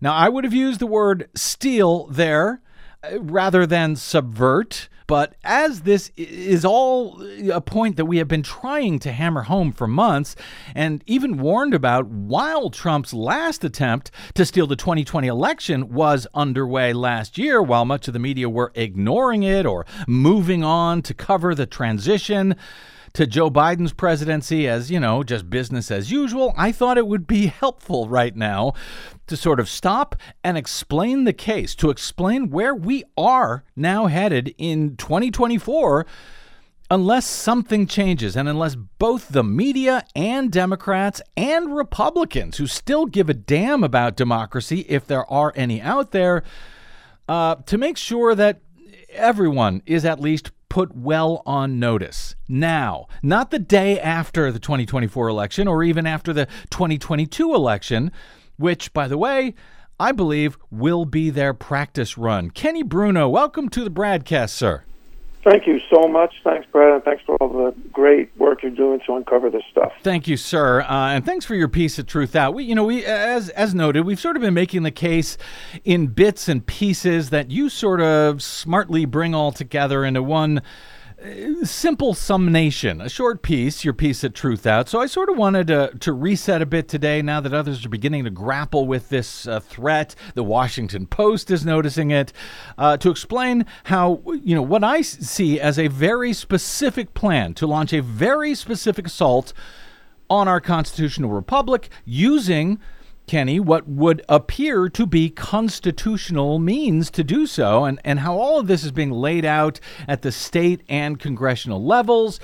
Now, 0.00 0.14
I 0.14 0.28
would 0.28 0.44
have 0.44 0.54
used 0.54 0.78
the 0.78 0.86
word 0.86 1.28
steal 1.34 2.06
there 2.06 2.60
rather 3.20 3.66
than 3.66 3.96
subvert. 3.96 4.88
But 5.06 5.36
as 5.42 5.82
this 5.82 6.12
is 6.18 6.66
all 6.66 7.22
a 7.50 7.62
point 7.62 7.96
that 7.96 8.04
we 8.04 8.18
have 8.18 8.28
been 8.28 8.42
trying 8.42 8.98
to 8.98 9.12
hammer 9.12 9.44
home 9.44 9.72
for 9.72 9.86
months 9.86 10.36
and 10.74 11.02
even 11.06 11.38
warned 11.38 11.72
about 11.72 12.06
while 12.06 12.68
Trump's 12.68 13.14
last 13.14 13.64
attempt 13.64 14.10
to 14.34 14.44
steal 14.44 14.66
the 14.66 14.76
2020 14.76 15.26
election 15.26 15.88
was 15.88 16.26
underway 16.34 16.92
last 16.92 17.38
year, 17.38 17.62
while 17.62 17.86
much 17.86 18.06
of 18.06 18.12
the 18.12 18.20
media 18.20 18.50
were 18.50 18.70
ignoring 18.74 19.44
it 19.44 19.64
or 19.64 19.86
moving 20.06 20.62
on 20.62 21.00
to 21.00 21.14
cover 21.14 21.54
the 21.54 21.66
transition 21.66 22.54
to 23.14 23.26
Joe 23.26 23.50
Biden's 23.50 23.94
presidency 23.94 24.68
as, 24.68 24.90
you 24.90 25.00
know, 25.00 25.22
just 25.22 25.48
business 25.48 25.90
as 25.90 26.12
usual, 26.12 26.52
I 26.56 26.70
thought 26.70 26.98
it 26.98 27.06
would 27.06 27.26
be 27.26 27.46
helpful 27.60 28.08
right 28.08 28.36
now 28.36 28.74
to 29.28 29.36
sort 29.36 29.60
of 29.60 29.68
stop 29.68 30.16
and 30.42 30.58
explain 30.58 31.24
the 31.24 31.32
case, 31.32 31.74
to 31.76 31.90
explain 31.90 32.50
where 32.50 32.74
we 32.74 33.04
are 33.16 33.64
now 33.76 34.06
headed 34.06 34.54
in 34.58 34.96
2024 34.96 36.06
unless 36.90 37.26
something 37.26 37.86
changes 37.86 38.36
and 38.36 38.48
unless 38.48 38.74
both 38.74 39.28
the 39.28 39.44
media 39.44 40.04
and 40.16 40.50
Democrats 40.50 41.20
and 41.36 41.74
Republicans 41.76 42.56
who 42.56 42.66
still 42.66 43.06
give 43.06 43.28
a 43.28 43.34
damn 43.34 43.84
about 43.84 44.16
democracy, 44.16 44.80
if 44.88 45.06
there 45.06 45.30
are 45.30 45.52
any 45.54 45.80
out 45.80 46.12
there, 46.12 46.42
uh, 47.28 47.56
to 47.66 47.76
make 47.76 47.96
sure 47.96 48.34
that 48.34 48.60
everyone 49.10 49.82
is 49.86 50.04
at 50.04 50.20
least 50.20 50.50
put 50.68 50.94
well 50.94 51.42
on 51.46 51.78
notice. 51.78 52.34
Now, 52.48 53.06
not 53.22 53.50
the 53.50 53.58
day 53.58 53.98
after 54.00 54.52
the 54.52 54.58
2024 54.58 55.28
election 55.28 55.68
or 55.68 55.82
even 55.82 56.06
after 56.06 56.32
the 56.32 56.46
2022 56.70 57.54
election, 57.54 58.12
which, 58.58 58.92
by 58.92 59.08
the 59.08 59.18
way, 59.18 59.54
I 59.98 60.12
believe 60.12 60.58
will 60.70 61.04
be 61.04 61.30
their 61.30 61.54
practice 61.54 62.18
run. 62.18 62.50
Kenny 62.50 62.82
Bruno, 62.82 63.28
welcome 63.28 63.68
to 63.70 63.82
the 63.82 63.90
broadcast, 63.90 64.54
sir. 64.54 64.84
Thank 65.44 65.66
you 65.66 65.80
so 65.88 66.08
much. 66.08 66.34
Thanks, 66.44 66.66
Brad, 66.70 66.92
and 66.92 67.02
thanks 67.04 67.22
for 67.24 67.36
all 67.36 67.48
the 67.48 67.74
great 67.90 68.36
work 68.36 68.62
you're 68.62 68.72
doing 68.72 69.00
to 69.06 69.14
uncover 69.14 69.48
this 69.48 69.62
stuff. 69.70 69.92
Thank 70.02 70.28
you, 70.28 70.36
sir, 70.36 70.82
uh, 70.82 71.10
and 71.10 71.24
thanks 71.24 71.46
for 71.46 71.54
your 71.54 71.68
piece 71.68 71.98
of 71.98 72.06
Truthout. 72.06 72.54
We, 72.54 72.64
you 72.64 72.74
know, 72.74 72.84
we 72.84 73.04
as 73.04 73.48
as 73.50 73.74
noted, 73.74 74.04
we've 74.04 74.20
sort 74.20 74.36
of 74.36 74.42
been 74.42 74.52
making 74.52 74.82
the 74.82 74.90
case 74.90 75.38
in 75.84 76.08
bits 76.08 76.48
and 76.48 76.66
pieces 76.66 77.30
that 77.30 77.50
you 77.50 77.68
sort 77.68 78.00
of 78.00 78.42
smartly 78.42 79.04
bring 79.04 79.34
all 79.34 79.52
together 79.52 80.04
into 80.04 80.22
one 80.22 80.60
simple 81.64 82.14
summation, 82.14 83.00
a 83.00 83.08
short 83.08 83.42
piece, 83.42 83.84
your 83.84 83.94
piece 83.94 84.22
at 84.22 84.34
Truthout. 84.34 84.88
So 84.88 85.00
I 85.00 85.06
sort 85.06 85.28
of 85.28 85.36
wanted 85.36 85.66
to, 85.66 85.92
to 85.98 86.12
reset 86.12 86.62
a 86.62 86.66
bit 86.66 86.86
today 86.86 87.22
now 87.22 87.40
that 87.40 87.52
others 87.52 87.84
are 87.84 87.88
beginning 87.88 88.24
to 88.24 88.30
grapple 88.30 88.86
with 88.86 89.08
this 89.08 89.46
uh, 89.46 89.58
threat. 89.58 90.14
The 90.34 90.44
Washington 90.44 91.06
Post 91.06 91.50
is 91.50 91.64
noticing 91.64 92.12
it, 92.12 92.32
uh, 92.76 92.96
to 92.98 93.10
explain 93.10 93.66
how, 93.84 94.22
you 94.44 94.54
know, 94.54 94.62
what 94.62 94.84
I 94.84 95.02
see 95.02 95.58
as 95.58 95.78
a 95.78 95.88
very 95.88 96.32
specific 96.32 97.14
plan 97.14 97.52
to 97.54 97.66
launch 97.66 97.92
a 97.92 98.00
very 98.00 98.54
specific 98.54 99.06
assault 99.06 99.52
on 100.30 100.46
our 100.46 100.60
constitutional 100.60 101.30
republic 101.30 101.88
using 102.04 102.78
Kenny, 103.28 103.60
what 103.60 103.86
would 103.86 104.24
appear 104.28 104.88
to 104.88 105.06
be 105.06 105.28
constitutional 105.30 106.58
means 106.58 107.10
to 107.10 107.22
do 107.22 107.46
so, 107.46 107.84
and, 107.84 108.00
and 108.02 108.20
how 108.20 108.36
all 108.36 108.58
of 108.58 108.66
this 108.66 108.82
is 108.82 108.90
being 108.90 109.12
laid 109.12 109.44
out 109.44 109.78
at 110.08 110.22
the 110.22 110.32
state 110.32 110.82
and 110.88 111.20
congressional 111.20 111.84
levels. 111.84 112.40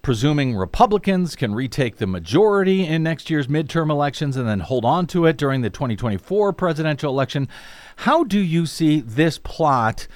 Presuming 0.00 0.56
Republicans 0.56 1.36
can 1.36 1.54
retake 1.54 1.96
the 1.96 2.06
majority 2.06 2.86
in 2.86 3.02
next 3.02 3.30
year's 3.30 3.48
midterm 3.48 3.90
elections 3.90 4.36
and 4.36 4.48
then 4.48 4.60
hold 4.60 4.84
on 4.84 5.06
to 5.08 5.26
it 5.26 5.36
during 5.36 5.60
the 5.60 5.70
2024 5.70 6.52
presidential 6.52 7.12
election. 7.12 7.48
How 7.96 8.24
do 8.24 8.40
you 8.40 8.66
see 8.66 9.00
this 9.00 9.38
plot 9.38 10.06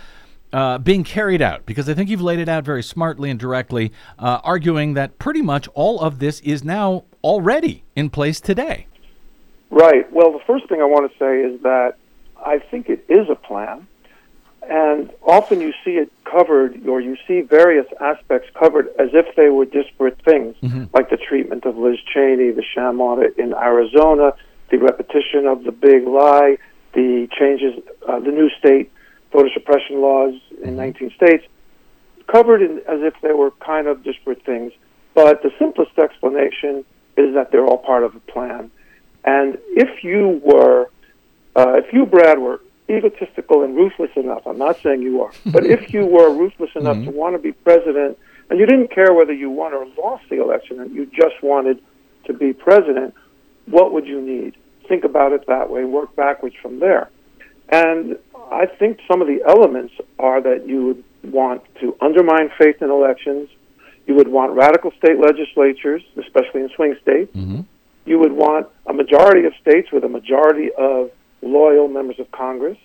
uh, 0.53 0.79
being 0.79 1.05
carried 1.05 1.43
out? 1.43 1.67
Because 1.67 1.89
I 1.89 1.95
think 1.95 2.11
you've 2.11 2.23
laid 2.23 2.39
it 2.39 2.49
out 2.49 2.65
very 2.65 2.83
smartly 2.83 3.31
and 3.31 3.39
directly, 3.39 3.93
uh, 4.19 4.41
arguing 4.43 4.95
that 4.95 5.19
pretty 5.19 5.43
much 5.43 5.69
all 5.75 6.01
of 6.01 6.19
this 6.21 6.41
is 6.41 6.65
now 6.65 7.05
already 7.23 7.85
in 7.95 8.11
place 8.11 8.41
today. 8.41 8.87
Right. 9.71 10.11
Well, 10.13 10.33
the 10.33 10.45
first 10.47 10.69
thing 10.69 10.81
I 10.81 10.85
want 10.85 11.11
to 11.11 11.19
say 11.19 11.41
is 11.41 11.61
that 11.63 11.97
I 12.45 12.59
think 12.59 12.89
it 12.89 13.05
is 13.09 13.29
a 13.29 13.35
plan. 13.35 13.87
And 14.69 15.13
often 15.23 15.61
you 15.61 15.73
see 15.85 15.93
it 15.93 16.11
covered, 16.25 16.89
or 16.89 17.01
you 17.01 17.17
see 17.27 17.41
various 17.41 17.87
aspects 18.01 18.49
covered 18.59 18.89
as 18.99 19.11
if 19.13 19.37
they 19.37 19.49
were 19.49 19.65
disparate 19.65 20.21
things, 20.23 20.57
mm-hmm. 20.61 20.85
like 20.93 21.09
the 21.11 21.17
treatment 21.17 21.65
of 21.65 21.77
Liz 21.77 21.99
Cheney, 22.13 22.51
the 22.51 22.65
sham 22.75 23.01
audit 23.01 23.39
in 23.39 23.55
Arizona, 23.55 24.33
the 24.71 24.79
repetition 24.79 25.47
of 25.47 25.63
the 25.63 25.71
big 25.71 26.07
lie, 26.07 26.59
the 26.95 27.29
changes, 27.39 27.75
uh, 28.09 28.19
the 28.19 28.33
new 28.33 28.51
state 28.59 28.91
voter 29.33 29.51
suppression 29.53 30.01
laws 30.01 30.35
in 30.63 30.71
mm-hmm. 30.71 30.77
19 30.77 31.13
states, 31.15 31.45
covered 32.27 32.61
in, 32.61 32.79
as 32.89 33.01
if 33.03 33.15
they 33.23 33.33
were 33.33 33.53
kind 33.61 33.87
of 33.87 34.03
disparate 34.03 34.43
things. 34.45 34.73
But 35.15 35.43
the 35.43 35.53
simplest 35.59 35.97
explanation 35.97 36.85
is 37.17 37.35
that 37.35 37.53
they're 37.53 37.65
all 37.65 37.79
part 37.79 38.03
of 38.03 38.17
a 38.17 38.21
plan. 38.21 38.71
And 39.27 39.59
if 39.71 40.05
you 40.05 40.41
were, 40.45 40.89
uh, 41.57 41.75
if 41.85 41.93
you, 41.93 42.07
Brad, 42.07 42.39
were 42.39 42.61
egotistical 42.89 43.65
and 43.65 43.77
ruthless 43.77 44.11
enough, 44.15 44.47
I'm 44.47 44.59
not 44.59 44.81
saying 44.83 45.03
you 45.03 45.21
are, 45.23 45.33
but 45.47 45.67
if 45.67 45.93
you 45.93 46.07
were 46.07 46.33
ruthless 46.33 46.71
enough 46.77 46.97
mm-hmm. 46.97 47.11
to 47.11 47.11
want 47.11 47.35
to 47.35 47.43
be 47.43 47.53
president 47.53 48.19
and 48.49 48.61
you 48.61 48.67
didn't 48.67 48.93
care 48.93 49.13
whether 49.13 49.33
you 49.33 49.51
won 49.51 49.75
or 49.75 49.85
lost 49.99 50.25
the 50.31 50.41
election 50.41 50.81
and 50.81 50.95
you 50.95 51.07
just 51.07 51.43
wanted 51.43 51.83
to 52.27 52.33
be 52.33 52.53
president, 52.53 53.15
what 53.67 53.93
would 53.93 54.07
you 54.07 54.21
need? 54.21 54.57
Think 54.89 55.03
about 55.03 55.33
it 55.33 55.45
that 55.49 55.69
way, 55.69 55.85
work 55.85 56.15
backwards 56.15 56.55
from 56.63 56.79
there. 56.79 57.11
And 57.69 58.17
I 58.53 58.67
think 58.67 59.01
some 59.11 59.21
of 59.21 59.27
the 59.27 59.43
elements 59.45 59.95
are 60.21 60.41
that 60.41 60.69
you 60.69 60.87
would 60.87 61.33
want 61.33 61.63
to 61.81 61.97
undermine 62.01 62.53
faith 62.57 62.81
in 62.81 62.91
elections. 62.91 63.49
You 64.07 64.15
would 64.15 64.29
want 64.29 64.53
radical 64.53 64.93
state 64.93 65.19
legislatures, 65.19 66.03
especially 66.17 66.61
in 66.61 66.69
swing 66.77 66.97
states. 67.03 67.37
Mm-hmm 67.37 67.63
you 68.07 68.19
would 68.19 68.33
want 68.33 68.69
a 68.87 68.93
majority 68.93 69.45
of 69.47 69.53
states 69.61 69.89
with 69.93 70.05
a 70.05 70.09
majority 70.09 70.71
of 70.79 71.11
loyal 71.43 71.89
members 71.89 72.19
of 72.19 72.31
Congress. 72.31 72.79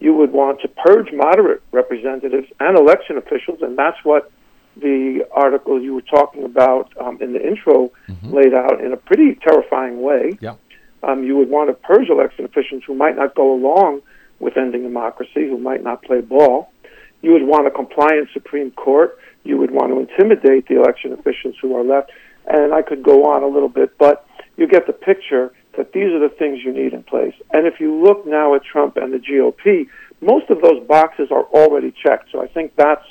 You 0.00 0.14
would 0.14 0.32
want 0.32 0.60
to 0.62 0.68
purge 0.68 1.12
moderate 1.12 1.62
representatives 1.70 2.48
and 2.58 2.76
election 2.76 3.16
officials, 3.18 3.60
and 3.62 3.78
that's 3.78 3.98
what 4.02 4.32
the 4.76 5.26
article 5.30 5.80
you 5.80 5.94
were 5.94 6.02
talking 6.02 6.44
about 6.44 6.92
um, 6.98 7.20
in 7.20 7.34
the 7.34 7.46
intro 7.46 7.92
mm-hmm. 8.08 8.34
laid 8.34 8.54
out 8.54 8.80
in 8.80 8.92
a 8.92 8.96
pretty 8.96 9.34
terrifying 9.46 10.00
way. 10.00 10.36
Yeah. 10.40 10.56
Um, 11.02 11.24
you 11.24 11.36
would 11.36 11.50
want 11.50 11.68
to 11.68 11.74
purge 11.74 12.08
election 12.08 12.44
officials 12.44 12.82
who 12.86 12.94
might 12.94 13.16
not 13.16 13.34
go 13.34 13.52
along 13.52 14.02
with 14.38 14.56
ending 14.56 14.82
democracy, 14.82 15.48
who 15.48 15.58
might 15.58 15.82
not 15.82 16.02
play 16.02 16.20
ball. 16.20 16.72
You 17.20 17.32
would 17.32 17.42
want 17.42 17.66
a 17.66 17.70
compliant 17.70 18.28
Supreme 18.32 18.70
Court. 18.72 19.18
You 19.44 19.58
would 19.58 19.70
want 19.70 19.92
to 19.92 19.98
intimidate 20.00 20.68
the 20.68 20.76
election 20.80 21.12
officials 21.12 21.56
who 21.60 21.76
are 21.76 21.84
left. 21.84 22.10
And 22.46 22.72
I 22.72 22.82
could 22.82 23.02
go 23.02 23.24
on 23.26 23.42
a 23.42 23.46
little 23.46 23.68
bit, 23.68 23.96
but 23.98 24.26
you 24.56 24.66
get 24.66 24.86
the 24.86 24.92
picture 24.92 25.52
that 25.76 25.92
these 25.92 26.12
are 26.12 26.18
the 26.18 26.28
things 26.28 26.60
you 26.64 26.72
need 26.72 26.92
in 26.92 27.02
place. 27.02 27.34
And 27.52 27.66
if 27.66 27.80
you 27.80 28.02
look 28.02 28.26
now 28.26 28.54
at 28.54 28.62
Trump 28.64 28.96
and 28.96 29.12
the 29.12 29.18
GOP, 29.18 29.88
most 30.20 30.50
of 30.50 30.60
those 30.60 30.86
boxes 30.86 31.28
are 31.30 31.44
already 31.44 31.92
checked. 31.92 32.30
So 32.30 32.42
I 32.42 32.46
think 32.46 32.76
that's 32.76 33.04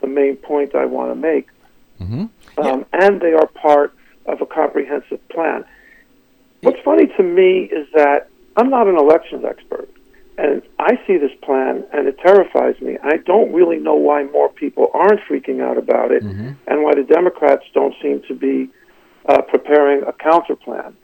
the 0.00 0.06
main 0.06 0.36
point 0.36 0.74
I 0.74 0.84
want 0.84 1.10
to 1.10 1.14
make. 1.14 1.48
Mm-hmm. 2.00 2.26
Um, 2.60 2.86
and 2.92 3.20
they 3.20 3.32
are 3.32 3.46
part 3.46 3.94
of 4.26 4.40
a 4.40 4.46
comprehensive 4.46 5.26
plan. 5.28 5.64
What's 6.62 6.80
funny 6.84 7.06
to 7.16 7.22
me 7.22 7.70
is 7.72 7.86
that 7.94 8.28
I'm 8.56 8.68
not 8.68 8.88
an 8.88 8.96
elections 8.96 9.44
expert, 9.44 9.88
and 10.36 10.62
I 10.78 10.98
see 11.06 11.16
this 11.16 11.30
plan 11.42 11.84
and 11.92 12.08
it 12.08 12.18
terrifies 12.18 12.80
me. 12.80 12.98
I 13.02 13.18
don't 13.18 13.52
really 13.52 13.78
know 13.78 13.94
why 13.94 14.24
more 14.24 14.48
people 14.48 14.90
aren't 14.92 15.20
freaking 15.20 15.62
out 15.62 15.78
about 15.78 16.10
it, 16.10 16.22
and 16.66 16.82
why 16.82 16.94
the 16.94 17.04
Democrats 17.04 17.64
don't 17.72 17.94
seem 18.02 18.22
to 18.26 18.34
be 18.34 18.68
uh, 19.26 19.42
preparing 19.42 20.02
a 20.04 20.12
counter 20.12 20.56
plan. 20.56 20.96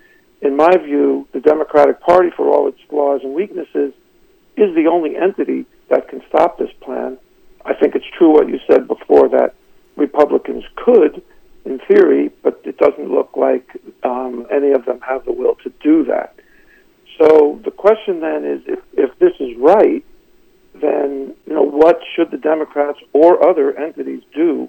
In 0.43 0.57
my 0.57 0.77
view, 0.77 1.27
the 1.33 1.41
Democratic 1.41 2.01
Party, 2.01 2.31
for 2.37 2.49
all 2.49 2.69
its 2.69 2.79
flaws 2.89 3.23
and 3.23 3.35
weaknesses, 3.35 3.93
is 4.57 4.75
the 4.75 4.87
only 4.91 5.17
entity 5.17 5.67
that 5.89 6.09
can 6.09 6.23
stop 6.29 6.59
this 6.59 6.71
plan. 6.81 7.19
I 7.65 7.75
think 7.75 7.95
it's 7.95 8.07
true 8.17 8.33
what 8.33 8.49
you 8.49 8.61
said 8.71 8.87
before 8.87 9.29
that 9.31 9.55
Republicans 9.97 10.65
could, 10.77 11.23
in 11.65 11.81
theory, 11.89 12.31
but 12.43 12.61
it 12.65 12.77
doesn't 12.77 13.11
look 13.11 13.37
like 13.37 13.69
um, 14.03 14.47
any 14.53 14.73
of 14.73 14.85
them 14.85 15.01
have 15.01 15.25
the 15.25 15.33
will 15.33 15.55
to 15.65 15.73
do 15.83 16.05
that. 16.05 16.35
So 17.19 17.61
the 17.65 17.71
question 17.71 18.21
then 18.21 18.45
is, 18.45 18.61
if, 18.67 18.81
if 18.93 19.19
this 19.19 19.33
is 19.41 19.57
right, 19.59 20.05
then 20.75 21.35
you 21.47 21.55
know 21.55 21.62
what 21.62 22.01
should 22.15 22.31
the 22.31 22.37
Democrats 22.37 22.99
or 23.12 23.49
other 23.49 23.77
entities 23.79 24.23
do 24.35 24.69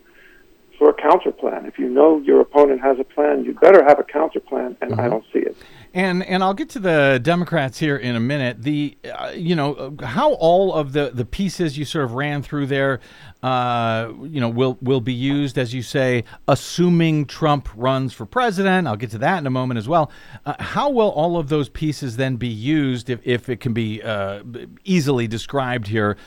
for 0.77 0.89
a 0.89 0.93
counter 0.93 1.31
plan? 1.31 1.65
If 1.65 1.79
you 1.79 1.89
know 1.89 2.19
your 2.19 2.41
opponent 2.41 2.81
has 2.81 2.97
a 2.99 3.03
plan, 3.03 3.43
you 3.43 3.53
better 3.53 3.83
have 3.83 3.99
a 3.99 4.03
counter 4.03 4.39
plan, 4.39 4.77
and 4.81 4.99
I 4.99 5.09
don't 5.09 5.25
see 5.31 5.39
it. 5.39 5.55
And 5.93 6.23
and 6.23 6.43
I'll 6.43 6.53
get 6.53 6.69
to 6.71 6.79
the 6.79 7.19
Democrats 7.23 7.79
here 7.79 7.95
in 7.95 8.15
a 8.15 8.19
minute. 8.19 8.63
The 8.63 8.97
uh, 9.17 9.31
you 9.33 9.55
know 9.55 9.95
how 10.03 10.33
all 10.33 10.73
of 10.73 10.91
the 10.91 11.11
the 11.13 11.23
pieces 11.23 11.77
you 11.77 11.85
sort 11.85 12.03
of 12.03 12.13
ran 12.13 12.43
through 12.43 12.65
there, 12.67 12.99
uh, 13.41 14.11
you 14.23 14.41
know, 14.41 14.49
will 14.49 14.77
will 14.81 14.99
be 14.99 15.13
used 15.13 15.57
as 15.57 15.73
you 15.73 15.81
say, 15.81 16.25
assuming 16.47 17.25
Trump 17.25 17.69
runs 17.75 18.13
for 18.13 18.25
president. 18.25 18.87
I'll 18.87 18.97
get 18.97 19.11
to 19.11 19.17
that 19.19 19.37
in 19.37 19.47
a 19.47 19.51
moment 19.51 19.77
as 19.77 19.87
well. 19.87 20.11
Uh, 20.45 20.55
how 20.59 20.89
will 20.89 21.11
all 21.11 21.37
of 21.37 21.47
those 21.47 21.69
pieces 21.69 22.17
then 22.17 22.35
be 22.35 22.49
used 22.49 23.09
if 23.09 23.21
if 23.23 23.47
it 23.47 23.61
can 23.61 23.73
be 23.73 24.01
uh, 24.01 24.43
easily 24.83 25.27
described 25.27 25.87
here? 25.87 26.17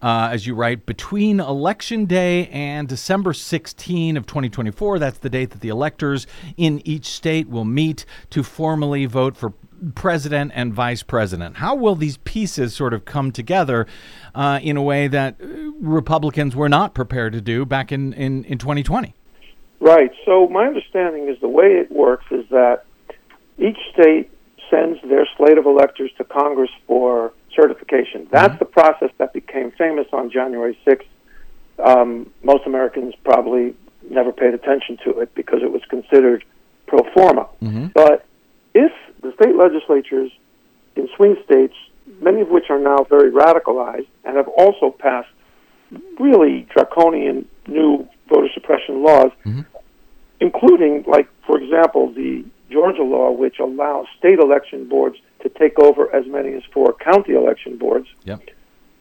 Uh, 0.00 0.28
as 0.32 0.46
you 0.46 0.54
write, 0.54 0.86
between 0.86 1.40
Election 1.40 2.04
Day 2.04 2.46
and 2.48 2.88
December 2.88 3.32
16 3.32 4.16
of 4.16 4.26
2024. 4.26 4.98
That's 4.98 5.18
the 5.18 5.30
date 5.30 5.50
that 5.50 5.60
the 5.60 5.68
electors 5.68 6.26
in 6.56 6.80
each 6.86 7.06
state 7.06 7.48
will 7.48 7.64
meet 7.64 8.04
to 8.30 8.42
formally 8.42 9.06
vote 9.06 9.36
for 9.36 9.52
president 9.94 10.52
and 10.54 10.72
vice 10.72 11.02
president. 11.02 11.56
How 11.56 11.74
will 11.74 11.94
these 11.94 12.16
pieces 12.18 12.74
sort 12.74 12.92
of 12.94 13.04
come 13.04 13.32
together 13.32 13.86
uh, 14.34 14.60
in 14.62 14.76
a 14.76 14.82
way 14.82 15.08
that 15.08 15.36
uh, 15.40 15.46
Republicans 15.80 16.54
were 16.56 16.68
not 16.68 16.94
prepared 16.94 17.32
to 17.32 17.40
do 17.40 17.64
back 17.64 17.92
in, 17.92 18.12
in, 18.12 18.44
in 18.44 18.58
2020? 18.58 19.14
Right. 19.80 20.10
So 20.24 20.48
my 20.48 20.66
understanding 20.66 21.28
is 21.28 21.40
the 21.40 21.48
way 21.48 21.66
it 21.66 21.90
works 21.92 22.24
is 22.30 22.44
that 22.50 22.84
each 23.58 23.78
state 23.92 24.30
sends 24.70 25.00
their 25.02 25.26
slate 25.36 25.58
of 25.58 25.66
electors 25.66 26.10
to 26.18 26.24
Congress 26.24 26.70
for 26.86 27.32
certification. 27.58 28.28
That's 28.30 28.54
mm-hmm. 28.54 28.58
the 28.58 28.64
process 28.66 29.10
that 29.18 29.32
became 29.32 29.72
famous 29.72 30.06
on 30.12 30.30
January 30.30 30.78
6th. 30.86 31.06
Um, 31.84 32.32
most 32.42 32.66
Americans 32.66 33.14
probably 33.24 33.74
never 34.10 34.32
paid 34.32 34.54
attention 34.54 34.98
to 35.04 35.20
it 35.20 35.34
because 35.34 35.60
it 35.62 35.70
was 35.70 35.82
considered 35.88 36.44
pro 36.86 37.00
forma. 37.12 37.48
Mm-hmm. 37.62 37.86
But 37.94 38.26
if 38.74 38.92
the 39.22 39.32
state 39.40 39.56
legislatures 39.56 40.30
in 40.96 41.08
swing 41.16 41.36
states, 41.44 41.74
many 42.20 42.40
of 42.40 42.48
which 42.48 42.70
are 42.70 42.78
now 42.78 43.04
very 43.08 43.30
radicalized 43.30 44.06
and 44.24 44.36
have 44.36 44.48
also 44.48 44.90
passed 44.90 45.28
really 46.18 46.66
draconian 46.74 47.48
new 47.66 48.08
voter 48.28 48.48
suppression 48.52 49.02
laws, 49.02 49.30
mm-hmm. 49.44 49.62
including, 50.40 51.04
like, 51.06 51.28
for 51.46 51.60
example, 51.60 52.12
the 52.12 52.44
Georgia 52.70 53.02
law, 53.02 53.30
which 53.30 53.58
allows 53.58 54.06
state 54.18 54.38
election 54.38 54.88
boards 54.88 55.16
to 55.40 55.48
take 55.48 55.78
over 55.78 56.14
as 56.14 56.26
many 56.26 56.54
as 56.54 56.62
four 56.72 56.92
county 56.94 57.34
election 57.34 57.78
boards. 57.78 58.08
Yep. 58.24 58.42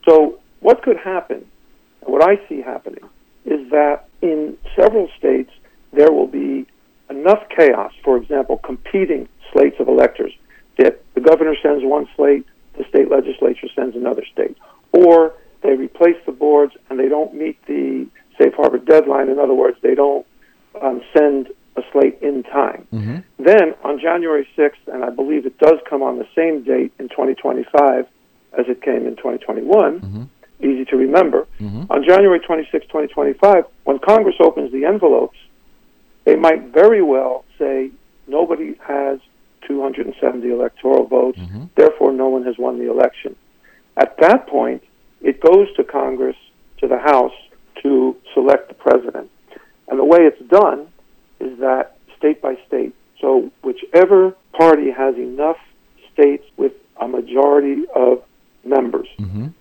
So, 0.07 0.39
what 0.59 0.81
could 0.83 0.97
happen, 0.97 1.45
and 2.01 2.13
what 2.13 2.27
I 2.27 2.39
see 2.47 2.61
happening, 2.61 3.03
is 3.45 3.69
that 3.71 4.07
in 4.21 4.57
several 4.75 5.09
states 5.17 5.51
there 5.93 6.11
will 6.11 6.27
be 6.27 6.65
enough 7.09 7.43
chaos, 7.55 7.93
for 8.03 8.17
example, 8.17 8.57
competing 8.57 9.27
slates 9.53 9.79
of 9.79 9.87
electors, 9.87 10.33
that 10.77 11.01
the 11.15 11.21
governor 11.21 11.55
sends 11.61 11.83
one 11.83 12.07
slate, 12.15 12.45
the 12.77 12.83
state 12.89 13.09
legislature 13.09 13.67
sends 13.75 13.95
another 13.95 14.23
state. 14.31 14.57
Or 14.91 15.33
they 15.63 15.75
replace 15.75 16.17
the 16.25 16.31
boards 16.31 16.73
and 16.89 16.99
they 16.99 17.07
don't 17.07 17.33
meet 17.33 17.57
the 17.65 18.07
safe 18.39 18.53
harbor 18.53 18.77
deadline. 18.77 19.29
In 19.29 19.39
other 19.39 19.53
words, 19.53 19.77
they 19.81 19.95
don't 19.95 20.25
um, 20.81 21.01
send 21.15 21.47
a 21.77 21.81
slate 21.91 22.17
in 22.21 22.43
time. 22.43 22.87
Mm-hmm. 22.93 23.17
Then 23.43 23.75
on 23.83 23.99
January 23.99 24.47
6th, 24.57 24.87
and 24.87 25.03
I 25.03 25.09
believe 25.09 25.45
it 25.45 25.57
does 25.59 25.79
come 25.89 26.01
on 26.01 26.17
the 26.17 26.27
same 26.35 26.63
date 26.63 26.91
in 26.99 27.09
2025 27.09 28.07
as 28.57 28.65
it 28.67 28.81
came 28.81 29.05
in 29.05 29.15
2021, 29.15 29.99
mm-hmm. 29.99 30.23
easy 30.59 30.85
to 30.85 30.97
remember. 30.97 31.47
Mm-hmm. 31.59 31.91
On 31.91 32.03
January 32.03 32.39
26, 32.39 32.85
2025, 32.87 33.65
when 33.83 33.99
Congress 33.99 34.35
opens 34.39 34.71
the 34.71 34.85
envelopes, 34.85 35.37
they 36.25 36.35
might 36.35 36.73
very 36.73 37.01
well 37.01 37.45
say 37.57 37.91
nobody 38.27 38.75
has 38.85 39.19
270 39.67 40.49
electoral 40.49 41.05
votes, 41.05 41.39
therefore 41.75 42.11
no 42.11 42.27
one 42.29 42.43
has 42.43 42.57
won 42.57 42.79
the 42.79 42.89
election. 42.89 43.35
At 43.97 44.17
that 44.19 44.47
point, 44.47 44.83
it 45.21 45.41
goes 45.41 45.67
to 45.75 45.83
Congress, 45.83 46.35
to 46.79 46.87
the 46.87 46.99
House, 46.99 47.33
to 47.83 48.15
select 48.33 48.69
the 48.69 48.73
president. 48.73 49.29
And 49.87 49.99
the 49.99 50.05
way 50.05 50.19
it's 50.21 50.41
done 50.49 50.87
is 51.39 51.59
that 51.59 51.97
state 52.17 52.41
by 52.41 52.57
state. 52.67 52.93
So 53.21 53.51
whichever 53.63 54.35
party 54.57 54.91
has 54.91 55.15
enough 55.15 55.57
states 56.13 56.43
with 56.57 56.73
a 56.99 57.07
majority 57.07 57.83
of 57.95 58.23
members, 58.63 59.07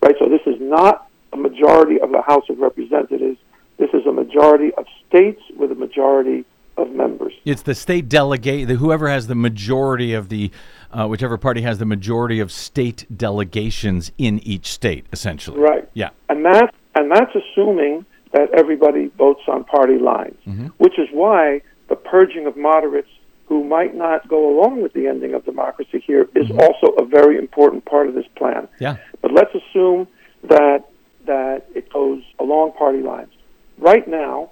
right? 0.02 0.14
So 0.18 0.28
this 0.28 0.40
is 0.46 0.60
not 0.60 1.08
a 1.32 1.36
majority 1.36 2.00
of 2.00 2.10
the 2.10 2.22
House 2.22 2.44
of 2.48 2.58
Representatives. 2.58 3.38
This 3.78 3.90
is 3.92 4.06
a 4.06 4.12
majority 4.12 4.72
of 4.74 4.86
states 5.06 5.40
with 5.56 5.70
a 5.70 5.74
majority 5.74 6.44
of 6.76 6.90
members. 6.90 7.32
It's 7.44 7.62
the 7.62 7.74
state 7.74 8.08
delegate, 8.08 8.68
the, 8.68 8.76
whoever 8.76 9.08
has 9.08 9.26
the 9.26 9.34
majority 9.34 10.12
of 10.12 10.28
the, 10.28 10.50
uh, 10.92 11.06
whichever 11.06 11.38
party 11.38 11.62
has 11.62 11.78
the 11.78 11.86
majority 11.86 12.40
of 12.40 12.50
state 12.52 13.06
delegations 13.14 14.12
in 14.18 14.40
each 14.40 14.66
state, 14.72 15.06
essentially. 15.12 15.58
Right. 15.58 15.88
Yeah. 15.94 16.10
And 16.28 16.44
that 16.44 16.74
and 16.94 17.10
that's 17.10 17.32
assuming 17.34 18.06
that 18.36 18.50
everybody 18.54 19.06
votes 19.16 19.42
on 19.48 19.64
party 19.64 19.98
lines, 19.98 20.36
mm-hmm. 20.46 20.66
which 20.78 20.98
is 20.98 21.08
why 21.12 21.62
the 21.88 21.96
purging 21.96 22.46
of 22.46 22.56
moderates 22.56 23.08
who 23.46 23.64
might 23.64 23.94
not 23.94 24.28
go 24.28 24.50
along 24.50 24.82
with 24.82 24.92
the 24.92 25.06
ending 25.06 25.32
of 25.34 25.44
democracy 25.44 26.02
here 26.04 26.28
is 26.34 26.46
mm-hmm. 26.46 26.60
also 26.60 26.88
a 26.96 27.04
very 27.04 27.38
important 27.38 27.84
part 27.84 28.08
of 28.08 28.14
this 28.14 28.26
plan. 28.36 28.68
Yeah. 28.80 28.96
But 29.22 29.32
let's 29.32 29.54
assume 29.54 30.08
that 30.44 30.84
that 31.26 31.66
it 31.74 31.92
goes 31.92 32.22
along 32.38 32.72
party 32.72 33.00
lines. 33.00 33.32
Right 33.78 34.06
now, 34.06 34.50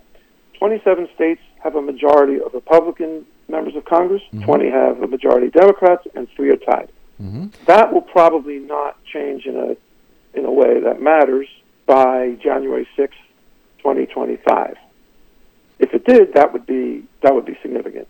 27 0.58 1.08
states 1.14 1.40
have 1.62 1.76
a 1.76 1.82
majority 1.82 2.40
of 2.40 2.52
Republican 2.52 3.24
members 3.48 3.76
of 3.76 3.84
Congress, 3.84 4.22
mm-hmm. 4.32 4.44
20 4.44 4.70
have 4.70 5.02
a 5.02 5.06
majority 5.06 5.46
of 5.48 5.52
Democrats, 5.52 6.06
and 6.14 6.26
three 6.34 6.50
are 6.50 6.56
tied. 6.56 6.90
That 7.66 7.92
will 7.92 8.02
probably 8.02 8.58
not 8.58 8.96
change 9.04 9.46
in 9.46 9.56
a 9.56 9.76
in 10.36 10.44
a 10.44 10.50
way 10.50 10.80
that 10.80 11.00
matters 11.00 11.46
by 11.86 12.36
January 12.42 12.88
6th, 12.96 13.12
2025. 13.84 14.76
If 15.78 15.92
it 15.92 16.04
did, 16.06 16.32
that 16.34 16.52
would 16.52 16.66
be 16.66 17.04
that 17.22 17.34
would 17.34 17.44
be 17.44 17.56
significant. 17.62 18.08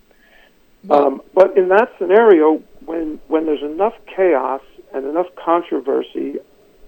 Um, 0.91 1.23
but 1.35 1.57
in 1.57 1.69
that 1.71 1.91
scenario, 1.99 2.63
when 2.85 3.21
when 3.29 3.47
there's 3.47 3.63
enough 3.63 3.95
chaos 4.15 4.61
and 4.95 5.05
enough 5.07 5.27
controversy 5.35 6.39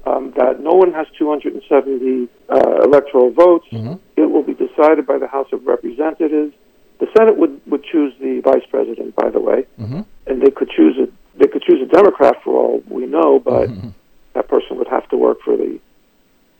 um, 0.07 0.33
that 0.37 0.61
no 0.61 0.73
one 0.73 0.93
has 0.93 1.07
270 1.19 2.29
uh, 2.49 2.83
electoral 2.85 3.31
votes, 3.33 3.67
it 4.17 4.31
will 4.31 4.45
be 4.45 4.55
decided 4.55 5.07
by 5.07 5.19
the 5.19 5.27
House 5.27 5.49
of 5.53 5.67
Representatives. 5.67 6.55
The 7.01 7.09
Senate 7.17 7.37
would, 7.37 7.61
would 7.67 7.85
choose 7.85 8.15
the 8.21 8.41
vice 8.41 8.65
president, 8.71 9.17
by 9.17 9.29
the 9.31 9.41
way, 9.41 9.67
and 10.27 10.41
they 10.43 10.51
could 10.51 10.71
choose 10.71 10.97
a 10.99 11.09
they 11.39 11.49
could 11.49 11.63
choose 11.63 11.81
a 11.83 11.87
Democrat 11.87 12.37
for 12.45 12.55
all 12.57 12.83
we 12.89 13.07
know, 13.07 13.41
but 13.41 13.69
that 14.35 14.49
person 14.49 14.79
would 14.79 14.89
have 14.89 15.09
to 15.09 15.17
work 15.17 15.39
for 15.43 15.57
the 15.57 15.81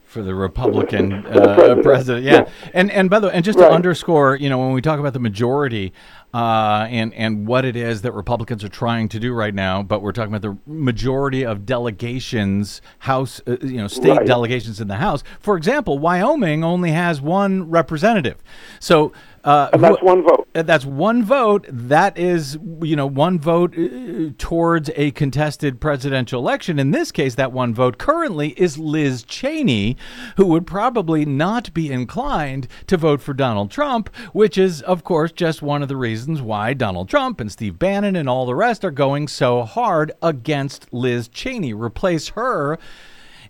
for 0.07 0.23
the 0.23 0.33
Republican 0.33 1.11
uh, 1.11 1.31
president. 1.55 1.83
president. 1.83 2.25
Yeah. 2.25 2.31
Yeah. 2.33 2.49
and 2.73 2.89
and 2.91 3.09
by 3.09 3.19
the 3.19 3.27
way, 3.27 3.33
and 3.33 3.43
just 3.43 3.59
Right. 3.59 3.67
to 3.67 3.73
underscore, 3.73 4.37
you 4.37 4.49
know, 4.49 4.57
when 4.57 4.71
we 4.71 4.81
talk 4.81 4.99
about 5.01 5.11
the 5.13 5.19
majority 5.19 5.91
uh, 6.33 6.87
and 6.89 7.13
and 7.13 7.45
what 7.45 7.65
it 7.65 7.75
is 7.75 8.01
that 8.03 8.13
Republicans 8.13 8.63
are 8.63 8.69
trying 8.69 9.09
to 9.09 9.19
do 9.19 9.33
right 9.33 9.53
now, 9.53 9.83
but 9.83 10.01
we're 10.01 10.13
talking 10.13 10.33
about 10.33 10.41
the 10.41 10.57
majority 10.71 11.45
of 11.45 11.65
delegations, 11.65 12.81
House, 12.99 13.41
uh, 13.47 13.57
you 13.61 13.77
know, 13.77 13.87
state 13.87 14.11
Right. 14.17 14.25
delegations 14.25 14.79
in 14.79 14.87
the 14.87 14.95
House. 14.95 15.23
For 15.39 15.57
example, 15.57 15.99
Wyoming 15.99 16.63
only 16.63 16.91
has 16.91 17.21
one 17.21 17.69
representative, 17.69 18.37
so. 18.79 19.11
Uh, 19.43 19.69
and 19.71 19.83
that's 19.83 20.01
one 20.01 20.23
vote. 20.23 20.47
uh, 20.55 20.61
That's 20.61 20.85
one 20.85 21.23
vote. 21.23 21.65
That 21.69 22.17
is, 22.17 22.57
you 22.81 22.95
know, 22.95 23.07
one 23.07 23.39
vote 23.39 23.77
uh, 23.77 24.31
towards 24.37 24.89
a 24.95 25.11
contested 25.11 25.79
presidential 25.79 26.41
election. 26.41 26.79
In 26.79 26.91
this 26.91 27.11
case, 27.11 27.35
that 27.35 27.51
one 27.51 27.73
vote 27.73 27.97
currently 27.97 28.49
is 28.59 28.77
Liz 28.77 29.23
Cheney, 29.23 29.95
who 30.35 30.47
would 30.47 30.67
probably 30.67 31.25
not 31.25 31.73
be 31.73 31.91
inclined 31.91 32.67
to 32.87 32.97
vote 32.97 33.21
for 33.21 33.33
Donald 33.33 33.71
Trump, 33.71 34.13
which 34.33 34.57
is, 34.57 34.81
of 34.81 35.03
course, 35.03 35.31
just 35.31 35.61
one 35.61 35.81
of 35.81 35.87
the 35.87 35.95
reasons 35.95 36.41
why 36.41 36.73
Donald 36.73 37.07
Trump 37.07 37.39
and 37.39 37.51
Steve 37.51 37.79
Bannon 37.79 38.15
and 38.15 38.27
all 38.27 38.45
the 38.45 38.55
rest 38.55 38.83
are 38.83 38.91
going 38.91 39.27
so 39.27 39.63
hard 39.63 40.11
against 40.21 40.91
Liz 40.91 41.27
Cheney. 41.27 41.73
Replace 41.73 42.29
her 42.29 42.77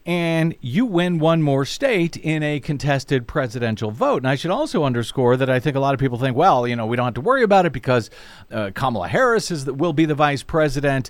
and 0.08 0.56
you 0.62 0.86
win 0.86 1.20
one 1.20 1.42
more 1.42 1.66
state 1.66 2.16
in 2.16 2.42
a 2.42 2.62
contested 2.62 3.28
presidential 3.28 3.92
vote. 3.92 4.18
And 4.24 4.28
I 4.28 4.36
should 4.36 4.52
also 4.52 4.86
underscore 4.86 5.36
that 5.36 5.50
I 5.50 5.60
think 5.60 5.76
a 5.76 5.82
lot 5.82 5.94
of 5.94 6.00
people 6.00 6.18
think, 6.18 6.38
well, 6.38 6.66
you 6.66 6.78
know, 6.78 6.86
we 6.86 6.96
don't 6.96 7.06
have 7.06 7.14
to 7.16 7.22
worry 7.22 7.44
about 7.44 7.66
it 7.66 7.74
because 7.74 8.10
uh, 8.50 8.72
Kamala 8.74 9.10
Harris 9.10 9.52
is 9.52 9.66
will 9.66 9.92
be 9.92 10.06
the 10.06 10.16
vice 10.16 10.44
president, 10.44 11.10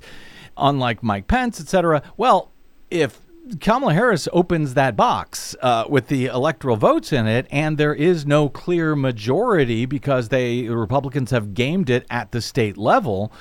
unlike 0.58 1.04
Mike 1.04 1.28
Pence, 1.28 1.62
et 1.62 1.68
cetera. 1.68 2.02
Well, 2.18 2.52
if 2.90 3.22
Kamala 3.62 3.94
Harris 3.94 4.28
opens 4.34 4.74
that 4.74 4.96
box 4.96 5.56
uh, 5.62 5.86
with 5.88 6.08
the 6.08 6.26
electoral 6.26 6.76
votes 6.76 7.14
in 7.14 7.28
it, 7.28 7.46
and 7.52 7.78
there 7.78 7.94
is 7.94 8.26
no 8.26 8.50
clear 8.50 8.96
majority 8.96 9.86
because 9.86 10.30
they 10.30 10.64
the 10.64 10.76
Republicans 10.76 11.30
have 11.30 11.54
gamed 11.54 11.92
it 11.92 12.04
at 12.10 12.32
the 12.32 12.42
state 12.42 12.78
level 12.78 13.32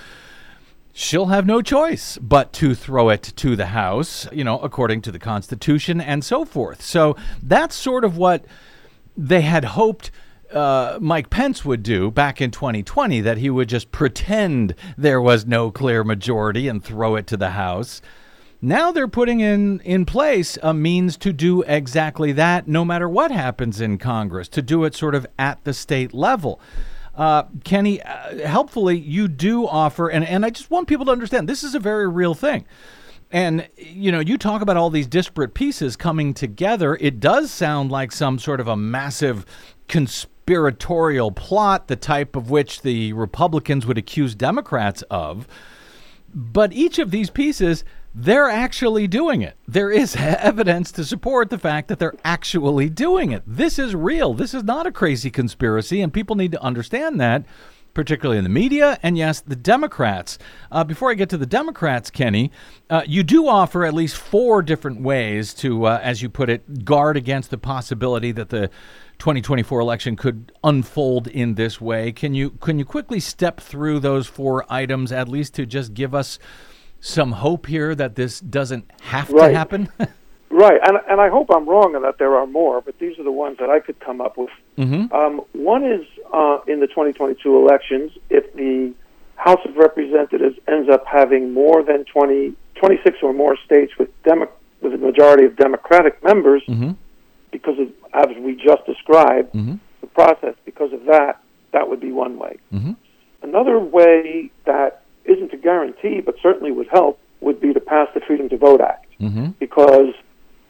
she'll 0.96 1.26
have 1.26 1.44
no 1.44 1.60
choice 1.60 2.16
but 2.22 2.54
to 2.54 2.74
throw 2.74 3.10
it 3.10 3.22
to 3.22 3.54
the 3.54 3.66
House, 3.66 4.26
you 4.32 4.42
know, 4.42 4.58
according 4.60 5.02
to 5.02 5.12
the 5.12 5.18
Constitution 5.18 6.00
and 6.00 6.24
so 6.24 6.46
forth. 6.46 6.80
So 6.80 7.16
that's 7.42 7.74
sort 7.76 8.02
of 8.02 8.16
what 8.16 8.46
they 9.14 9.42
had 9.42 9.66
hoped. 9.66 10.10
Uh, 10.50 10.96
Mike 10.98 11.28
Pence 11.28 11.66
would 11.66 11.82
do 11.82 12.10
back 12.10 12.40
in 12.40 12.50
2020 12.50 13.20
that 13.20 13.36
he 13.36 13.50
would 13.50 13.68
just 13.68 13.92
pretend 13.92 14.74
there 14.96 15.20
was 15.20 15.44
no 15.44 15.70
clear 15.70 16.02
majority 16.02 16.66
and 16.66 16.82
throw 16.82 17.14
it 17.14 17.26
to 17.26 17.36
the 17.36 17.50
House. 17.50 18.00
Now 18.62 18.90
they're 18.90 19.06
putting 19.06 19.40
in, 19.40 19.80
in 19.80 20.06
place 20.06 20.56
a 20.62 20.72
means 20.72 21.18
to 21.18 21.32
do 21.32 21.60
exactly 21.64 22.32
that 22.32 22.68
no 22.68 22.86
matter 22.86 23.06
what 23.06 23.30
happens 23.30 23.82
in 23.82 23.98
Congress, 23.98 24.48
to 24.48 24.62
do 24.62 24.84
it 24.84 24.94
sort 24.94 25.14
of 25.14 25.26
at 25.38 25.62
the 25.64 25.74
state 25.74 26.14
level. 26.14 26.58
Uh, 27.16 27.44
Kenny, 27.64 28.02
uh, 28.02 28.46
helpfully, 28.46 28.98
you 28.98 29.26
do 29.26 29.66
offer, 29.66 30.08
and, 30.08 30.24
and 30.24 30.44
I 30.44 30.50
just 30.50 30.70
want 30.70 30.86
people 30.86 31.06
to 31.06 31.12
understand 31.12 31.48
this 31.48 31.64
is 31.64 31.74
a 31.74 31.80
very 31.80 32.06
real 32.06 32.34
thing. 32.34 32.66
And, 33.32 33.68
you 33.76 34.12
know, 34.12 34.20
you 34.20 34.38
talk 34.38 34.62
about 34.62 34.76
all 34.76 34.90
these 34.90 35.06
disparate 35.06 35.54
pieces 35.54 35.96
coming 35.96 36.34
together. 36.34 36.96
It 37.00 37.18
does 37.18 37.50
sound 37.50 37.90
like 37.90 38.12
some 38.12 38.38
sort 38.38 38.60
of 38.60 38.68
a 38.68 38.76
massive 38.76 39.44
conspiratorial 39.88 41.32
plot, 41.32 41.88
the 41.88 41.96
type 41.96 42.36
of 42.36 42.50
which 42.50 42.82
the 42.82 43.12
Republicans 43.14 43.86
would 43.86 43.98
accuse 43.98 44.34
Democrats 44.34 45.02
of. 45.10 45.48
But 46.32 46.72
each 46.72 46.98
of 46.98 47.10
these 47.10 47.30
pieces 47.30 47.82
they're 48.18 48.48
actually 48.48 49.06
doing 49.06 49.42
it. 49.42 49.58
There 49.68 49.90
is 49.90 50.16
evidence 50.18 50.90
to 50.92 51.04
support 51.04 51.50
the 51.50 51.58
fact 51.58 51.88
that 51.88 51.98
they're 51.98 52.16
actually 52.24 52.88
doing 52.88 53.30
it. 53.30 53.42
This 53.46 53.78
is 53.78 53.94
real. 53.94 54.32
This 54.32 54.54
is 54.54 54.64
not 54.64 54.86
a 54.86 54.92
crazy 54.92 55.30
conspiracy, 55.30 56.00
and 56.00 56.12
people 56.12 56.34
need 56.34 56.52
to 56.52 56.62
understand 56.62 57.20
that, 57.20 57.44
particularly 57.92 58.38
in 58.38 58.44
the 58.44 58.48
media, 58.48 58.98
and 59.02 59.18
yes, 59.18 59.42
the 59.42 59.54
Democrats. 59.54 60.38
Uh, 60.72 60.82
before 60.82 61.10
I 61.10 61.14
get 61.14 61.28
to 61.28 61.36
the 61.36 61.44
Democrats, 61.44 62.10
Kenny, 62.10 62.50
uh, 62.88 63.02
you 63.06 63.22
do 63.22 63.48
offer 63.48 63.84
at 63.84 63.92
least 63.92 64.16
four 64.16 64.62
different 64.62 65.02
ways 65.02 65.52
to, 65.54 65.84
uh, 65.84 66.00
as 66.02 66.22
you 66.22 66.30
put 66.30 66.48
it, 66.48 66.86
guard 66.86 67.18
against 67.18 67.50
the 67.50 67.58
possibility 67.58 68.32
that 68.32 68.48
the 68.48 68.70
2024 69.18 69.78
election 69.78 70.16
could 70.16 70.52
unfold 70.64 71.28
in 71.28 71.54
this 71.54 71.82
way. 71.82 72.12
Can 72.12 72.34
you 72.34 72.50
can 72.50 72.78
you 72.78 72.84
quickly 72.86 73.20
step 73.20 73.60
through 73.60 74.00
those 74.00 74.26
four 74.26 74.64
items, 74.70 75.12
at 75.12 75.28
least 75.28 75.54
to 75.54 75.66
just 75.66 75.92
give 75.92 76.14
us 76.14 76.38
some 77.00 77.32
hope 77.32 77.66
here 77.66 77.94
that 77.94 78.14
this 78.14 78.40
doesn't 78.40 78.90
have 79.02 79.30
right. 79.30 79.48
to 79.48 79.54
happen? 79.54 79.88
right, 80.50 80.80
and 80.82 80.98
and 81.08 81.20
I 81.20 81.28
hope 81.28 81.48
I'm 81.54 81.68
wrong 81.68 81.94
and 81.94 82.04
that 82.04 82.18
there 82.18 82.36
are 82.36 82.46
more, 82.46 82.80
but 82.80 82.98
these 82.98 83.18
are 83.18 83.24
the 83.24 83.32
ones 83.32 83.58
that 83.58 83.70
I 83.70 83.80
could 83.80 84.00
come 84.00 84.20
up 84.20 84.36
with. 84.36 84.50
Mm-hmm. 84.78 85.12
Um, 85.14 85.42
one 85.52 85.84
is 85.84 86.06
uh, 86.32 86.58
in 86.66 86.80
the 86.80 86.86
2022 86.86 87.56
elections, 87.56 88.12
if 88.30 88.52
the 88.54 88.94
House 89.36 89.60
of 89.64 89.76
Representatives 89.76 90.58
ends 90.66 90.88
up 90.90 91.06
having 91.06 91.52
more 91.52 91.82
than 91.82 92.04
20, 92.04 92.54
26 92.74 93.18
or 93.22 93.32
more 93.32 93.56
states 93.64 93.92
with 93.98 94.08
Demo- 94.24 94.50
with 94.80 94.94
a 94.94 94.98
majority 94.98 95.44
of 95.44 95.56
Democratic 95.56 96.22
members, 96.22 96.62
mm-hmm. 96.68 96.92
because 97.50 97.78
of 97.78 97.88
as 98.14 98.36
we 98.38 98.54
just 98.54 98.84
described 98.86 99.52
mm-hmm. 99.52 99.74
the 100.00 100.06
process. 100.08 100.54
Because 100.64 100.92
of 100.92 101.04
that, 101.04 101.42
that 101.72 101.88
would 101.88 102.00
be 102.00 102.12
one 102.12 102.38
way. 102.38 102.56
Mm-hmm. 102.72 102.92
Another 103.42 103.78
way 103.78 104.50
that 104.64 105.02
isn't 105.28 105.52
a 105.52 105.56
guarantee, 105.56 106.20
but 106.20 106.36
certainly 106.42 106.72
would 106.72 106.88
help, 106.88 107.18
would 107.40 107.60
be 107.60 107.72
to 107.72 107.80
pass 107.80 108.08
the 108.14 108.20
Freedom 108.20 108.48
to 108.48 108.56
Vote 108.56 108.80
Act. 108.80 109.06
Mm-hmm. 109.20 109.50
Because 109.58 110.14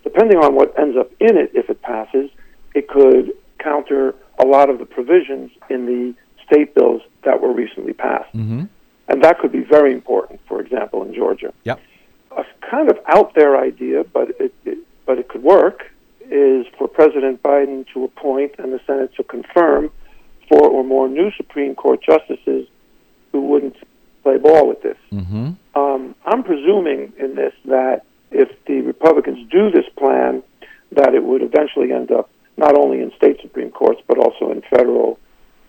depending 0.02 0.38
on 0.38 0.54
what 0.54 0.78
ends 0.78 0.96
up 0.96 1.10
in 1.20 1.36
it, 1.36 1.50
if 1.54 1.68
it 1.68 1.82
passes, 1.82 2.30
it 2.74 2.88
could 2.88 3.32
counter 3.58 4.14
a 4.38 4.46
lot 4.46 4.70
of 4.70 4.78
the 4.78 4.84
provisions 4.84 5.50
in 5.70 5.86
the 5.86 6.14
state 6.46 6.74
bills 6.74 7.02
that 7.24 7.40
were 7.40 7.52
recently 7.52 7.92
passed. 7.92 8.32
Mm-hmm. 8.34 8.64
And 9.08 9.24
that 9.24 9.38
could 9.38 9.52
be 9.52 9.62
very 9.62 9.92
important, 9.92 10.40
for 10.46 10.60
example, 10.60 11.02
in 11.02 11.14
Georgia. 11.14 11.52
Yep. 11.64 11.80
A 12.36 12.44
kind 12.68 12.90
of 12.90 12.98
out 13.06 13.34
there 13.34 13.56
idea, 13.56 14.04
but 14.04 14.30
it, 14.40 14.54
it 14.64 14.78
but 15.06 15.18
it 15.18 15.28
could 15.28 15.42
work, 15.42 15.90
is 16.30 16.66
for 16.76 16.88
President 16.88 17.42
Biden 17.42 17.86
to 17.94 18.04
appoint 18.04 18.52
and 18.58 18.72
the 18.72 18.80
Senate 18.86 19.14
to 19.16 19.22
confirm 19.22 19.90
four 20.48 20.68
or 20.68 20.84
more 20.84 21.08
new 21.08 21.30
Supreme 21.36 21.74
Court 21.74 22.02
justices 22.02 22.68
who 23.32 23.40
wouldn't 23.40 23.76
play 24.26 24.38
ball 24.38 24.66
with 24.66 24.82
this. 24.82 24.96
Mm-hmm. 25.12 25.52
Um, 25.78 26.16
I'm 26.24 26.42
presuming 26.42 27.12
in 27.16 27.36
this 27.36 27.52
that 27.66 28.02
if 28.32 28.48
the 28.66 28.80
Republicans 28.80 29.48
do 29.50 29.70
this 29.70 29.84
plan, 29.96 30.42
that 30.92 31.14
it 31.14 31.22
would 31.22 31.42
eventually 31.42 31.92
end 31.92 32.10
up 32.10 32.28
not 32.56 32.76
only 32.76 33.00
in 33.00 33.12
state 33.16 33.38
supreme 33.42 33.70
courts 33.70 34.00
but 34.08 34.18
also 34.18 34.50
in 34.50 34.62
federal 34.62 35.18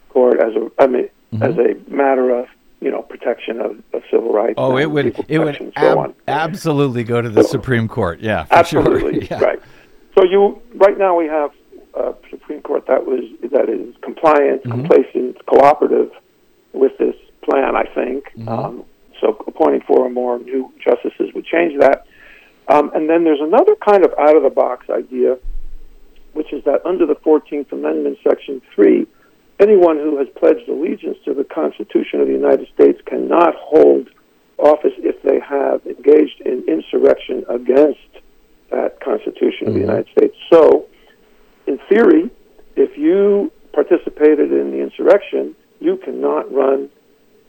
court 0.09 0.39
as 0.39 0.55
a 0.55 0.71
I 0.79 0.87
mean 0.87 1.09
mm-hmm. 1.33 1.43
as 1.43 1.55
a 1.57 1.91
matter 1.91 2.31
of 2.31 2.47
you 2.79 2.89
know 2.89 3.01
protection 3.01 3.59
of, 3.59 3.71
of 3.93 4.01
civil 4.09 4.33
rights. 4.33 4.55
Oh, 4.57 4.77
it 4.77 4.89
would 4.89 5.23
it 5.27 5.37
would 5.37 5.73
so 5.77 6.15
absolutely 6.27 7.03
go 7.03 7.21
to 7.21 7.29
the 7.29 7.43
so, 7.43 7.49
Supreme 7.49 7.87
Court. 7.87 8.21
Yeah, 8.21 8.47
absolutely 8.49 9.25
sure. 9.27 9.37
yeah. 9.37 9.43
right. 9.43 9.61
So 10.17 10.23
you 10.23 10.59
right 10.75 10.97
now 10.97 11.15
we 11.15 11.25
have 11.25 11.51
a 11.93 12.15
Supreme 12.31 12.61
Court 12.61 12.87
that 12.87 13.05
was 13.05 13.23
that 13.51 13.69
is 13.69 13.93
compliant, 14.01 14.63
Mm-hmm. 14.63 14.71
complacent, 14.71 15.45
cooperative 15.45 16.11
with 16.73 16.97
this 16.97 17.15
plan, 17.49 17.75
I 17.75 17.85
think. 17.93 18.25
Mm-hmm. 18.37 18.49
Um, 18.49 18.85
so 19.21 19.35
appointing 19.47 19.81
four 19.87 19.99
or 19.99 20.09
more 20.09 20.39
new 20.39 20.71
justices 20.83 21.33
would 21.33 21.45
change 21.45 21.79
that. 21.79 22.05
Um, 22.67 22.91
and 22.93 23.09
then 23.09 23.23
there's 23.23 23.41
another 23.41 23.75
kind 23.75 24.03
of 24.03 24.13
out 24.19 24.35
of 24.35 24.43
the 24.43 24.49
box 24.49 24.89
idea, 24.89 25.37
which 26.33 26.51
is 26.53 26.63
that 26.65 26.85
under 26.85 27.05
the 27.05 27.15
14th 27.15 27.71
Amendment, 27.71 28.17
Section 28.27 28.61
3, 28.75 29.07
anyone 29.59 29.97
who 29.97 30.17
has 30.17 30.27
pledged 30.37 30.67
allegiance 30.67 31.17
to 31.25 31.33
the 31.33 31.43
Constitution 31.43 32.19
of 32.19 32.27
the 32.27 32.33
United 32.33 32.67
States 32.73 32.99
cannot 33.05 33.55
hold 33.55 34.09
office 34.57 34.93
if 34.97 35.21
they 35.23 35.39
have 35.39 35.85
engaged 35.85 36.41
in 36.45 36.63
insurrection 36.67 37.45
against 37.49 37.99
that 38.71 38.99
Constitution 38.99 39.69
of 39.69 39.73
the 39.73 39.79
United 39.79 40.07
States. 40.11 40.35
So, 40.51 40.87
in 41.67 41.79
theory, 41.89 42.29
if 42.75 42.97
you 42.97 43.51
participated 43.71 44.51
in 44.51 44.71
the 44.71 44.79
insurrection, 44.79 45.55
you 45.79 45.97
cannot 45.97 46.51
run 46.51 46.89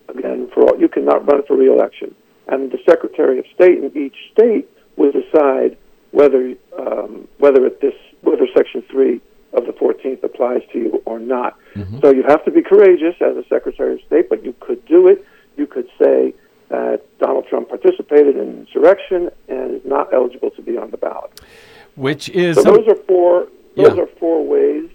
again 0.09 0.49
for 0.53 0.63
all, 0.65 0.79
you 0.81 0.89
cannot 0.89 1.27
run 1.31 1.43
for 1.47 1.57
reelection. 1.57 2.15
And 2.49 2.71
the 2.73 2.79
Secretary 2.89 3.39
of 3.39 3.45
State 3.55 3.79
in 3.85 3.97
each 3.97 4.17
state 4.33 4.69
will 4.97 5.13
decide 5.13 5.77
whether 6.13 6.55
um, 6.79 7.29
whether 7.39 7.67
it, 7.67 7.81
this 7.81 7.95
whether 8.23 8.47
Section 8.57 8.83
three 8.91 9.21
of 9.53 9.67
the 9.67 9.73
Fourteenth 9.73 10.25
applies 10.25 10.63
to 10.73 10.79
you 10.79 11.03
or 11.05 11.19
not. 11.19 11.59
Mm-hmm. 11.75 12.01
So 12.01 12.11
you 12.11 12.23
have 12.23 12.45
to 12.47 12.51
be 12.51 12.63
courageous 12.63 13.15
as 13.21 13.37
a 13.37 13.45
Secretary 13.49 13.95
of 13.95 14.01
State, 14.07 14.29
but 14.29 14.45
you 14.45 14.55
could 14.61 14.85
do 14.87 15.09
it. 15.09 15.25
You 15.57 15.67
could 15.67 15.89
say 16.03 16.35
that 16.69 17.03
Donald 17.19 17.47
Trump 17.49 17.69
participated 17.69 18.37
in 18.37 18.61
insurrection 18.67 19.31
and 19.49 19.75
is 19.75 19.85
not 19.85 20.13
eligible 20.13 20.51
to 20.53 20.63
be 20.63 20.77
on 20.77 20.91
the 20.91 20.97
ballot. 20.97 21.41
Which 21.97 22.29
is 22.31 22.57
so 22.57 22.63
those 22.63 22.87
are 22.89 22.95
four. 23.07 23.49
Those 23.77 23.95
Yeah. 23.95 24.03
are 24.03 24.07
four 24.19 24.45
ways, 24.45 24.89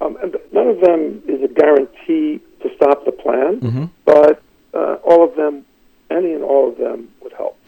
um, 0.00 0.16
and 0.22 0.36
none 0.52 0.68
of 0.68 0.80
them 0.80 1.22
is 1.26 1.42
a 1.42 1.48
guarantee 1.48 2.40
to 2.62 2.74
stop 2.76 3.04
the 3.04 3.12
plan. 3.12 3.60
Mm-hmm. 3.60 3.84
But 4.04 4.42
uh, 4.74 4.96
all 5.04 5.24
of 5.24 5.36
them, 5.36 5.64
any 6.10 6.32
and 6.32 6.42
all 6.44 6.68
of 6.70 6.78
them, 6.78 7.08
would 7.22 7.32
help. 7.32 7.58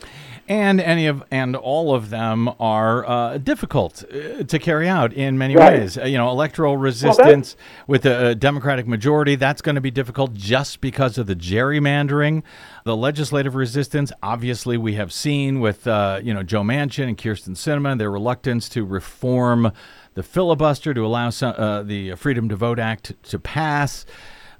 and 0.46 0.78
any 0.80 1.06
of 1.06 1.24
and 1.30 1.56
all 1.56 1.94
of 1.94 2.10
them 2.10 2.50
are 2.60 3.08
uh, 3.08 3.38
difficult 3.38 4.04
uh, 4.12 4.42
to 4.44 4.58
carry 4.58 4.86
out 4.88 5.10
in 5.14 5.38
many 5.38 5.56
Right. 5.56 5.78
ways. 5.80 5.96
Uh, 5.96 6.04
you 6.04 6.18
know, 6.18 6.28
electoral 6.30 6.76
resistance 6.76 7.56
with 7.86 8.04
a, 8.04 8.28
a 8.28 8.34
Democratic 8.34 8.86
majority 8.86 9.36
that's 9.36 9.62
going 9.62 9.74
to 9.76 9.80
be 9.80 9.90
difficult 9.90 10.34
just 10.34 10.82
because 10.82 11.16
of 11.16 11.26
the 11.26 11.34
gerrymandering. 11.34 12.42
The 12.84 12.94
legislative 12.96 13.54
resistance, 13.54 14.12
obviously, 14.22 14.76
we 14.76 14.94
have 14.94 15.12
seen 15.12 15.60
with 15.60 15.86
uh, 15.86 16.20
you 16.22 16.34
know 16.34 16.42
Joe 16.42 16.62
Manchin 16.62 17.08
and 17.08 17.16
Kyrsten 17.16 17.54
Sinema, 17.56 17.96
their 17.96 18.10
reluctance 18.10 18.68
to 18.70 18.84
reform 18.84 19.72
the 20.12 20.22
filibuster 20.22 20.94
to 20.94 21.04
allow 21.04 21.30
some, 21.30 21.54
uh, 21.56 21.82
the 21.82 22.14
Freedom 22.16 22.48
to 22.50 22.56
Vote 22.56 22.78
Act 22.78 23.14
to 23.24 23.38
pass. 23.38 24.04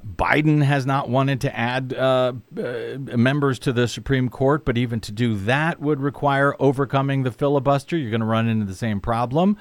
Biden 0.05 0.63
has 0.63 0.85
not 0.87 1.09
wanted 1.09 1.41
to 1.43 1.57
add 1.57 1.95
uh, 1.95 2.35
uh, 2.57 2.99
members 3.17 3.59
to 3.61 3.73
the 3.73 3.89
Supreme 3.89 4.29
Court, 4.29 4.65
but 4.65 4.77
even 4.77 5.01
to 5.01 5.13
do 5.13 5.37
that 5.37 5.81
would 5.81 6.01
require 6.01 6.55
overcoming 6.59 7.23
the 7.23 7.33
filibuster. 7.33 7.97
You're 7.97 8.11
going 8.11 8.21
to 8.21 8.27
run 8.27 8.49
into 8.49 8.67
the 8.67 8.75
same 8.75 9.01
problem. 9.01 9.57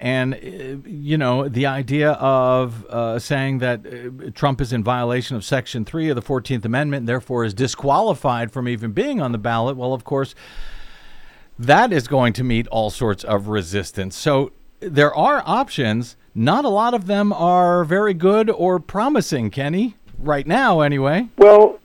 and, 0.00 0.34
uh, 0.34 0.88
you 0.88 1.16
know, 1.16 1.48
the 1.48 1.66
idea 1.66 2.12
of 2.12 2.84
uh, 2.86 3.18
saying 3.18 3.58
that 3.58 3.86
uh, 3.86 4.30
Trump 4.34 4.60
is 4.60 4.72
in 4.72 4.82
violation 4.82 5.36
of 5.36 5.44
Section 5.44 5.84
3 5.84 6.08
of 6.08 6.16
the 6.16 6.22
14th 6.22 6.64
Amendment, 6.64 7.06
therefore 7.06 7.44
is 7.44 7.54
disqualified 7.54 8.50
from 8.50 8.68
even 8.68 8.92
being 8.92 9.20
on 9.20 9.32
the 9.32 9.38
ballot, 9.38 9.76
well, 9.76 9.94
of 9.94 10.04
course, 10.04 10.34
that 11.58 11.92
is 11.92 12.08
going 12.08 12.32
to 12.32 12.42
meet 12.42 12.66
all 12.68 12.90
sorts 12.90 13.22
of 13.24 13.48
resistance. 13.48 14.16
So 14.16 14.52
there 14.80 15.14
are 15.14 15.42
options. 15.46 16.16
Not 16.34 16.64
a 16.64 16.68
lot 16.68 16.94
of 16.94 17.06
them 17.06 17.32
are 17.32 17.84
very 17.84 18.14
good 18.14 18.48
or 18.50 18.78
promising, 18.78 19.50
Kenny, 19.50 19.96
right 20.18 20.46
now, 20.46 20.80
anyway. 20.80 21.28
Well, 21.36 21.78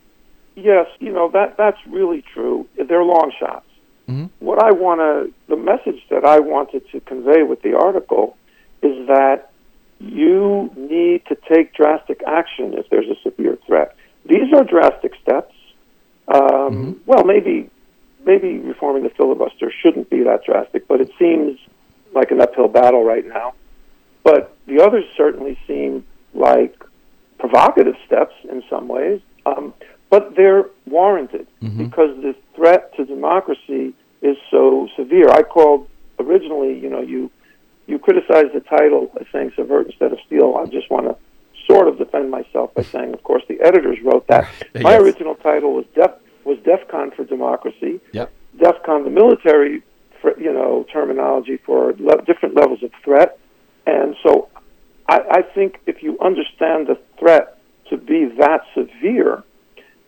yes, 0.55 0.87
you 0.99 1.11
know 1.11 1.29
that 1.31 1.57
that's 1.57 1.77
really 1.87 2.23
true. 2.33 2.65
They're 2.77 3.03
long 3.03 3.31
shots. 3.39 3.63
What 4.39 4.63
I 4.63 4.71
want 4.71 5.01
to, 5.01 5.33
the 5.49 5.57
message 5.57 6.01
that 6.09 6.23
I 6.23 6.39
wanted 6.39 6.89
to 6.91 7.01
convey 7.01 7.43
with 7.43 7.61
the 7.61 7.77
article 7.77 8.37
is 8.81 9.05
that 9.07 9.51
you 9.99 10.71
need 10.77 11.25
to 11.25 11.35
take 11.35 11.73
drastic 11.73 12.21
action 12.25 12.73
if 12.75 12.89
there's 12.89 13.09
a 13.09 13.19
severe 13.21 13.57
threat. 13.67 13.97
These 14.25 14.53
are 14.53 14.63
drastic 14.63 15.13
steps. 15.21 15.53
Um, 16.29 17.01
Well, 17.05 17.25
maybe 17.25 17.69
maybe 18.25 18.59
reforming 18.59 19.03
the 19.03 19.09
filibuster 19.09 19.71
shouldn't 19.81 20.09
be 20.09 20.23
that 20.23 20.45
drastic, 20.45 20.87
but 20.87 21.01
it 21.01 21.11
seems 21.19 21.59
like 22.13 22.31
an 22.31 22.39
uphill 22.39 22.69
battle 22.69 23.03
right 23.03 23.25
now. 23.27 23.53
But 24.27 24.57
the 24.65 24.83
others 24.83 25.05
certainly 25.15 25.57
seem 25.65 26.05
like 26.33 26.75
provocative 27.39 27.95
steps 28.05 28.33
in 28.51 28.61
some 28.69 28.89
ways, 28.89 29.21
um, 29.45 29.73
but 30.09 30.35
they're 30.35 30.65
warranted 30.85 31.47
because 31.77 32.13
the 32.21 32.35
threat 32.53 32.93
to 32.97 33.05
democracy 33.05 33.93
is 34.21 34.35
so 34.51 34.89
severe. 34.97 35.29
I 35.29 35.43
called 35.43 35.87
originally, 36.19 36.77
you 36.77 36.89
know, 36.89 36.99
you 36.99 37.31
you 37.85 37.99
criticized 37.99 38.51
the 38.53 38.59
title 38.59 39.09
as 39.17 39.27
saying 39.31 39.53
subvert 39.55 39.85
instead 39.87 40.11
of 40.11 40.19
steal. 40.25 40.55
I 40.61 40.65
just 40.65 40.91
want 40.91 41.05
to 41.07 41.15
sort 41.65 41.87
of 41.87 41.97
defend 41.97 42.29
myself 42.29 42.73
by 42.73 42.83
saying, 42.83 43.13
of 43.13 43.23
course, 43.23 43.43
the 43.47 43.61
editors 43.61 43.97
wrote 44.03 44.27
that. 44.27 44.45
My 44.75 44.97
original 44.97 45.35
title 45.35 45.73
was 45.73 45.85
Def 45.95 46.11
was 46.43 46.57
DEFCON 46.65 47.15
for 47.15 47.23
democracy. 47.23 48.01
Yep. 48.11 48.29
DEFCON, 48.57 49.05
the 49.05 49.09
military, 49.09 49.83
for, 50.21 50.37
you 50.37 50.51
know, 50.51 50.85
terminology 50.91 51.57
for 51.65 51.93
le- 51.97 52.21
different 52.25 52.55
levels 52.55 52.83
of 52.83 52.91
threat. 53.05 53.39
And 53.87 54.15
so, 54.21 54.49
I, 55.07 55.19
I 55.31 55.41
think 55.41 55.79
if 55.85 56.03
you 56.03 56.19
understand 56.19 56.87
the 56.87 56.99
threat 57.17 57.57
to 57.89 57.97
be 57.97 58.25
that 58.37 58.61
severe, 58.75 59.43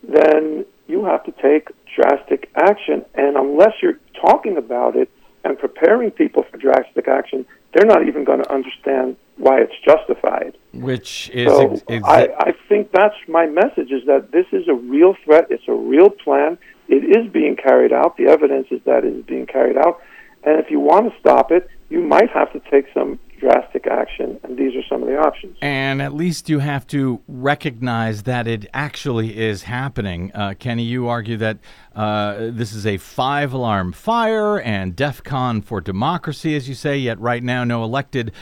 then 0.02 0.66
you 0.86 1.04
have 1.06 1.24
to 1.24 1.32
take 1.32 1.70
drastic 1.96 2.50
action. 2.56 3.04
And 3.14 3.36
unless 3.36 3.72
you're 3.80 3.98
talking 4.20 4.56
about 4.58 4.96
it 4.96 5.10
and 5.44 5.58
preparing 5.58 6.10
people 6.10 6.44
for 6.50 6.58
drastic 6.58 7.08
action, 7.08 7.46
they're 7.72 7.86
not 7.86 8.06
even 8.06 8.24
going 8.24 8.42
to 8.42 8.52
understand 8.52 9.16
why 9.36 9.60
it's 9.60 9.72
justified. 9.84 10.58
Which 10.74 11.30
is 11.32 11.50
So 11.50 11.72
ex- 11.72 11.82
ex- 11.88 12.04
I, 12.04 12.28
I 12.38 12.52
think 12.68 12.92
that's 12.92 13.14
my 13.28 13.46
message: 13.46 13.90
is 13.90 14.04
that 14.06 14.32
this 14.32 14.46
is 14.52 14.68
a 14.68 14.74
real 14.74 15.14
threat. 15.24 15.46
It's 15.50 15.68
a 15.68 15.72
real 15.72 16.10
plan. 16.10 16.58
It 16.88 17.04
is 17.16 17.32
being 17.32 17.56
carried 17.56 17.92
out. 17.92 18.16
The 18.16 18.26
evidence 18.26 18.66
is 18.70 18.82
that 18.84 19.04
it 19.04 19.14
is 19.14 19.24
being 19.24 19.46
carried 19.46 19.78
out. 19.78 20.02
And 20.42 20.58
if 20.58 20.70
you 20.70 20.80
want 20.80 21.12
to 21.12 21.18
stop 21.20 21.52
it, 21.52 21.70
you 21.90 22.00
might 22.00 22.30
have 22.30 22.52
to 22.52 22.60
take 22.70 22.86
some 22.94 23.18
drastic 23.40 23.86
action. 23.86 24.38
And 24.44 24.56
these 24.56 24.76
are 24.76 24.82
some 24.88 25.02
of 25.02 25.08
the 25.08 25.16
options. 25.16 25.56
And 25.60 26.00
at 26.00 26.14
least 26.14 26.48
you 26.48 26.60
have 26.60 26.86
to 26.88 27.20
recognize 27.26 28.22
that 28.22 28.46
it 28.46 28.66
actually 28.72 29.36
is 29.38 29.64
happening. 29.64 30.30
Uh, 30.34 30.54
Kenny, 30.58 30.84
you 30.84 31.08
argue 31.08 31.36
that 31.38 31.58
uh, 31.94 32.50
this 32.50 32.72
is 32.72 32.86
a 32.86 32.96
five 32.98 33.52
alarm 33.52 33.92
fire 33.92 34.60
and 34.60 34.94
DEFCON 34.94 35.64
for 35.64 35.80
democracy, 35.80 36.54
as 36.54 36.68
you 36.68 36.74
say, 36.74 36.96
yet 36.96 37.18
right 37.18 37.42
now, 37.42 37.64
no 37.64 37.82
elected 37.82 38.32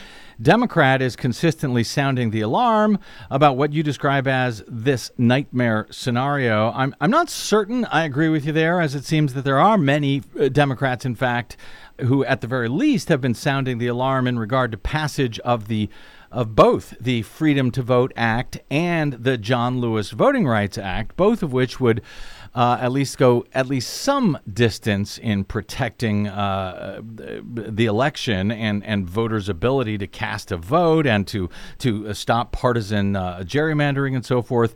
Democrat 0.40 1.02
is 1.02 1.16
consistently 1.16 1.82
sounding 1.82 2.30
the 2.30 2.40
alarm 2.42 3.00
about 3.28 3.56
what 3.56 3.72
you 3.72 3.82
describe 3.82 4.28
as 4.28 4.62
this 4.68 5.10
nightmare 5.18 5.88
scenario. 5.90 6.70
I'm, 6.70 6.94
I'm 7.00 7.10
not 7.10 7.28
certain 7.28 7.84
I 7.86 8.04
agree 8.04 8.28
with 8.28 8.46
you 8.46 8.52
there, 8.52 8.80
as 8.80 8.94
it 8.94 9.04
seems 9.04 9.34
that 9.34 9.42
there 9.42 9.58
are 9.58 9.76
many 9.76 10.22
uh, 10.38 10.48
Democrats, 10.48 11.04
in 11.04 11.16
fact, 11.16 11.56
who 12.00 12.24
at 12.24 12.40
the 12.40 12.46
very 12.46 12.68
least 12.68 13.08
have 13.08 13.20
been 13.20 13.34
sounding 13.34 13.78
the 13.78 13.86
alarm 13.86 14.26
in 14.26 14.38
regard 14.38 14.70
to 14.72 14.78
passage 14.78 15.38
of 15.40 15.68
the 15.68 15.88
of 16.30 16.54
both 16.54 16.94
the 17.00 17.22
Freedom 17.22 17.70
to 17.70 17.82
Vote 17.82 18.12
Act 18.14 18.58
and 18.70 19.14
the 19.14 19.38
John 19.38 19.80
Lewis 19.80 20.10
Voting 20.10 20.46
Rights 20.46 20.76
Act, 20.76 21.16
both 21.16 21.42
of 21.42 21.54
which 21.54 21.80
would 21.80 22.02
uh, 22.58 22.76
at 22.80 22.90
least 22.90 23.18
go 23.18 23.46
at 23.54 23.68
least 23.68 23.88
some 23.88 24.36
distance 24.52 25.16
in 25.16 25.44
protecting 25.44 26.26
uh, 26.26 27.00
the, 27.04 27.86
election 27.86 28.50
and, 28.50 28.84
and 28.84 29.08
voters' 29.08 29.48
ability 29.48 29.96
to 29.96 30.08
cast 30.08 30.50
a 30.50 30.56
vote 30.56 31.06
and 31.06 31.28
to 31.28 31.48
to 31.78 32.08
uh, 32.08 32.12
stop 32.12 32.50
partisan 32.50 33.14
uh, 33.14 33.44
gerrymandering 33.44 34.16
and 34.16 34.26
so 34.26 34.42
forth. 34.42 34.74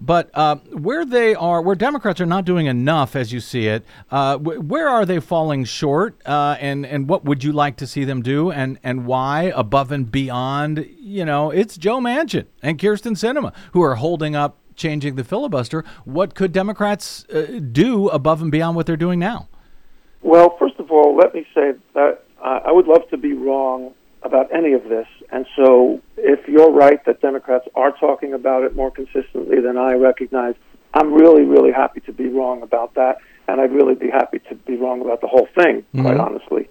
But 0.00 0.30
uh, 0.34 0.56
where 0.74 1.04
they 1.04 1.34
are, 1.34 1.60
where 1.60 1.74
Democrats 1.74 2.20
are 2.20 2.26
not 2.26 2.44
doing 2.44 2.66
enough, 2.66 3.16
as 3.16 3.32
you 3.32 3.40
see 3.40 3.66
it, 3.66 3.84
uh, 4.12 4.38
where 4.38 4.88
are 4.88 5.04
they 5.04 5.18
falling 5.18 5.64
short? 5.64 6.16
And 6.24 6.86
and 6.86 7.08
what 7.08 7.24
would 7.24 7.42
you 7.42 7.50
like 7.50 7.76
to 7.78 7.86
see 7.88 8.04
them 8.04 8.22
do? 8.22 8.52
And 8.52 8.78
and 8.84 9.06
why 9.06 9.52
above 9.56 9.90
and 9.90 10.08
beyond? 10.08 10.86
You 11.00 11.24
know, 11.24 11.50
it's 11.50 11.76
Joe 11.76 11.98
Manchin 11.98 12.46
and 12.62 12.78
Kyrsten 12.78 13.16
Sinema 13.16 13.52
who 13.72 13.82
are 13.82 13.96
holding 13.96 14.36
up 14.36 14.60
changing 14.76 15.16
the 15.16 15.24
filibuster. 15.24 15.84
What 16.04 16.34
could 16.34 16.52
Democrats 16.52 17.24
uh, 17.28 17.60
do 17.72 18.08
above 18.08 18.42
and 18.42 18.50
beyond 18.50 18.76
what 18.76 18.86
they're 18.86 18.96
doing 18.96 19.18
now? 19.18 19.48
Well, 20.22 20.56
first 20.58 20.76
of 20.78 20.90
all, 20.90 21.16
let 21.16 21.34
me 21.34 21.46
say 21.54 21.74
that 21.94 22.24
uh, 22.42 22.60
I 22.64 22.72
would 22.72 22.86
love 22.86 23.08
to 23.10 23.16
be 23.16 23.34
wrong 23.34 23.94
about 24.22 24.52
any 24.54 24.72
of 24.72 24.84
this. 24.84 25.06
And 25.30 25.46
so, 25.54 26.00
if 26.16 26.48
you're 26.48 26.70
right 26.70 27.04
that 27.04 27.20
Democrats 27.20 27.66
are 27.74 27.92
talking 27.92 28.32
about 28.32 28.62
it 28.62 28.74
more 28.74 28.90
consistently 28.90 29.60
than 29.60 29.76
I 29.76 29.92
recognize, 29.94 30.54
I'm 30.94 31.12
really, 31.12 31.42
really 31.42 31.72
happy 31.72 32.00
to 32.00 32.12
be 32.12 32.28
wrong 32.28 32.62
about 32.62 32.94
that. 32.94 33.18
And 33.46 33.60
I'd 33.60 33.72
really 33.72 33.94
be 33.94 34.08
happy 34.08 34.38
to 34.48 34.54
be 34.54 34.76
wrong 34.76 35.02
about 35.02 35.20
the 35.20 35.26
whole 35.26 35.48
thing, 35.54 35.84
quite 36.00 36.16
honestly. 36.16 36.68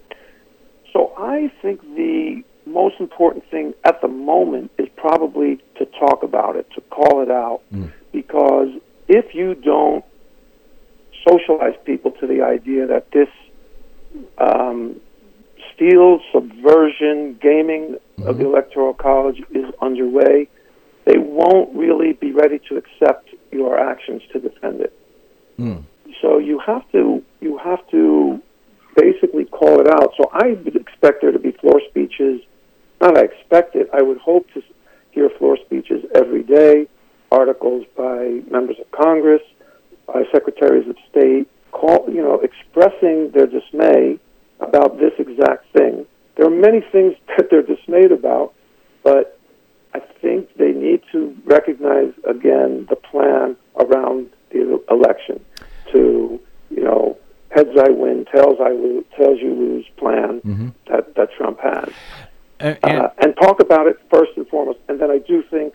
So, 0.92 1.12
I 1.16 1.52
think 1.62 1.80
the 1.94 2.42
most 2.66 2.96
important 2.98 3.48
thing 3.50 3.74
at 3.84 4.00
the 4.00 4.08
moment 4.08 4.70
is 4.78 4.88
probably 4.96 5.62
to 5.76 5.86
talk 5.86 6.22
about 6.22 6.56
it, 6.56 6.66
to 6.74 6.80
call 6.82 7.22
it 7.22 7.30
out. 7.30 7.62
Hmm. 7.70 7.86
Because 8.12 8.68
if 9.08 9.34
you 9.34 9.54
don't 9.54 10.04
socialize 11.28 11.74
people 11.84 12.12
to 12.12 12.26
the 12.26 12.42
idea 12.42 12.86
that 12.86 13.10
this 13.10 13.28
um, 14.38 15.00
steal, 15.74 16.20
subversion, 16.32 17.38
gaming 17.40 17.96
of 18.18 18.36
hmm. 18.36 18.42
the 18.42 18.48
Electoral 18.48 18.94
College 18.94 19.42
is 19.50 19.66
underway, 19.80 20.48
they 21.04 21.18
won't 21.18 21.74
really 21.74 22.12
be 22.14 22.32
ready 22.32 22.60
to 22.68 22.76
accept 22.76 23.28
your 23.52 23.78
actions 23.78 24.22
to 24.32 24.40
defend 24.40 24.80
it. 24.80 24.98
Hmm. 25.56 25.76
So 26.22 26.38
you 26.38 26.58
have 26.60 26.90
to 26.92 27.22
you 27.40 27.58
have 27.58 27.86
to 27.90 28.40
basically 28.96 29.44
call 29.44 29.80
it 29.80 29.88
out. 29.88 30.14
So 30.16 30.30
I 30.32 30.52
would 30.52 30.76
expect 30.76 31.20
there 31.20 31.32
to 31.32 31.38
be 31.38 31.52
floor 31.52 31.80
speeches. 31.88 32.40
Not 33.04 33.18
I 33.18 33.24
expect 33.24 33.76
it. 33.76 33.90
I 33.92 34.00
would 34.00 34.16
hope 34.16 34.46
to 34.54 34.62
hear 35.10 35.28
floor 35.38 35.58
speeches 35.62 36.02
every 36.14 36.42
day, 36.42 36.86
articles 37.30 37.84
by 37.94 38.40
members 38.50 38.76
of 38.80 38.90
Congress, 38.92 39.42
by 40.06 40.22
secretaries 40.32 40.88
of 40.88 40.96
state, 41.10 41.46
call 41.70 42.06
you 42.08 42.22
know 42.22 42.40
expressing 42.40 43.30
their 43.32 43.46
dismay 43.46 44.18
about 44.60 44.98
this 44.98 45.12
exact 45.18 45.70
thing. 45.74 46.06
There 46.36 46.46
are 46.46 46.50
many 46.68 46.80
things 46.80 47.14
that 47.36 47.50
they're 47.50 47.60
dismayed 47.60 48.10
about, 48.10 48.54
but 49.02 49.38
I 49.92 50.00
think 50.22 50.56
they 50.56 50.72
need 50.72 51.02
to 51.12 51.36
recognize 51.44 52.14
again 52.26 52.86
the 52.88 52.96
plan 52.96 53.54
around 53.78 54.30
the 54.50 54.82
election 54.90 55.44
to 55.92 56.40
you 56.70 56.82
know 56.82 57.18
heads 57.50 57.76
I 57.78 57.90
win, 57.90 58.24
tails 58.32 58.56
I 58.64 58.70
lose, 58.70 59.04
tails 59.14 59.40
you 59.42 59.52
lose 59.52 59.84
plan 59.98 60.40
mm-hmm. 60.40 60.68
that 60.88 61.14
that 61.16 61.28
Trump 61.36 61.60
has, 61.60 61.92
and, 62.64 62.78
uh, 62.84 63.08
and 63.18 63.36
talk 63.36 63.60
about 63.60 63.86
it 63.86 63.98
first 64.10 64.32
and 64.36 64.48
foremost. 64.48 64.78
And 64.88 65.00
then 65.00 65.10
I 65.10 65.18
do 65.18 65.42
think 65.50 65.74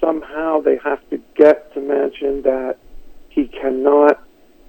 somehow 0.00 0.60
they 0.60 0.78
have 0.84 1.00
to 1.10 1.18
get 1.36 1.74
to 1.74 1.80
Manchin 1.80 2.44
that 2.44 2.76
he 3.28 3.46
cannot. 3.48 4.22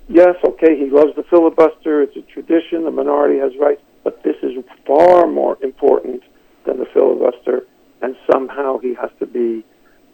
Yes, 0.07 0.35
okay, 0.43 0.77
he 0.77 0.89
loves 0.89 1.15
the 1.15 1.23
filibuster. 1.23 2.01
It's 2.01 2.15
a 2.15 2.21
tradition. 2.21 2.83
The 2.83 2.91
minority 2.91 3.39
has 3.39 3.51
rights, 3.59 3.81
but 4.03 4.23
this 4.23 4.35
is 4.41 4.51
far 4.85 5.27
more 5.27 5.57
important 5.63 6.23
than 6.65 6.79
the 6.79 6.85
filibuster, 6.93 7.65
and 8.01 8.15
somehow 8.31 8.79
he 8.79 8.95
has 8.95 9.11
to 9.19 9.27
be 9.27 9.63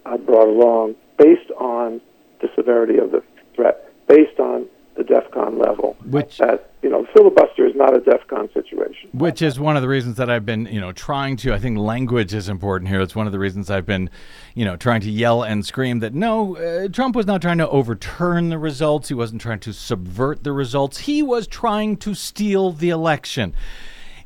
uh, 0.05 0.17
brought 0.17 0.49
along 0.49 0.95
based 1.17 1.51
on 1.57 2.01
the 2.41 2.49
severity 2.55 2.97
of 2.97 3.11
the 3.11 3.23
threat, 3.55 3.89
based 4.07 4.39
on 4.39 4.67
the 4.95 5.03
DEFCON 5.03 5.59
level. 5.59 5.95
Which- 6.05 6.37
that 6.39 6.71
you 6.81 6.89
know, 6.89 7.05
filibuster 7.13 7.67
is 7.67 7.75
not 7.75 7.95
a 7.95 7.99
DEFCON 7.99 8.51
situation. 8.53 9.09
Which 9.13 9.41
is 9.41 9.59
one 9.59 9.75
of 9.75 9.83
the 9.83 9.87
reasons 9.87 10.17
that 10.17 10.31
I've 10.31 10.45
been, 10.45 10.65
you 10.65 10.81
know, 10.81 10.91
trying 10.91 11.37
to. 11.37 11.53
I 11.53 11.59
think 11.59 11.77
language 11.77 12.33
is 12.33 12.49
important 12.49 12.89
here. 12.89 13.01
It's 13.01 13.15
one 13.15 13.27
of 13.27 13.31
the 13.31 13.39
reasons 13.39 13.69
I've 13.69 13.85
been, 13.85 14.09
you 14.55 14.65
know, 14.65 14.75
trying 14.75 15.01
to 15.01 15.11
yell 15.11 15.43
and 15.43 15.63
scream 15.63 15.99
that 15.99 16.15
no, 16.15 16.57
uh, 16.57 16.87
Trump 16.87 17.15
was 17.15 17.27
not 17.27 17.41
trying 17.41 17.59
to 17.59 17.69
overturn 17.69 18.49
the 18.49 18.57
results. 18.57 19.09
He 19.09 19.13
wasn't 19.13 19.41
trying 19.41 19.59
to 19.59 19.73
subvert 19.73 20.43
the 20.43 20.53
results. 20.53 20.99
He 20.99 21.21
was 21.21 21.45
trying 21.45 21.97
to 21.97 22.15
steal 22.15 22.71
the 22.71 22.89
election. 22.89 23.53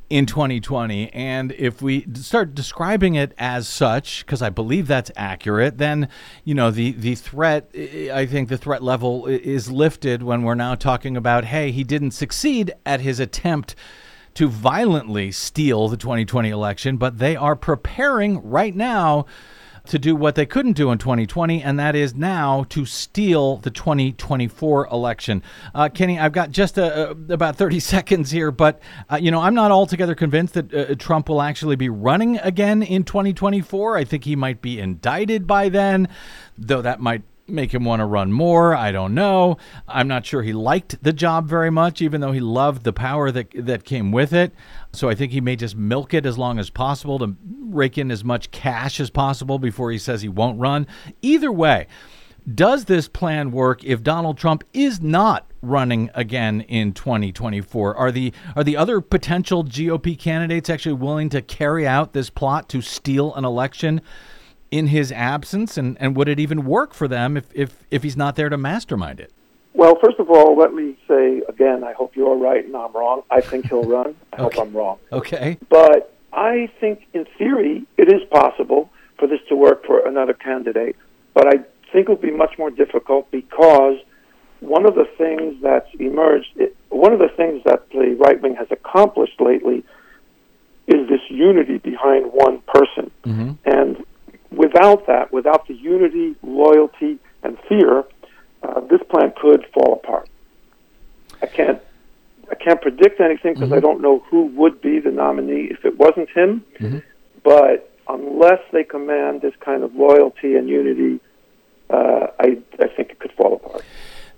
In 0.09 0.25
2020. 0.25 1.11
And 1.13 1.51
if 1.53 1.81
we 1.81 2.05
start 2.13 2.53
describing 2.53 3.15
it 3.15 3.33
as 3.37 3.67
such, 3.67 4.25
because 4.25 4.41
I 4.41 4.49
believe 4.49 4.87
that's 4.87 5.11
accurate, 5.15 5.77
then 5.77 6.09
you 6.43 6.53
know 6.53 6.71
the 6.71 6.91
the 6.91 7.15
threat. 7.15 7.69
I 7.75 8.25
think 8.25 8.49
the 8.49 8.57
threat 8.57 8.83
level 8.83 9.25
is 9.25 9.71
lifted 9.71 10.23
when 10.23 10.43
we're 10.43 10.55
now 10.55 10.75
talking 10.75 11.17
about, 11.17 11.45
hey, 11.45 11.71
he 11.71 11.83
didn't 11.83 12.11
succeed 12.11 12.73
at 12.85 13.01
his 13.01 13.19
attempt 13.19 13.75
to 14.35 14.47
violently 14.49 15.31
steal 15.31 15.87
the 15.87 15.97
2020 15.97 16.49
election, 16.49 16.97
but 16.97 17.19
they 17.19 17.35
are 17.35 17.55
preparing 17.55 18.41
right 18.43 18.75
now 18.75 19.25
to 19.87 19.99
do 19.99 20.15
what 20.15 20.35
they 20.35 20.45
couldn't 20.45 20.73
do 20.73 20.91
in 20.91 20.97
2020, 20.97 21.61
and 21.61 21.79
that 21.79 21.95
is 21.95 22.15
now 22.15 22.65
to 22.69 22.85
steal 22.85 23.57
the 23.57 23.69
2024 23.69 24.87
election. 24.87 25.43
Uh, 25.73 25.89
Kenny, 25.89 26.19
I've 26.19 26.31
got 26.31 26.51
just 26.51 26.77
a, 26.77 27.09
a, 27.09 27.33
about 27.33 27.55
30 27.55 27.79
seconds 27.79 28.31
here, 28.31 28.51
but 28.51 28.81
uh, 29.09 29.17
you 29.17 29.31
know 29.31 29.41
I'm 29.41 29.55
not 29.55 29.71
altogether 29.71 30.15
convinced 30.15 30.53
that 30.55 30.73
uh, 30.73 30.95
Trump 30.95 31.29
will 31.29 31.41
actually 31.41 31.75
be 31.75 31.89
running 31.89 32.37
again 32.39 32.83
in 32.83 33.03
2024. 33.03 33.97
I 33.97 34.03
think 34.03 34.23
he 34.23 34.35
might 34.35 34.61
be 34.61 34.79
indicted 34.79 35.47
by 35.47 35.69
then, 35.69 36.07
though 36.57 36.81
that 36.81 36.99
might 36.99 37.23
make 37.47 37.73
him 37.73 37.83
want 37.83 37.99
to 37.99 38.05
run 38.05 38.31
more. 38.31 38.75
I 38.75 38.91
don't 38.91 39.13
know. 39.13 39.57
I'm 39.87 40.07
not 40.07 40.25
sure 40.25 40.41
he 40.41 40.53
liked 40.53 41.01
the 41.03 41.13
job 41.13 41.47
very 41.47 41.69
much, 41.69 42.01
even 42.01 42.21
though 42.21 42.31
he 42.31 42.39
loved 42.39 42.83
the 42.83 42.93
power 42.93 43.31
that 43.31 43.51
that 43.55 43.83
came 43.83 44.11
with 44.11 44.33
it. 44.33 44.53
So 44.93 45.09
I 45.09 45.15
think 45.15 45.31
he 45.31 45.41
may 45.41 45.55
just 45.55 45.75
milk 45.75 46.13
it 46.13 46.25
as 46.25 46.37
long 46.37 46.59
as 46.59 46.69
possible 46.69 47.19
to 47.19 47.35
rake 47.61 47.97
in 47.97 48.11
as 48.11 48.23
much 48.23 48.51
cash 48.51 48.99
as 48.99 49.09
possible 49.09 49.59
before 49.59 49.91
he 49.91 49.97
says 49.97 50.21
he 50.21 50.29
won't 50.29 50.59
run. 50.59 50.87
Either 51.21 51.51
way, 51.51 51.87
does 52.53 52.85
this 52.85 53.07
plan 53.07 53.51
work 53.51 53.83
if 53.83 54.03
Donald 54.03 54.37
Trump 54.37 54.63
is 54.71 55.01
not 55.01 55.49
running 55.61 56.11
again 56.13 56.61
in 56.61 56.93
2024? 56.93 57.95
Are 57.95 58.11
the 58.11 58.33
are 58.55 58.63
the 58.63 58.77
other 58.77 59.01
potential 59.01 59.63
GOP 59.63 60.17
candidates 60.17 60.69
actually 60.69 60.93
willing 60.93 61.29
to 61.29 61.41
carry 61.41 61.87
out 61.87 62.13
this 62.13 62.29
plot 62.29 62.69
to 62.69 62.81
steal 62.81 63.33
an 63.33 63.45
election? 63.45 64.01
In 64.71 64.87
his 64.87 65.11
absence, 65.11 65.77
and, 65.77 65.97
and 65.99 66.15
would 66.15 66.27
it 66.27 66.39
even 66.39 66.65
work 66.65 66.93
for 66.93 67.07
them 67.07 67.37
if, 67.37 67.45
if, 67.53 67.83
if 67.91 68.03
he's 68.03 68.17
not 68.17 68.35
there 68.35 68.49
to 68.49 68.57
mastermind 68.57 69.19
it? 69.19 69.31
Well, 69.73 69.97
first 70.01 70.19
of 70.19 70.29
all, 70.29 70.57
let 70.57 70.73
me 70.73 70.97
say 71.07 71.41
again, 71.49 71.83
I 71.83 71.93
hope 71.93 72.15
you're 72.15 72.37
right 72.37 72.65
and 72.65 72.75
I'm 72.75 72.93
wrong. 72.93 73.23
I 73.29 73.41
think 73.41 73.67
he'll 73.67 73.83
run. 73.97 74.15
I 74.31 74.41
okay. 74.41 74.43
hope 74.43 74.67
I'm 74.67 74.73
wrong. 74.75 74.99
Okay. 75.11 75.57
But 75.69 76.15
I 76.31 76.69
think, 76.79 77.05
in 77.13 77.25
theory, 77.37 77.85
it 77.97 78.11
is 78.11 78.21
possible 78.31 78.89
for 79.19 79.27
this 79.27 79.39
to 79.49 79.55
work 79.55 79.85
for 79.85 80.05
another 80.05 80.33
candidate. 80.33 80.95
But 81.33 81.47
I 81.47 81.57
think 81.91 82.07
it 82.07 82.09
would 82.09 82.21
be 82.21 82.31
much 82.31 82.57
more 82.57 82.71
difficult 82.71 83.29
because 83.31 83.97
one 84.61 84.85
of 84.85 84.95
the 84.95 85.05
things 85.17 85.61
that's 85.61 85.89
emerged, 85.99 86.47
it, 86.55 86.75
one 86.89 87.13
of 87.13 87.19
the 87.19 87.29
things 87.35 87.61
that 87.65 87.89
the 87.89 88.15
right 88.19 88.41
wing 88.41 88.55
has 88.55 88.67
accomplished 88.71 89.39
lately 89.39 89.83
is 90.87 91.07
this 91.09 91.21
unity 91.29 91.77
behind 91.79 92.31
one 92.31 92.61
person. 92.61 93.11
Mm-hmm. 93.25 93.51
And 93.65 94.05
without 94.55 95.07
that, 95.07 95.31
without 95.31 95.67
the 95.67 95.73
unity, 95.75 96.35
loyalty, 96.43 97.19
and 97.43 97.57
fear, 97.67 98.03
uh, 98.63 98.79
this 98.81 99.01
plan 99.09 99.33
could 99.39 99.65
fall 99.73 99.93
apart. 99.93 100.29
I 101.41 101.47
can't. 101.47 101.81
I 102.49 102.53
can't 102.53 102.79
predict 102.79 103.19
anything 103.19 103.55
because 103.55 103.69
mm-hmm. 103.69 103.73
I 103.73 103.79
don't 103.79 104.01
know 104.01 104.19
who 104.29 104.45
would 104.47 104.79
be 104.79 104.99
the 104.99 105.09
nominee 105.09 105.67
if 105.71 105.83
it 105.83 105.97
wasn't 105.97 106.29
him. 106.29 106.63
Mm-hmm. 106.79 106.99
But 107.43 107.91
unless 108.07 108.59
they 108.71 108.83
command 108.83 109.41
this 109.41 109.55
kind 109.61 109.83
of 109.83 109.95
loyalty 109.95 110.55
and 110.55 110.69
unity, 110.69 111.19
uh, 111.89 112.27
I, 112.39 112.57
I 112.79 112.87
think 112.95 113.09
it 113.11 113.19
could 113.19 113.31
fall 113.31 113.55
apart. 113.55 113.83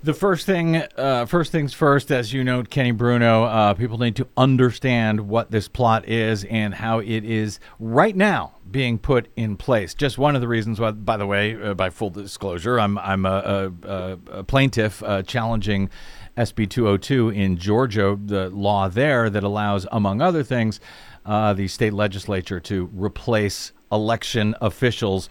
The 0.00 0.14
first 0.14 0.46
thing, 0.46 0.76
uh, 0.96 1.26
first 1.26 1.50
things 1.50 1.74
first, 1.74 2.12
as 2.12 2.32
you 2.32 2.44
note, 2.44 2.70
Kenny 2.70 2.92
Bruno, 2.92 3.42
uh, 3.42 3.74
people 3.74 3.98
need 3.98 4.14
to 4.16 4.28
understand 4.36 5.28
what 5.28 5.50
this 5.50 5.66
plot 5.66 6.08
is 6.08 6.44
and 6.44 6.72
how 6.72 7.00
it 7.00 7.24
is 7.24 7.58
right 7.80 8.14
now 8.14 8.54
being 8.70 9.00
put 9.00 9.26
in 9.34 9.56
place. 9.56 9.94
Just 9.94 10.16
one 10.16 10.36
of 10.36 10.40
the 10.40 10.46
reasons 10.46 10.78
why, 10.78 10.92
by 10.92 11.16
the 11.16 11.26
way, 11.26 11.60
uh, 11.60 11.74
by 11.74 11.90
full 11.90 12.10
disclosure, 12.10 12.78
I'm 12.78 12.96
I'm 12.98 13.26
a, 13.26 13.72
a, 13.82 14.18
a 14.30 14.44
plaintiff 14.44 15.02
uh, 15.02 15.24
challenging 15.24 15.90
SB 16.36 16.70
202 16.70 17.30
in 17.30 17.56
Georgia, 17.56 18.16
the 18.24 18.50
law 18.50 18.88
there 18.88 19.28
that 19.28 19.42
allows, 19.42 19.84
among 19.90 20.22
other 20.22 20.44
things, 20.44 20.78
uh, 21.26 21.52
the 21.54 21.66
state 21.66 21.92
legislature 21.92 22.60
to 22.60 22.88
replace 22.94 23.72
election 23.90 24.54
officials 24.60 25.28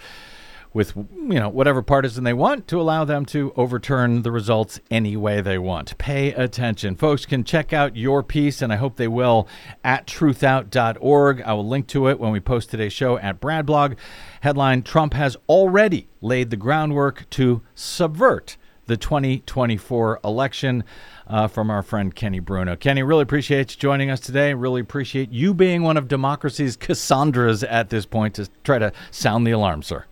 with 0.74 0.96
you 0.96 1.40
know 1.40 1.50
whatever 1.50 1.82
partisan 1.82 2.24
they 2.24 2.34
want 2.34 2.68
to 2.68 2.80
allow 2.80 3.04
them 3.04 3.26
to 3.26 3.54
overturn 3.56 4.22
the 4.22 4.32
results 4.32 4.80
any 4.92 5.18
way 5.18 5.42
they 5.42 5.58
want. 5.58 5.98
Pay 5.98 6.34
attention. 6.34 6.96
Folks 6.96 7.26
can 7.26 7.44
check 7.44 7.74
out 7.74 7.96
your 7.96 8.24
piece 8.24 8.62
and 8.62 8.72
I 8.72 8.76
hope 8.76 8.96
they 8.96 9.08
will 9.08 9.48
at 9.84 10.08
truthout.org. 10.08 11.42
I 11.42 11.54
will 11.54 11.68
link 11.68 11.88
to 11.88 12.08
it 12.08 12.20
when 12.20 12.32
we 12.32 12.40
post 12.40 12.70
today's 12.70 12.94
show 12.94 13.18
at 13.18 13.40
Bradblog. 13.40 13.98
Headline 14.42 14.84
Trump 14.84 15.14
has 15.14 15.38
already 15.50 16.08
laid 16.22 16.50
the 16.50 16.58
groundwork 16.58 17.30
to 17.32 17.62
subvert 17.76 18.58
the 18.88 18.98
2024 18.98 20.22
election 20.24 20.84
uh, 21.28 21.48
from 21.48 21.70
our 21.70 21.84
friend 21.84 22.16
Kenny 22.16 22.40
Bruno. 22.40 22.76
Kenny, 22.76 23.04
really 23.04 23.22
appreciate 23.22 23.76
you 23.76 23.80
joining 23.80 24.10
us 24.10 24.20
today. 24.20 24.54
Really 24.54 24.82
appreciate 24.82 25.32
you 25.32 25.54
being 25.54 25.84
one 25.84 25.98
of 25.98 26.08
democracy's 26.08 26.76
Cassandras 26.76 27.64
at 27.64 27.90
this 27.90 28.06
point 28.06 28.36
to 28.36 28.50
try 28.64 28.80
to 28.80 28.92
sound 29.12 29.46
the 29.46 29.52
alarm, 29.52 29.84
sir. 29.84 30.06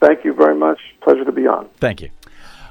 Thank 0.00 0.24
you 0.24 0.32
very 0.34 0.54
much. 0.56 0.78
Pleasure 1.02 1.24
to 1.24 1.32
be 1.32 1.46
on. 1.46 1.68
Thank 1.78 2.00
you. 2.02 2.10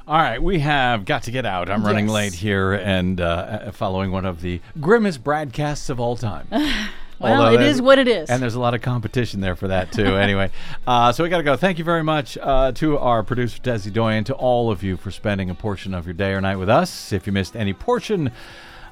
All 0.08 0.18
right, 0.18 0.42
we 0.42 0.58
have 0.60 1.04
got 1.04 1.22
to 1.24 1.30
get 1.30 1.46
out. 1.46 1.70
I'm 1.70 1.84
running 1.86 2.06
Yes. 2.06 2.14
late 2.14 2.34
here 2.34 2.72
and 2.72 3.20
uh, 3.20 3.70
following 3.70 4.10
one 4.10 4.24
of 4.26 4.40
the 4.40 4.60
grimmest 4.80 5.22
broadcasts 5.22 5.88
of 5.90 6.00
all 6.00 6.16
time. 6.16 6.48
Well, 7.20 7.34
Although 7.34 7.54
it 7.56 7.58
there's- 7.58 7.74
is 7.74 7.82
what 7.82 7.98
it 7.98 8.08
is. 8.08 8.30
And 8.30 8.40
there's 8.42 8.54
a 8.54 8.60
lot 8.60 8.72
of 8.72 8.80
competition 8.80 9.42
there 9.42 9.54
for 9.54 9.68
that, 9.68 9.92
too. 9.92 10.16
anyway, 10.16 10.50
uh, 10.86 11.12
so 11.12 11.22
we 11.22 11.28
got 11.28 11.36
to 11.36 11.42
go. 11.42 11.54
Thank 11.54 11.76
you 11.76 11.84
very 11.84 12.02
much 12.02 12.38
uh, 12.40 12.72
to 12.72 12.96
our 12.96 13.22
producer, 13.22 13.60
Desi 13.60 13.92
Doyen, 13.92 14.24
to 14.24 14.32
all 14.34 14.70
of 14.70 14.82
you 14.82 14.96
for 14.96 15.10
spending 15.10 15.50
a 15.50 15.54
portion 15.54 15.92
of 15.92 16.06
your 16.06 16.14
day 16.14 16.32
or 16.32 16.40
night 16.40 16.56
with 16.56 16.70
us. 16.70 17.12
If 17.12 17.26
you 17.26 17.34
missed 17.34 17.56
any 17.56 17.74
portion 17.74 18.30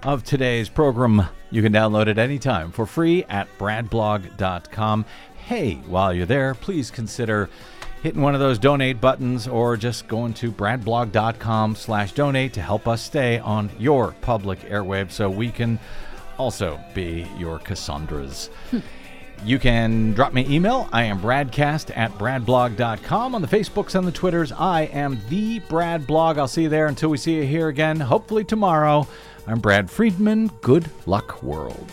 of 0.03 0.25
today's 0.25 0.69
program, 0.69 1.23
you 1.51 1.63
can 1.63 1.73
download 1.73 2.07
it 2.07 2.19
anytime 2.19 2.71
for 2.71 2.85
free 2.85 3.25
at 3.31 3.49
bradblog.com. 3.57 5.07
Hey, 5.39 5.77
while 5.87 6.13
you're 6.13 6.27
there, 6.27 6.55
please 6.55 6.91
consider 6.91 7.49
hitting 8.03 8.21
one 8.21 8.35
of 8.35 8.41
those 8.41 8.59
donate 8.59 9.01
buttons 9.01 9.49
or 9.49 9.77
just 9.77 10.09
going 10.09 10.35
to 10.35 10.53
bradblog.com 10.53 11.75
slash 11.75 12.13
donate 12.13 12.53
to 12.55 12.63
help 12.63 12.87
us 12.87 13.03
stay 13.03 13.39
on 13.39 13.71
your 13.79 14.13
public 14.21 14.61
airwaves 14.61 15.13
so 15.13 15.29
we 15.29 15.51
can 15.51 15.79
also 16.39 16.81
be 16.95 17.27
your 17.39 17.59
Cassandras. 17.59 18.51
Hmm. 18.71 18.79
You 19.45 19.59
can 19.59 20.15
drop 20.15 20.33
me 20.33 20.45
an 20.45 20.53
email. 20.53 20.89
I 20.93 21.05
am 21.05 21.21
bradcast 21.21 21.97
at 21.97 22.11
bradblog.com. 22.13 23.35
On 23.35 23.43
the 23.43 23.49
Facebooks 23.49 23.95
and 23.95 24.07
the 24.07 24.13
Twitters, 24.13 24.51
I 24.53 24.83
am 24.87 25.21
the 25.29 25.61
Brad 25.61 26.07
Blog. 26.07 26.39
I'll 26.39 26.49
see 26.49 26.63
you 26.63 26.69
there 26.69 26.87
until 26.87 27.09
we 27.09 27.19
see 27.19 27.37
you 27.37 27.45
here 27.45 27.69
again, 27.69 28.01
hopefully 28.01 28.45
tomorrow. 28.45 29.07
I'm 29.47 29.61
Brad 29.61 29.91
Friedman. 29.91 30.49
Good 30.61 30.91
luck, 31.07 31.43
world. 31.43 31.89